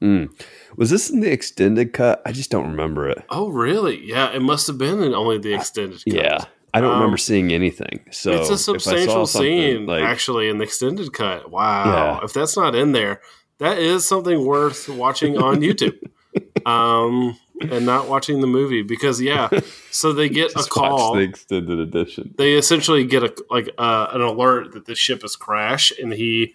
Mm. 0.00 0.42
Was 0.76 0.90
this 0.90 1.10
in 1.10 1.20
the 1.20 1.30
extended 1.30 1.92
cut? 1.92 2.20
I 2.26 2.32
just 2.32 2.50
don't 2.50 2.66
remember 2.66 3.08
it. 3.08 3.22
Oh, 3.30 3.48
really? 3.48 4.04
Yeah, 4.04 4.30
it 4.32 4.42
must 4.42 4.66
have 4.66 4.78
been 4.78 5.02
in 5.02 5.14
only 5.14 5.38
the 5.38 5.54
extended. 5.54 6.02
cut. 6.04 6.14
Yeah, 6.14 6.44
I 6.74 6.80
don't 6.80 6.90
Um, 6.90 6.96
remember 6.98 7.16
seeing 7.16 7.52
anything. 7.52 8.04
So 8.10 8.32
it's 8.32 8.50
a 8.50 8.52
if 8.54 8.56
I 8.56 8.56
saw 8.56 8.72
substantial 8.72 9.26
scene 9.26 9.86
like- 9.86 10.02
actually 10.02 10.48
in 10.48 10.58
the 10.58 10.64
extended 10.64 11.12
cut. 11.12 11.50
Wow. 11.50 11.84
Yeah. 12.18 12.24
If 12.24 12.32
that's 12.32 12.56
not 12.56 12.74
in 12.74 12.92
there, 12.92 13.22
that 13.58 13.78
is 13.78 14.04
something 14.06 14.44
worth 14.44 14.88
watching 14.88 15.38
on 15.38 15.60
YouTube. 15.60 15.96
um 16.66 17.36
and 17.60 17.86
not 17.86 18.08
watching 18.08 18.40
the 18.40 18.46
movie 18.48 18.82
because 18.82 19.20
yeah, 19.22 19.48
so 19.92 20.12
they 20.12 20.28
get 20.28 20.50
a 20.56 20.64
call. 20.64 21.14
the 21.14 21.20
extended 21.20 21.78
edition. 21.78 22.34
they 22.36 22.54
essentially 22.54 23.04
get 23.04 23.22
a 23.22 23.32
like 23.48 23.70
uh, 23.78 24.08
an 24.12 24.20
alert 24.20 24.72
that 24.72 24.86
the 24.86 24.94
ship 24.96 25.22
has 25.22 25.36
crashed, 25.36 25.96
and 26.00 26.12
he 26.12 26.54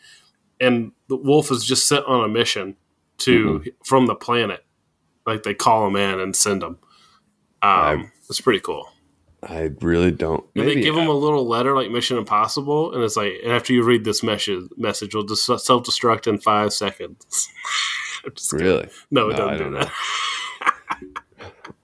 and 0.60 0.92
the 1.08 1.16
wolf 1.16 1.52
is 1.52 1.64
just 1.64 1.88
sent 1.88 2.06
on 2.06 2.26
a 2.26 2.28
mission 2.28 2.76
to 3.20 3.64
from 3.86 4.08
the 4.08 4.16
planet. 4.16 4.66
Like 5.26 5.44
they 5.44 5.54
call 5.54 5.88
him 5.88 5.96
in 5.96 6.20
and 6.20 6.36
send 6.36 6.64
him. 6.64 6.78
Um, 7.62 8.12
it's 8.30 8.42
pretty 8.42 8.60
cool. 8.60 8.90
I 9.42 9.72
really 9.82 10.12
don't. 10.12 10.44
And 10.56 10.66
Maybe 10.66 10.76
they 10.76 10.82
give 10.82 10.98
him 10.98 11.08
a 11.08 11.14
little 11.14 11.48
letter 11.48 11.74
like 11.76 11.90
Mission 11.92 12.18
Impossible, 12.18 12.94
and 12.94 13.04
it's 13.04 13.16
like 13.16 13.34
after 13.46 13.74
you 13.74 13.84
read 13.84 14.04
this 14.04 14.22
message, 14.22 14.70
message 14.78 15.16
will 15.16 15.24
just 15.24 15.46
self 15.46 15.84
destruct 15.84 16.28
in 16.28 16.40
five 16.40 16.74
seconds. 16.74 17.50
Kidding. 18.24 18.66
really. 18.66 18.90
No, 19.12 19.30
it 19.30 19.38
No, 19.38 19.48
I 19.48 19.52
doesn't 19.52 19.58
do 19.58 19.78
don't 19.78 19.92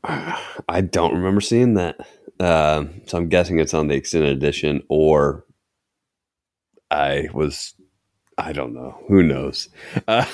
that. 0.03 0.41
I 0.69 0.81
don't 0.81 1.13
remember 1.13 1.41
seeing 1.41 1.75
that. 1.75 1.97
Um, 2.39 3.01
so 3.05 3.17
I'm 3.17 3.29
guessing 3.29 3.59
it's 3.59 3.73
on 3.73 3.87
the 3.87 3.95
extended 3.95 4.31
edition, 4.31 4.83
or 4.89 5.45
I 6.91 7.29
was. 7.33 7.73
I 8.37 8.51
don't 8.51 8.73
know. 8.73 9.01
Who 9.07 9.23
knows? 9.23 9.69
Uh, 10.07 10.25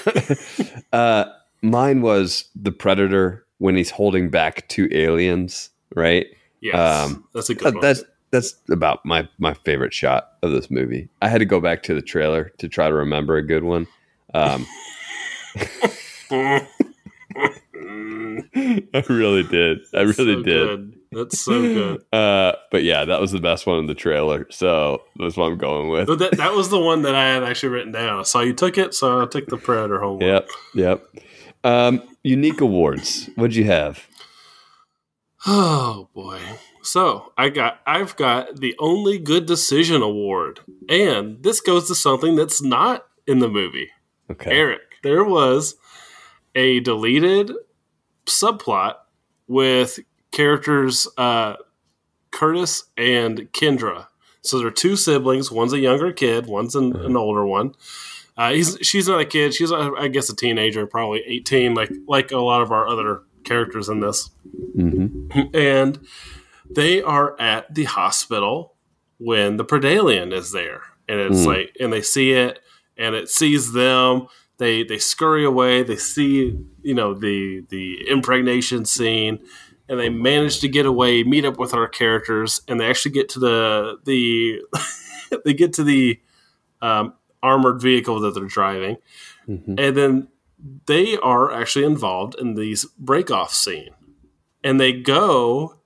uh, 0.92 1.26
mine 1.62 2.02
was 2.02 2.46
the 2.56 2.72
Predator 2.72 3.46
when 3.60 3.76
he's 3.76 3.92
holding 3.92 4.32
back 4.32 4.68
two 4.68 4.90
aliens. 4.92 5.70
Right. 5.96 6.26
Yes, 6.62 6.76
Um, 7.06 7.26
that's 7.34 7.50
a 7.50 7.54
Uh, 7.54 7.58
good 7.58 7.74
one. 7.76 7.82
that's 7.82 8.04
that's 8.32 8.56
about 8.70 9.06
my 9.06 9.28
my 9.40 9.54
favorite 9.54 9.94
shot 9.94 10.30
of 10.42 10.52
this 10.52 10.70
movie. 10.72 11.10
I 11.22 11.28
had 11.28 11.40
to 11.40 11.46
go 11.46 11.60
back 11.60 11.84
to 11.84 11.94
the 11.94 12.02
trailer 12.02 12.52
to 12.60 12.68
try 12.70 12.88
to 12.88 12.94
remember 12.94 13.36
a 13.38 13.42
good 13.46 13.64
one. 13.64 13.88
Um, 14.34 14.66
I 18.94 19.04
really 19.10 19.44
did. 19.44 19.80
I 19.94 20.02
really 20.02 20.14
So 20.14 20.26
did. 20.44 20.46
good. 20.46 20.94
That's 21.12 21.40
so 21.42 21.62
good. 21.62 22.04
Uh, 22.14 22.54
but 22.72 22.84
yeah, 22.84 23.04
that 23.06 23.20
was 23.20 23.32
the 23.32 23.40
best 23.40 23.66
one 23.66 23.80
in 23.80 23.88
the 23.88 23.94
trailer. 23.96 24.48
So 24.50 25.04
that's 25.18 25.36
what 25.38 25.46
I'm 25.52 25.58
going 25.58 25.90
with. 25.90 26.08
But 26.08 26.20
that, 26.20 26.38
that 26.38 26.54
was 26.54 26.70
the 26.70 26.80
one 26.80 27.02
that 27.04 27.16
I 27.16 27.26
had 27.34 27.44
actually 27.44 27.70
written 27.70 27.92
down. 27.92 28.26
So 28.26 28.40
you 28.42 28.54
took 28.54 28.78
it, 28.78 28.94
so 28.94 29.22
I 29.22 29.26
took 29.26 29.48
the 29.48 29.58
Predator 29.58 30.00
home. 30.00 30.22
Yep, 30.22 30.48
yep. 30.76 31.04
Um, 31.64 32.02
unique 32.24 32.62
awards. 32.62 33.30
What'd 33.36 33.56
you 33.56 33.66
have? 33.66 34.06
Oh 35.46 36.10
boy. 36.14 36.40
So 36.84 37.34
I 37.38 37.50
got 37.50 37.80
I've 37.86 38.16
got 38.16 38.60
the 38.60 38.76
only 38.80 39.18
good 39.18 39.46
decision 39.46 40.02
award. 40.02 40.60
And 40.90 41.42
this 41.44 41.62
goes 41.62 41.88
to 41.88 41.96
something 41.96 42.36
that's 42.36 42.62
not 42.62 43.06
in 43.26 43.40
the 43.40 43.50
movie. 43.50 43.90
Okay. 44.30 44.52
Eric, 44.52 44.82
there 45.04 45.24
was 45.24 45.76
a 46.56 46.80
deleted 46.82 47.52
subplot 48.26 48.96
with 49.48 50.00
characters 50.32 51.08
uh, 51.18 51.56
Curtis 52.32 52.86
and 52.98 53.52
Kendra. 53.52 54.08
So 54.42 54.60
they're 54.60 54.72
two 54.72 54.96
siblings. 54.96 55.52
One's 55.52 55.74
a 55.74 55.80
younger 55.80 56.12
kid. 56.12 56.48
One's 56.48 56.76
an, 56.76 56.96
an 56.96 57.16
older 57.16 57.46
one. 57.46 57.76
Uh, 58.38 58.54
he's 58.54 58.78
she's 58.82 59.08
not 59.08 59.20
a 59.20 59.26
kid. 59.26 59.54
She's 59.54 59.72
I 59.72 60.08
guess 60.08 60.30
a 60.30 60.36
teenager, 60.36 60.88
probably 60.88 61.22
eighteen, 61.28 61.74
like 61.74 61.92
like 62.08 62.32
a 62.32 62.40
lot 62.40 62.62
of 62.62 62.72
our 62.72 62.88
other 62.88 63.22
characters 63.44 63.90
in 63.90 64.00
this. 64.00 64.30
hmm 64.76 65.30
And 65.54 66.00
they 66.70 67.02
are 67.02 67.40
at 67.40 67.74
the 67.74 67.84
hospital 67.86 68.76
when 69.18 69.58
the 69.58 69.66
Predalien 69.66 70.34
is 70.34 70.52
there, 70.52 70.82
and 71.08 71.20
it's 71.20 71.44
Hmm. 71.44 71.50
like, 71.50 71.76
and 71.80 71.92
they 71.94 72.02
see 72.02 72.32
it, 72.32 72.60
and 72.98 73.16
it 73.16 73.30
sees 73.30 73.74
them. 73.74 74.28
They 74.58 74.84
they 74.84 75.00
scurry 75.00 75.44
away. 75.46 75.84
They 75.84 75.96
see 75.98 76.58
you 76.82 76.94
know 76.94 77.14
the 77.14 77.66
the 77.70 78.08
impregnation 78.10 78.86
scene, 78.86 79.40
and 79.90 80.00
they 80.00 80.10
manage 80.10 80.60
to 80.62 80.68
get 80.68 80.86
away, 80.86 81.24
meet 81.24 81.46
up 81.46 81.58
with 81.60 81.74
our 81.74 81.88
characters, 81.88 82.62
and 82.68 82.80
they 82.80 82.88
actually 82.90 83.12
get 83.12 83.28
to 83.30 83.40
the 83.40 83.98
the 84.06 84.62
they 85.46 85.54
get 85.54 85.74
to 85.74 85.84
the 85.84 86.20
um, 86.82 87.14
armored 87.44 87.82
vehicle 87.82 88.20
that 88.22 88.34
they're 88.34 88.46
driving, 88.46 88.98
hmm 89.46 89.76
and 89.78 89.98
then 89.98 90.28
they 90.86 91.18
are 91.18 91.52
actually 91.52 91.86
involved 91.86 92.36
in 92.40 92.56
these 92.56 92.86
break 92.98 93.32
off 93.32 93.54
scene, 93.54 93.92
and 94.64 94.80
they 94.80 94.94
go 94.94 95.78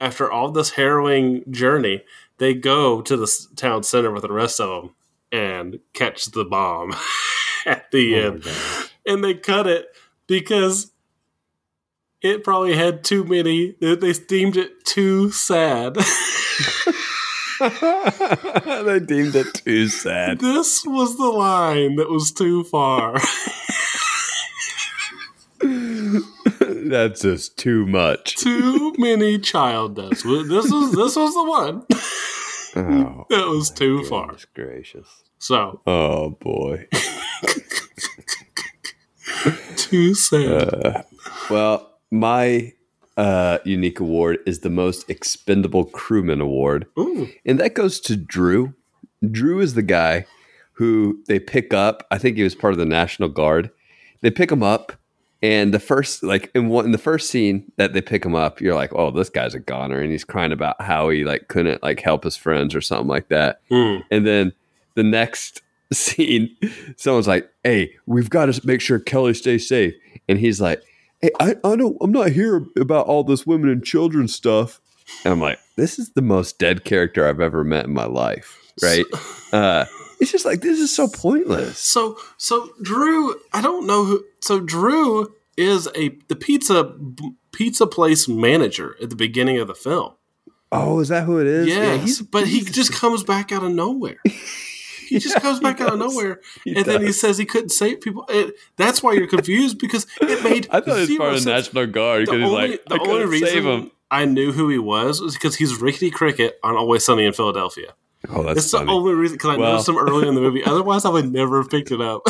after 0.00 0.30
all 0.30 0.50
this 0.50 0.70
harrowing 0.70 1.44
journey. 1.50 2.04
They 2.38 2.54
go 2.54 3.02
to 3.02 3.16
the 3.16 3.46
town 3.56 3.82
center 3.82 4.12
with 4.12 4.22
the 4.22 4.32
rest 4.32 4.60
of 4.60 4.68
them 4.68 4.94
and 5.32 5.80
catch 5.92 6.26
the 6.26 6.44
bomb 6.44 6.94
at 7.66 7.90
the 7.90 8.14
Oh 8.14 8.26
end 8.26 8.44
and 9.08 9.24
they 9.24 9.34
cut 9.34 9.66
it 9.66 9.88
because 10.28 10.92
it 12.20 12.44
probably 12.44 12.76
had 12.76 13.02
too 13.02 13.24
many. 13.24 13.74
They 13.80 13.96
they 13.96 14.12
deemed 14.12 14.56
it 14.56 14.84
too 14.84 15.32
sad. 15.32 15.96
they 18.84 19.00
deemed 19.00 19.34
it 19.34 19.54
too 19.54 19.88
sad. 19.88 20.38
this 20.40 20.84
was 20.86 21.16
the 21.16 21.28
line 21.28 21.96
that 21.96 22.08
was 22.10 22.30
too 22.32 22.64
far. 22.64 23.18
That's 25.60 27.22
just 27.22 27.56
too 27.58 27.84
much. 27.86 28.36
too 28.36 28.94
many 28.98 29.38
child 29.38 29.96
deaths. 29.96 30.22
This 30.22 30.70
was 30.70 30.92
this 30.92 31.16
was 31.16 31.34
the 31.34 31.44
one 31.44 31.84
Oh, 32.76 33.26
that 33.30 33.46
was 33.48 33.70
too 33.70 34.04
far. 34.04 34.36
gracious. 34.54 35.08
So 35.38 35.80
Oh 35.86 36.30
boy. 36.30 36.86
too 39.76 40.14
sad. 40.14 40.74
Uh, 40.84 41.02
well, 41.50 41.98
my 42.10 42.72
uh, 43.18 43.58
unique 43.64 43.98
award 43.98 44.38
is 44.46 44.60
the 44.60 44.70
most 44.70 45.10
expendable 45.10 45.84
crewman 45.84 46.40
award, 46.40 46.86
Ooh, 46.96 47.28
and 47.44 47.58
that 47.58 47.74
goes 47.74 47.98
to 48.00 48.16
Drew. 48.16 48.74
Drew 49.28 49.60
is 49.60 49.74
the 49.74 49.82
guy 49.82 50.24
who 50.74 51.20
they 51.26 51.40
pick 51.40 51.74
up. 51.74 52.06
I 52.12 52.18
think 52.18 52.36
he 52.36 52.44
was 52.44 52.54
part 52.54 52.72
of 52.72 52.78
the 52.78 52.86
National 52.86 53.28
Guard. 53.28 53.70
They 54.20 54.30
pick 54.30 54.52
him 54.52 54.62
up, 54.62 54.92
and 55.42 55.74
the 55.74 55.80
first, 55.80 56.22
like 56.22 56.52
in 56.54 56.68
one 56.68 56.84
in 56.84 56.92
the 56.92 56.98
first 56.98 57.28
scene 57.28 57.70
that 57.76 57.92
they 57.92 58.00
pick 58.00 58.24
him 58.24 58.36
up, 58.36 58.60
you're 58.60 58.76
like, 58.76 58.92
"Oh, 58.94 59.10
this 59.10 59.30
guy's 59.30 59.54
a 59.54 59.60
goner," 59.60 59.98
and 59.98 60.12
he's 60.12 60.24
crying 60.24 60.52
about 60.52 60.80
how 60.80 61.08
he 61.08 61.24
like 61.24 61.48
couldn't 61.48 61.82
like 61.82 61.98
help 61.98 62.22
his 62.22 62.36
friends 62.36 62.72
or 62.72 62.80
something 62.80 63.08
like 63.08 63.28
that. 63.30 63.60
Mm. 63.68 64.04
And 64.12 64.24
then 64.24 64.52
the 64.94 65.02
next 65.02 65.62
scene, 65.92 66.56
someone's 66.96 67.26
like, 67.26 67.50
"Hey, 67.64 67.94
we've 68.06 68.30
got 68.30 68.46
to 68.46 68.64
make 68.64 68.80
sure 68.80 69.00
Kelly 69.00 69.34
stays 69.34 69.66
safe," 69.66 69.94
and 70.28 70.38
he's 70.38 70.60
like, 70.60 70.84
"Hey, 71.20 71.30
I, 71.40 71.56
I 71.64 71.76
don't, 71.76 71.96
I'm 72.00 72.12
not 72.12 72.30
here 72.30 72.66
about 72.78 73.06
all 73.06 73.24
this 73.24 73.46
women 73.46 73.70
and 73.70 73.84
children 73.84 74.28
stuff." 74.28 74.80
And 75.24 75.32
I'm 75.32 75.40
like, 75.40 75.58
"This 75.76 75.98
is 75.98 76.10
the 76.10 76.22
most 76.22 76.58
dead 76.58 76.84
character 76.84 77.26
I've 77.26 77.40
ever 77.40 77.64
met 77.64 77.86
in 77.86 77.92
my 77.92 78.06
life." 78.06 78.58
Right? 78.82 79.06
Uh, 79.52 79.86
it's 80.20 80.32
just 80.32 80.44
like 80.44 80.60
this 80.60 80.78
is 80.78 80.94
so 80.94 81.08
pointless. 81.08 81.78
So 81.78 82.18
so 82.36 82.70
Drew, 82.82 83.34
I 83.52 83.60
don't 83.62 83.86
know 83.86 84.04
who. 84.04 84.24
So 84.40 84.60
Drew 84.60 85.32
is 85.56 85.88
a 85.94 86.10
the 86.28 86.36
pizza 86.36 86.94
pizza 87.52 87.86
place 87.86 88.28
manager 88.28 88.96
at 89.02 89.10
the 89.10 89.16
beginning 89.16 89.58
of 89.58 89.68
the 89.68 89.74
film. 89.74 90.14
Oh, 90.70 91.00
is 91.00 91.08
that 91.08 91.24
who 91.24 91.40
it 91.40 91.46
is? 91.46 91.66
Yes, 91.68 92.20
but 92.20 92.46
he 92.46 92.60
just 92.60 92.92
comes 92.92 93.24
back 93.24 93.52
out 93.52 93.64
of 93.64 93.72
nowhere. 93.72 94.18
He 95.08 95.18
just 95.18 95.34
Yeah, 95.36 95.40
comes 95.40 95.60
back 95.60 95.80
out 95.80 95.92
of 95.94 95.98
nowhere, 95.98 96.40
He 96.64 96.76
and 96.76 96.84
then 96.84 97.02
he 97.02 97.12
says 97.12 97.38
he 97.38 97.44
couldn't 97.46 97.70
save 97.70 98.00
people. 98.00 98.24
It, 98.28 98.54
that's 98.76 99.02
why 99.02 99.12
you're 99.14 99.26
confused 99.26 99.78
because 99.78 100.06
it 100.20 100.42
made. 100.44 100.68
I 100.70 100.80
thought 100.80 100.94
he 100.96 101.00
was 101.00 101.06
zero 101.08 101.18
part 101.24 101.34
of 101.34 101.44
the. 101.44 101.50
National 101.50 101.86
Guard 101.86 102.26
The 102.26 102.32
because 102.32 102.38
he's 102.40 102.48
only, 102.52 102.68
like, 102.70 102.84
the 102.86 102.94
I 102.94 102.98
only 103.08 103.24
reason. 103.26 103.90
I 104.10 104.24
knew 104.24 104.52
who 104.52 104.68
he 104.70 104.78
was 104.78 105.20
was 105.20 105.34
because 105.34 105.56
he's 105.56 105.80
Rickety 105.80 106.10
Cricket 106.10 106.58
on 106.62 106.76
Always 106.76 107.04
Sunny 107.04 107.24
in 107.26 107.32
Philadelphia. 107.32 107.92
Oh, 108.30 108.42
that's 108.42 108.58
It's 108.64 108.70
funny. 108.72 108.86
the 108.86 108.92
only 108.92 109.14
reason 109.14 109.36
because 109.36 109.50
I 109.50 109.56
Well- 109.58 109.72
noticed 109.72 109.88
him 109.88 109.98
early 109.98 110.26
in 110.28 110.34
the 110.34 110.40
movie. 110.40 110.64
Otherwise, 110.66 111.04
I 111.04 111.10
would 111.10 111.30
never 111.32 111.58
have 111.62 111.70
picked 111.70 111.90
it 111.92 112.00
up. 112.00 112.22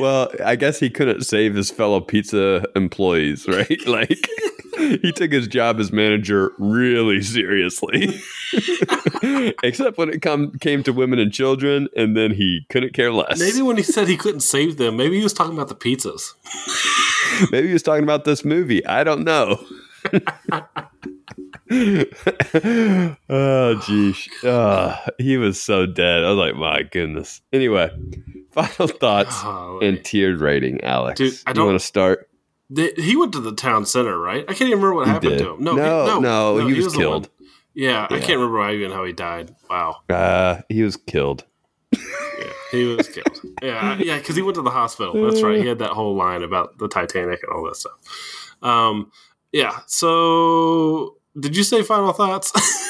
Well, 0.00 0.30
I 0.44 0.56
guess 0.56 0.80
he 0.80 0.90
couldn't 0.90 1.22
save 1.22 1.54
his 1.54 1.70
fellow 1.70 2.00
pizza 2.00 2.64
employees, 2.76 3.46
right? 3.46 3.78
Like 3.86 4.26
he 5.02 5.12
took 5.12 5.32
his 5.32 5.46
job 5.48 5.78
as 5.80 5.92
manager 5.92 6.52
really 6.58 7.22
seriously. 7.22 8.20
Except 9.62 9.96
when 9.98 10.08
it 10.10 10.20
come 10.22 10.52
came 10.60 10.82
to 10.82 10.92
women 10.92 11.18
and 11.18 11.32
children, 11.32 11.88
and 11.96 12.16
then 12.16 12.32
he 12.32 12.66
couldn't 12.70 12.92
care 12.94 13.12
less. 13.12 13.38
maybe 13.38 13.62
when 13.62 13.76
he 13.76 13.82
said 13.82 14.08
he 14.08 14.16
couldn't 14.16 14.40
save 14.40 14.76
them, 14.76 14.96
maybe 14.96 15.16
he 15.18 15.22
was 15.22 15.32
talking 15.32 15.54
about 15.54 15.68
the 15.68 15.74
pizzas. 15.74 16.32
Maybe 17.50 17.68
he 17.68 17.72
was 17.72 17.82
talking 17.82 18.04
about 18.04 18.24
this 18.24 18.44
movie. 18.44 18.84
I 18.86 19.04
don't 19.04 19.24
know. 19.24 19.58
oh, 23.30 23.80
geez. 23.86 24.28
Oh, 24.44 24.50
ah, 24.50 25.06
he 25.18 25.36
was 25.38 25.60
so 25.60 25.86
dead. 25.86 26.24
I 26.24 26.28
was 26.30 26.36
like, 26.38 26.56
my 26.56 26.82
goodness. 26.82 27.40
Anyway, 27.52 27.90
final 28.50 28.86
thoughts 28.88 29.34
Oh, 29.42 29.80
and 29.82 30.04
tiered 30.04 30.40
rating, 30.40 30.82
Alex. 30.82 31.18
Dude, 31.18 31.34
I 31.46 31.50
you 31.50 31.54
don't- 31.54 31.66
want 31.66 31.80
to 31.80 31.86
start? 31.86 32.28
The- 32.70 32.94
he 32.96 33.16
went 33.16 33.32
to 33.32 33.40
the 33.40 33.52
town 33.54 33.84
center, 33.86 34.18
right? 34.18 34.44
I 34.48 34.54
can't 34.54 34.70
even 34.70 34.80
remember 34.80 34.94
what 34.94 35.06
He 35.06 35.12
happened 35.12 35.30
did. 35.38 35.38
to 35.44 35.50
him. 35.54 35.64
No, 35.64 35.74
No, 35.74 36.14
he, 36.16 36.20
no, 36.20 36.66
he 36.68 36.74
was 36.82 36.92
the 36.92 36.98
killed. 36.98 37.22
one. 37.38 37.48
Yeah, 37.74 38.04
I 38.10 38.18
can't 38.18 38.38
remember 38.38 38.62
how, 38.62 38.70
even 38.70 38.90
how 38.90 39.04
he 39.04 39.12
died. 39.12 39.54
Wow, 39.70 39.96
Uh, 40.10 40.60
he 40.68 40.82
was 40.82 40.96
killed. 40.96 41.44
yeah, 41.92 41.98
he 42.70 42.84
was 42.84 43.08
killed. 43.08 43.40
Yeah, 43.62 43.96
yeah, 43.98 44.18
because 44.18 44.36
he 44.36 44.42
went 44.42 44.56
to 44.56 44.62
the 44.62 44.70
hospital. 44.70 45.14
That's 45.28 45.42
right. 45.42 45.58
He 45.60 45.66
had 45.66 45.78
that 45.78 45.90
whole 45.90 46.14
line 46.14 46.42
about 46.42 46.76
the 46.78 46.88
Titanic 46.88 47.42
and 47.42 47.52
all 47.52 47.64
that 47.64 47.76
stuff. 47.76 47.92
Um, 48.62 49.10
yeah. 49.52 49.80
So, 49.86 51.16
did 51.38 51.56
you 51.56 51.62
say 51.64 51.82
final 51.82 52.12
thoughts? 52.12 52.52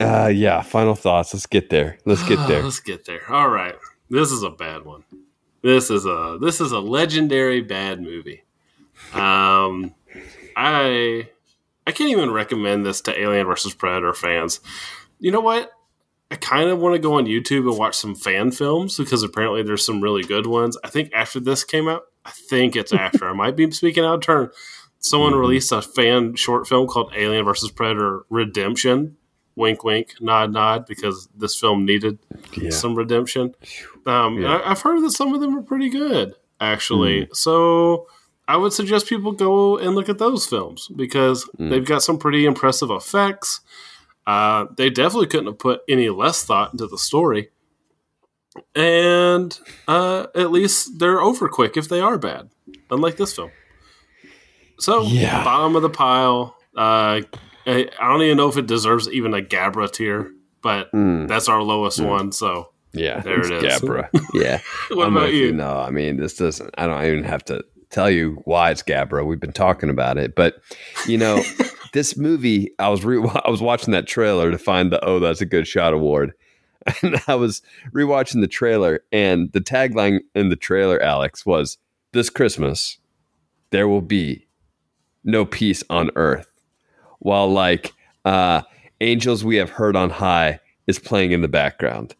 Uh, 0.00 0.30
yeah. 0.32 0.62
Final 0.62 0.94
thoughts. 0.94 1.34
Let's 1.34 1.46
get 1.46 1.70
there. 1.70 1.98
Let's 2.04 2.22
get 2.22 2.36
there. 2.46 2.62
Let's 2.64 2.78
get 2.78 3.04
there. 3.04 3.20
All 3.28 3.48
right. 3.48 3.74
This 4.08 4.30
is 4.30 4.44
a 4.44 4.50
bad 4.50 4.84
one. 4.84 5.02
This 5.62 5.90
is 5.90 6.06
a 6.06 6.38
this 6.40 6.60
is 6.60 6.72
a 6.72 6.78
legendary 6.78 7.60
bad 7.60 8.00
movie. 8.00 8.44
Um, 9.12 9.94
I 10.56 11.28
I 11.86 11.92
can't 11.92 12.10
even 12.10 12.30
recommend 12.30 12.84
this 12.84 13.00
to 13.02 13.20
Alien 13.20 13.46
versus 13.46 13.74
Predator 13.74 14.14
fans. 14.14 14.60
You 15.18 15.30
know 15.30 15.40
what? 15.40 15.72
I 16.30 16.36
kind 16.36 16.68
of 16.68 16.78
want 16.78 16.94
to 16.94 16.98
go 16.98 17.14
on 17.14 17.24
YouTube 17.24 17.68
and 17.68 17.78
watch 17.78 17.96
some 17.96 18.14
fan 18.14 18.50
films 18.50 18.98
because 18.98 19.22
apparently 19.22 19.62
there's 19.62 19.86
some 19.86 20.02
really 20.02 20.22
good 20.22 20.46
ones. 20.46 20.76
I 20.84 20.90
think 20.90 21.10
after 21.14 21.40
this 21.40 21.64
came 21.64 21.88
out, 21.88 22.02
I 22.24 22.30
think 22.30 22.76
it's 22.76 22.92
after. 22.92 23.28
I 23.28 23.32
might 23.32 23.56
be 23.56 23.70
speaking 23.70 24.04
out 24.04 24.16
of 24.16 24.20
turn. 24.20 24.50
Someone 24.98 25.34
released 25.34 25.72
a 25.72 25.80
fan 25.80 26.34
short 26.34 26.66
film 26.68 26.86
called 26.86 27.12
Alien 27.16 27.44
versus 27.44 27.70
Predator 27.70 28.24
Redemption. 28.28 29.16
Wink, 29.58 29.82
wink, 29.84 30.14
nod, 30.20 30.52
nod, 30.52 30.86
because 30.86 31.28
this 31.36 31.54
film 31.58 31.84
needed 31.84 32.18
Yeah. 32.56 32.70
some 32.70 32.94
redemption. 32.94 33.54
Um, 34.06 34.38
Yeah. 34.38 34.56
I, 34.56 34.70
I've 34.70 34.80
heard 34.80 35.02
that 35.02 35.10
some 35.10 35.34
of 35.34 35.40
them 35.40 35.58
are 35.58 35.62
pretty 35.62 35.90
good, 35.90 36.34
actually. 36.60 37.28
So 37.32 38.06
I 38.46 38.56
would 38.56 38.72
suggest 38.72 39.08
people 39.08 39.32
go 39.32 39.76
and 39.76 39.94
look 39.94 40.08
at 40.08 40.18
those 40.18 40.46
films 40.46 40.88
because 40.96 41.46
they've 41.58 41.84
got 41.84 42.02
some 42.02 42.18
pretty 42.18 42.46
impressive 42.46 42.90
effects. 42.90 43.60
Uh, 44.26 44.66
they 44.76 44.90
definitely 44.90 45.26
couldn't 45.26 45.46
have 45.46 45.58
put 45.58 45.80
any 45.88 46.08
less 46.08 46.44
thought 46.44 46.72
into 46.72 46.86
the 46.86 46.96
story. 46.98 47.50
And 48.74 49.58
uh, 49.86 50.26
at 50.34 50.50
least 50.50 50.98
they're 50.98 51.20
over 51.20 51.48
quick 51.48 51.76
if 51.76 51.88
they 51.88 52.00
are 52.00 52.18
bad, 52.18 52.50
unlike 52.90 53.16
this 53.16 53.34
film. 53.34 53.50
So, 54.78 55.02
Yeah. 55.02 55.42
bottom 55.44 55.74
of 55.76 55.82
the 55.82 55.90
pile. 55.90 56.56
Uh, 56.76 57.22
I, 57.68 57.88
I 58.00 58.08
don't 58.08 58.22
even 58.22 58.36
know 58.36 58.48
if 58.48 58.56
it 58.56 58.66
deserves 58.66 59.08
even 59.10 59.34
a 59.34 59.42
Gabra 59.42 59.90
tier, 59.90 60.30
but 60.62 60.90
Mm, 60.92 61.28
that's 61.28 61.48
our 61.48 61.62
lowest 61.62 62.00
one. 62.00 62.32
So, 62.32 62.70
yeah. 62.92 63.20
There 63.20 63.40
it 63.40 63.64
is. 63.64 63.80
Gabra. 63.80 64.08
Yeah. 64.34 64.60
what 64.90 65.06
I'm 65.06 65.16
about 65.16 65.26
with 65.26 65.34
you? 65.34 65.52
No, 65.52 65.76
I 65.78 65.90
mean, 65.90 66.16
this 66.16 66.34
doesn't, 66.36 66.74
I 66.78 66.86
don't 66.86 67.04
even 67.04 67.24
have 67.24 67.44
to 67.46 67.62
tell 67.90 68.10
you 68.10 68.40
why 68.44 68.70
it's 68.70 68.82
Gabra. 68.82 69.26
We've 69.26 69.38
been 69.40 69.52
talking 69.52 69.90
about 69.90 70.16
it. 70.18 70.34
But, 70.34 70.56
you 71.06 71.18
know, 71.18 71.42
this 71.92 72.16
movie, 72.16 72.70
I 72.78 72.88
was 72.88 73.04
re- 73.04 73.18
I 73.44 73.50
was 73.50 73.60
watching 73.62 73.92
that 73.92 74.06
trailer 74.06 74.50
to 74.50 74.58
find 74.58 74.90
the 74.90 75.04
Oh, 75.04 75.20
That's 75.20 75.40
a 75.40 75.46
Good 75.46 75.66
Shot 75.66 75.92
award. 75.92 76.32
And 77.02 77.20
I 77.26 77.34
was 77.34 77.60
rewatching 77.92 78.40
the 78.40 78.48
trailer, 78.48 79.00
and 79.12 79.52
the 79.52 79.60
tagline 79.60 80.20
in 80.34 80.48
the 80.48 80.56
trailer, 80.56 80.98
Alex, 81.02 81.44
was 81.44 81.76
This 82.12 82.30
Christmas, 82.30 82.96
there 83.70 83.86
will 83.88 84.00
be 84.00 84.46
no 85.22 85.44
peace 85.44 85.82
on 85.90 86.10
earth. 86.16 86.50
While, 87.20 87.50
like, 87.50 87.92
uh, 88.24 88.62
Angels 89.00 89.44
We 89.44 89.56
Have 89.56 89.70
Heard 89.70 89.96
on 89.96 90.10
High 90.10 90.60
is 90.86 90.98
playing 90.98 91.32
in 91.32 91.40
the 91.42 91.48
background. 91.48 92.14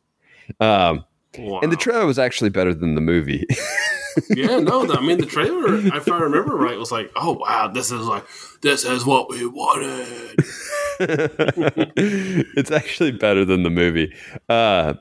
Um, 0.61 1.05
Wow. 1.39 1.61
and 1.61 1.71
the 1.71 1.77
trailer 1.77 2.07
was 2.07 2.19
actually 2.19 2.51
better 2.51 2.75
than 2.75 2.95
the 2.97 3.01
movie. 3.01 3.47
yeah, 4.31 4.59
no, 4.59 4.91
I 4.93 5.01
mean 5.01 5.19
the 5.19 5.27
trailer, 5.27 5.77
if 5.95 6.11
I 6.11 6.19
remember 6.19 6.57
right, 6.57 6.77
was 6.77 6.91
like, 6.91 7.13
oh 7.15 7.33
wow, 7.35 7.69
this 7.69 7.93
is 7.93 8.07
like 8.07 8.25
this 8.63 8.85
is 8.85 9.05
what 9.05 9.29
we 9.29 9.47
wanted. 9.47 10.35
it's 11.01 12.71
actually 12.71 13.13
better 13.13 13.45
than 13.45 13.63
the 13.63 13.71
movie. 13.71 14.13
Uh, 14.49 14.95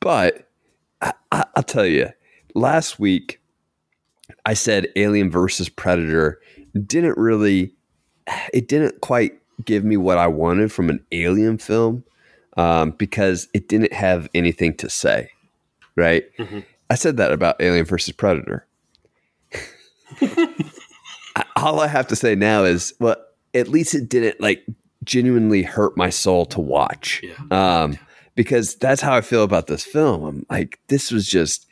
but 0.00 0.48
I, 1.02 1.12
I, 1.32 1.44
I'll 1.56 1.62
tell 1.62 1.84
you, 1.84 2.08
last 2.54 2.98
week 2.98 3.40
I 4.46 4.54
said 4.54 4.86
Alien 4.96 5.30
versus 5.30 5.68
Predator 5.68 6.40
didn't 6.86 7.18
really, 7.18 7.74
it 8.54 8.68
didn't 8.68 9.00
quite 9.02 9.32
give 9.64 9.84
me 9.84 9.96
what 9.96 10.18
I 10.18 10.26
wanted 10.26 10.72
from 10.72 10.90
an 10.90 11.04
Alien 11.12 11.58
film 11.58 12.04
um, 12.56 12.92
because 12.92 13.48
it 13.54 13.68
didn't 13.68 13.92
have 13.92 14.28
anything 14.34 14.74
to 14.76 14.90
say, 14.90 15.30
right? 15.96 16.24
Mhm. 16.38 16.64
I 16.90 16.94
said 16.94 17.16
that 17.16 17.32
about 17.32 17.56
Alien 17.60 17.86
versus 17.86 18.12
Predator. 18.12 18.66
All 21.56 21.80
I 21.80 21.86
have 21.86 22.06
to 22.08 22.16
say 22.16 22.34
now 22.34 22.64
is, 22.64 22.92
well, 23.00 23.16
at 23.54 23.68
least 23.68 23.94
it 23.94 24.08
didn't 24.08 24.40
like 24.40 24.64
genuinely 25.04 25.62
hurt 25.62 25.96
my 25.96 26.10
soul 26.10 26.44
to 26.46 26.60
watch. 26.60 27.22
Yeah. 27.22 27.34
Um, 27.82 27.98
because 28.34 28.74
that's 28.76 29.00
how 29.00 29.14
I 29.14 29.20
feel 29.20 29.42
about 29.42 29.66
this 29.66 29.84
film. 29.84 30.24
I'm 30.24 30.46
like, 30.50 30.78
this 30.88 31.10
was 31.10 31.26
just, 31.26 31.66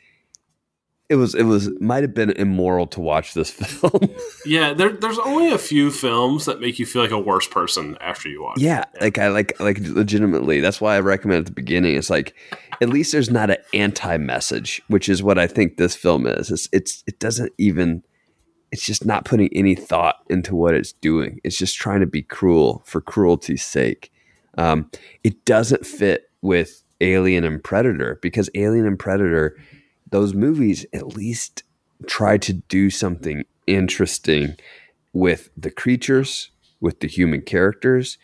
it 1.11 1.15
was, 1.15 1.35
it 1.35 1.43
was, 1.43 1.69
might 1.81 2.03
have 2.03 2.13
been 2.13 2.29
immoral 2.31 2.87
to 2.87 3.01
watch 3.01 3.33
this 3.33 3.49
film. 3.51 4.09
Yeah, 4.45 4.73
there, 4.73 4.93
there's 4.93 5.19
only 5.19 5.51
a 5.51 5.57
few 5.57 5.91
films 5.91 6.45
that 6.45 6.61
make 6.61 6.79
you 6.79 6.85
feel 6.85 7.01
like 7.01 7.11
a 7.11 7.19
worse 7.19 7.49
person 7.49 7.97
after 7.99 8.29
you 8.29 8.41
watch. 8.41 8.57
yeah, 8.59 8.85
like 9.01 9.17
I 9.17 9.27
like, 9.27 9.59
like 9.59 9.79
legitimately. 9.79 10.61
That's 10.61 10.79
why 10.79 10.95
I 10.95 11.01
recommend 11.01 11.39
at 11.39 11.45
the 11.47 11.51
beginning. 11.51 11.97
It's 11.97 12.09
like, 12.09 12.33
at 12.79 12.87
least 12.87 13.11
there's 13.11 13.29
not 13.29 13.49
an 13.49 13.57
anti-message, 13.73 14.81
which 14.87 15.09
is 15.09 15.21
what 15.21 15.37
I 15.37 15.47
think 15.47 15.75
this 15.75 15.97
film 15.97 16.25
is. 16.25 16.49
It's, 16.49 16.69
it's, 16.71 17.03
it 17.05 17.19
doesn't 17.19 17.51
even, 17.57 18.03
it's 18.71 18.85
just 18.85 19.05
not 19.05 19.25
putting 19.25 19.49
any 19.53 19.75
thought 19.75 20.15
into 20.29 20.55
what 20.55 20.75
it's 20.75 20.93
doing. 20.93 21.41
It's 21.43 21.57
just 21.57 21.75
trying 21.75 21.99
to 21.99 22.07
be 22.07 22.21
cruel 22.21 22.83
for 22.85 23.01
cruelty's 23.01 23.65
sake. 23.65 24.13
Um, 24.57 24.89
it 25.25 25.43
doesn't 25.43 25.85
fit 25.85 26.29
with 26.41 26.83
Alien 27.01 27.43
and 27.43 27.61
Predator 27.61 28.17
because 28.21 28.49
Alien 28.55 28.87
and 28.87 28.97
Predator, 28.97 29.57
those 30.11 30.33
movies 30.33 30.85
at 30.93 31.07
least 31.07 31.63
try 32.07 32.37
to 32.37 32.53
do 32.53 32.89
something 32.89 33.43
interesting 33.67 34.55
with 35.13 35.49
the 35.57 35.71
creatures, 35.71 36.51
with 36.79 36.99
the 36.99 37.07
human 37.07 37.41
characters, 37.41 38.17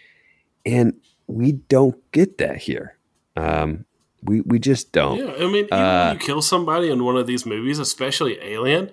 and 0.66 0.94
we 1.28 1.52
don't 1.54 1.96
get 2.12 2.38
that 2.38 2.58
here. 2.58 2.98
Um, 3.36 3.86
we 4.24 4.42
we 4.42 4.60
just 4.60 4.92
don't. 4.92 5.18
Yeah, 5.20 5.34
I 5.34 5.46
mean, 5.48 5.66
even 5.66 5.74
Uh, 5.74 6.08
when 6.10 6.20
you 6.20 6.26
kill 6.26 6.42
somebody 6.42 6.90
in 6.90 7.04
one 7.04 7.18
of 7.18 7.28
these 7.28 7.46
movies, 7.46 7.80
especially 7.80 8.38
Alien, 8.42 8.92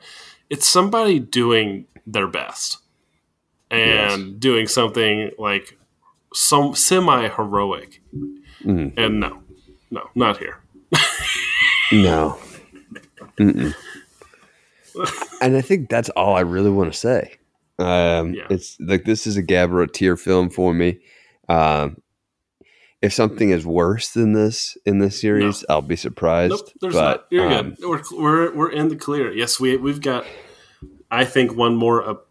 it's 0.50 0.66
somebody 0.66 1.18
doing 1.18 1.86
their 2.06 2.26
best 2.26 2.78
and 3.70 4.38
doing 4.38 4.66
something 4.68 5.30
like 5.38 5.78
some 6.34 6.74
semi 6.74 7.28
heroic. 7.28 8.02
Mhm. 8.64 8.92
And 8.96 9.20
no, 9.20 9.42
no, 9.90 10.10
not 10.14 10.38
here. 10.38 10.58
No. 11.92 12.38
Mm-mm. 13.38 13.74
and 15.40 15.56
I 15.56 15.60
think 15.60 15.88
that's 15.88 16.10
all 16.10 16.36
I 16.36 16.40
really 16.40 16.70
want 16.70 16.92
to 16.92 16.98
say. 16.98 17.36
Um, 17.78 18.34
Yeah. 18.34 18.46
It's 18.50 18.76
like 18.80 19.04
this 19.04 19.26
is 19.26 19.36
a 19.36 19.42
Gabra 19.42 19.92
tier 19.92 20.16
film 20.16 20.50
for 20.50 20.72
me. 20.72 21.00
Um, 21.48 22.00
if 23.02 23.12
something 23.12 23.50
is 23.50 23.66
worse 23.66 24.10
than 24.12 24.32
this 24.32 24.78
in 24.86 24.98
this 24.98 25.20
series, 25.20 25.62
I'll 25.68 25.82
be 25.82 25.96
surprised. 25.96 26.52
Nope, 26.52 26.68
there's 26.80 26.94
but, 26.94 27.00
not. 27.02 27.26
You're 27.30 27.52
um, 27.52 27.74
good. 27.74 28.02
We're, 28.12 28.22
we're 28.22 28.54
we're 28.54 28.72
in 28.72 28.88
the 28.88 28.96
clear. 28.96 29.30
Yes, 29.30 29.60
we 29.60 29.76
we've 29.76 30.00
got. 30.00 30.24
I 31.10 31.26
think 31.26 31.54
one 31.54 31.76
more 31.76 32.02
ob- 32.08 32.22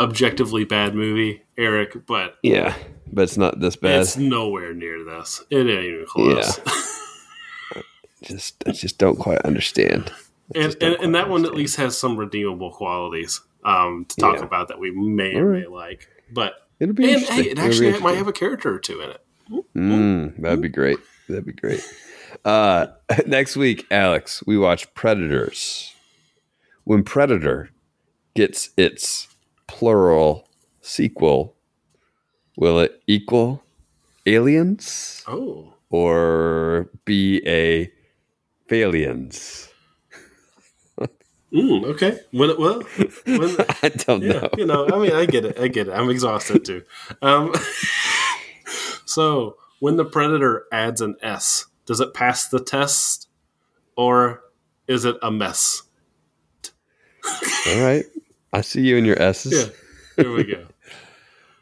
objectively 0.00 0.64
bad 0.64 0.94
movie, 0.94 1.42
Eric, 1.56 2.04
but 2.06 2.36
Yeah, 2.42 2.74
but 3.12 3.22
it's 3.22 3.36
not 3.36 3.60
this 3.60 3.76
bad. 3.76 4.00
it's 4.00 4.16
nowhere 4.16 4.74
near 4.74 5.04
this. 5.04 5.42
It 5.50 5.58
ain't 5.58 5.84
even 5.84 6.06
close. 6.08 6.58
just 8.24 8.64
I 8.66 8.72
just 8.72 8.98
don't 8.98 9.18
quite 9.18 9.42
understand. 9.42 10.12
And 10.54 10.76
and, 10.82 10.94
and 10.96 11.14
that 11.14 11.28
one 11.28 11.44
at 11.44 11.54
least 11.54 11.76
has 11.76 11.96
some 11.96 12.16
redeemable 12.16 12.70
qualities 12.72 13.40
um, 13.64 14.04
to 14.08 14.16
talk 14.16 14.36
Yeah. 14.38 14.44
about 14.44 14.68
that 14.68 14.78
we 14.78 14.90
may 14.90 15.34
or 15.36 15.52
may 15.52 15.66
like. 15.66 16.08
But 16.32 16.54
It'll 16.80 16.94
be 16.94 17.04
and 17.04 17.12
interesting. 17.22 17.44
hey, 17.44 17.50
it 17.50 17.58
actually 17.58 17.98
might 18.00 18.16
have 18.16 18.28
a 18.28 18.32
character 18.32 18.74
or 18.74 18.78
two 18.78 19.00
in 19.00 19.10
it. 19.10 19.20
Mm, 19.76 20.36
that'd 20.40 20.60
be 20.60 20.68
great. 20.68 20.98
That'd 21.28 21.46
be 21.46 21.52
great. 21.52 21.82
Uh, 22.44 22.86
next 23.26 23.56
week, 23.56 23.86
Alex, 23.90 24.42
we 24.46 24.56
watch 24.58 24.92
Predators. 24.94 25.94
When 26.84 27.04
Predator 27.04 27.70
gets 28.34 28.70
its 28.76 29.28
plural 29.68 30.48
sequel, 30.80 31.54
will 32.56 32.80
it 32.80 33.00
equal 33.06 33.62
Aliens 34.26 35.22
Oh, 35.28 35.74
or 35.90 36.88
be 37.04 37.40
a 37.46 37.92
Phalians? 38.68 39.68
Mm, 41.52 41.84
okay. 41.86 42.20
When 42.30 42.50
it 42.50 42.58
well, 42.58 42.82
when, 43.26 43.56
I 43.82 43.88
don't 43.88 44.22
yeah, 44.22 44.32
know. 44.32 44.48
you 44.56 44.66
know, 44.66 44.88
I 44.88 44.98
mean, 44.98 45.12
I 45.12 45.26
get 45.26 45.44
it. 45.44 45.58
I 45.58 45.68
get 45.68 45.88
it. 45.88 45.92
I'm 45.92 46.10
exhausted 46.10 46.64
too. 46.64 46.82
Um, 47.20 47.54
so 49.04 49.56
when 49.80 49.96
the 49.96 50.04
predator 50.04 50.66
adds 50.72 51.00
an 51.00 51.16
S, 51.22 51.66
does 51.86 52.00
it 52.00 52.14
pass 52.14 52.48
the 52.48 52.60
test, 52.60 53.28
or 53.96 54.42
is 54.86 55.04
it 55.04 55.16
a 55.22 55.30
mess? 55.30 55.82
All 57.66 57.80
right. 57.80 58.04
I 58.52 58.60
see 58.60 58.82
you 58.82 58.96
in 58.96 59.04
your 59.04 59.20
S's. 59.20 59.52
Yeah, 59.52 60.22
here 60.24 60.32
we 60.32 60.44
go. 60.44 60.66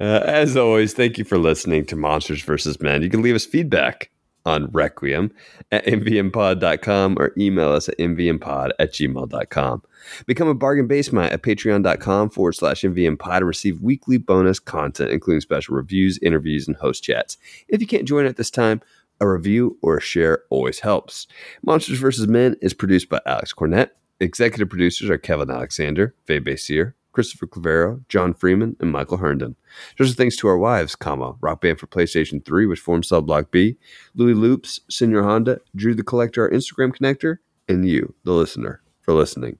Uh, 0.01 0.23
as 0.25 0.57
always, 0.57 0.95
thank 0.95 1.19
you 1.19 1.25
for 1.25 1.37
listening 1.37 1.85
to 1.85 1.95
Monsters 1.95 2.41
vs. 2.41 2.81
Men. 2.81 3.03
You 3.03 3.11
can 3.11 3.21
leave 3.21 3.35
us 3.35 3.45
feedback 3.45 4.11
on 4.47 4.71
Requiem 4.71 5.33
at 5.71 5.85
mvmpod.com 5.85 7.17
or 7.19 7.33
email 7.39 7.71
us 7.71 7.89
at 7.89 7.99
mvmpod 7.99 8.71
at 8.79 8.93
gmail.com. 8.93 9.83
Become 10.27 10.49
a 10.49 10.55
bargain 10.55 10.87
basement 10.87 11.33
at 11.33 11.43
patreon.com 11.43 12.31
forward 12.31 12.53
slash 12.53 12.83
mvmpod 12.83 13.37
and 13.37 13.47
receive 13.47 13.83
weekly 13.83 14.19
bonus 14.19 14.59
content, 14.59 15.11
including 15.11 15.41
special 15.41 15.77
reviews, 15.77 16.19
interviews, 16.23 16.67
and 16.67 16.77
host 16.77 17.03
chats. 17.03 17.37
If 17.69 17.81
you 17.81 17.87
can't 17.87 18.09
join 18.09 18.27
at 18.27 18.37
this 18.37 18.51
time, 18.51 18.81
a 19.21 19.29
review 19.29 19.77
or 19.83 19.99
a 19.99 20.01
share 20.01 20.45
always 20.49 20.81
helps. 20.81 21.27
Monsters 21.63 21.99
vs. 21.99 22.27
Men 22.27 22.57
is 22.63 22.73
produced 22.73 23.09
by 23.09 23.21
Alex 23.27 23.53
Cornett. 23.53 23.91
Executive 24.19 24.69
producers 24.69 25.11
are 25.11 25.19
Kevin 25.19 25.51
Alexander, 25.51 26.15
Faye 26.25 26.41
Basier, 26.41 26.95
Christopher 27.13 27.47
Clavero, 27.47 28.07
John 28.09 28.35
Freeman, 28.35 28.77
and 28.81 28.91
Michael 28.91 29.19
Herndon. 29.19 29.57
Special 29.93 30.15
thanks 30.15 30.37
to 30.37 30.49
our 30.49 30.59
wives, 30.59 30.95
comma, 30.97 31.37
Rock 31.41 31.61
Band 31.61 31.79
for 31.79 31.87
PlayStation 31.87 32.45
3, 32.45 32.67
which 32.67 32.81
forms 32.81 33.09
Cell 33.09 33.23
Block 33.23 33.51
B, 33.51 33.77
Louis 34.15 34.35
Loops, 34.35 34.81
Senior 34.89 35.23
Honda, 35.23 35.61
Drew 35.75 35.95
the 35.95 36.03
Collector, 36.03 36.43
our 36.43 36.51
Instagram 36.51 36.95
connector, 36.95 37.39
and 37.69 37.89
you, 37.89 38.15
the 38.25 38.33
listener, 38.33 38.83
for 39.03 39.15
listening. 39.15 39.59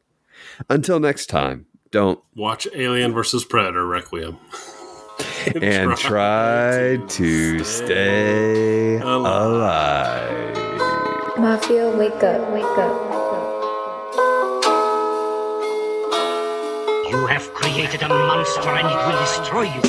Until 0.69 1.01
next 1.01 1.27
time, 1.27 1.67
don't 1.91 2.21
Watch 2.35 2.67
Alien 2.75 3.13
versus 3.13 3.45
Predator 3.45 3.87
Requiem. 3.87 4.39
and 5.61 5.97
try 5.97 6.97
to 7.09 7.65
stay 7.65 8.99
alive. 8.99 10.57
Mafia, 11.39 11.91
wake 11.97 12.23
up, 12.23 12.53
wake 12.53 12.65
up. 12.65 13.10
You 17.11 17.27
have 17.27 17.53
created 17.55 18.03
a 18.03 18.09
monster 18.09 18.69
and 18.69 18.87
it 18.87 18.95
will 19.05 19.19
destroy 19.19 19.63
you. 19.63 19.81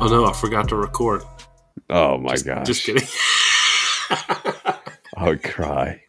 Oh 0.00 0.08
no, 0.08 0.24
I 0.24 0.32
forgot 0.32 0.70
to 0.70 0.76
record. 0.76 1.24
Oh 1.90 2.16
my 2.16 2.38
gosh. 2.38 2.66
Just 2.66 2.84
kidding. 2.84 3.06
I 4.10 5.26
would 5.26 5.42
cry. 5.42 6.04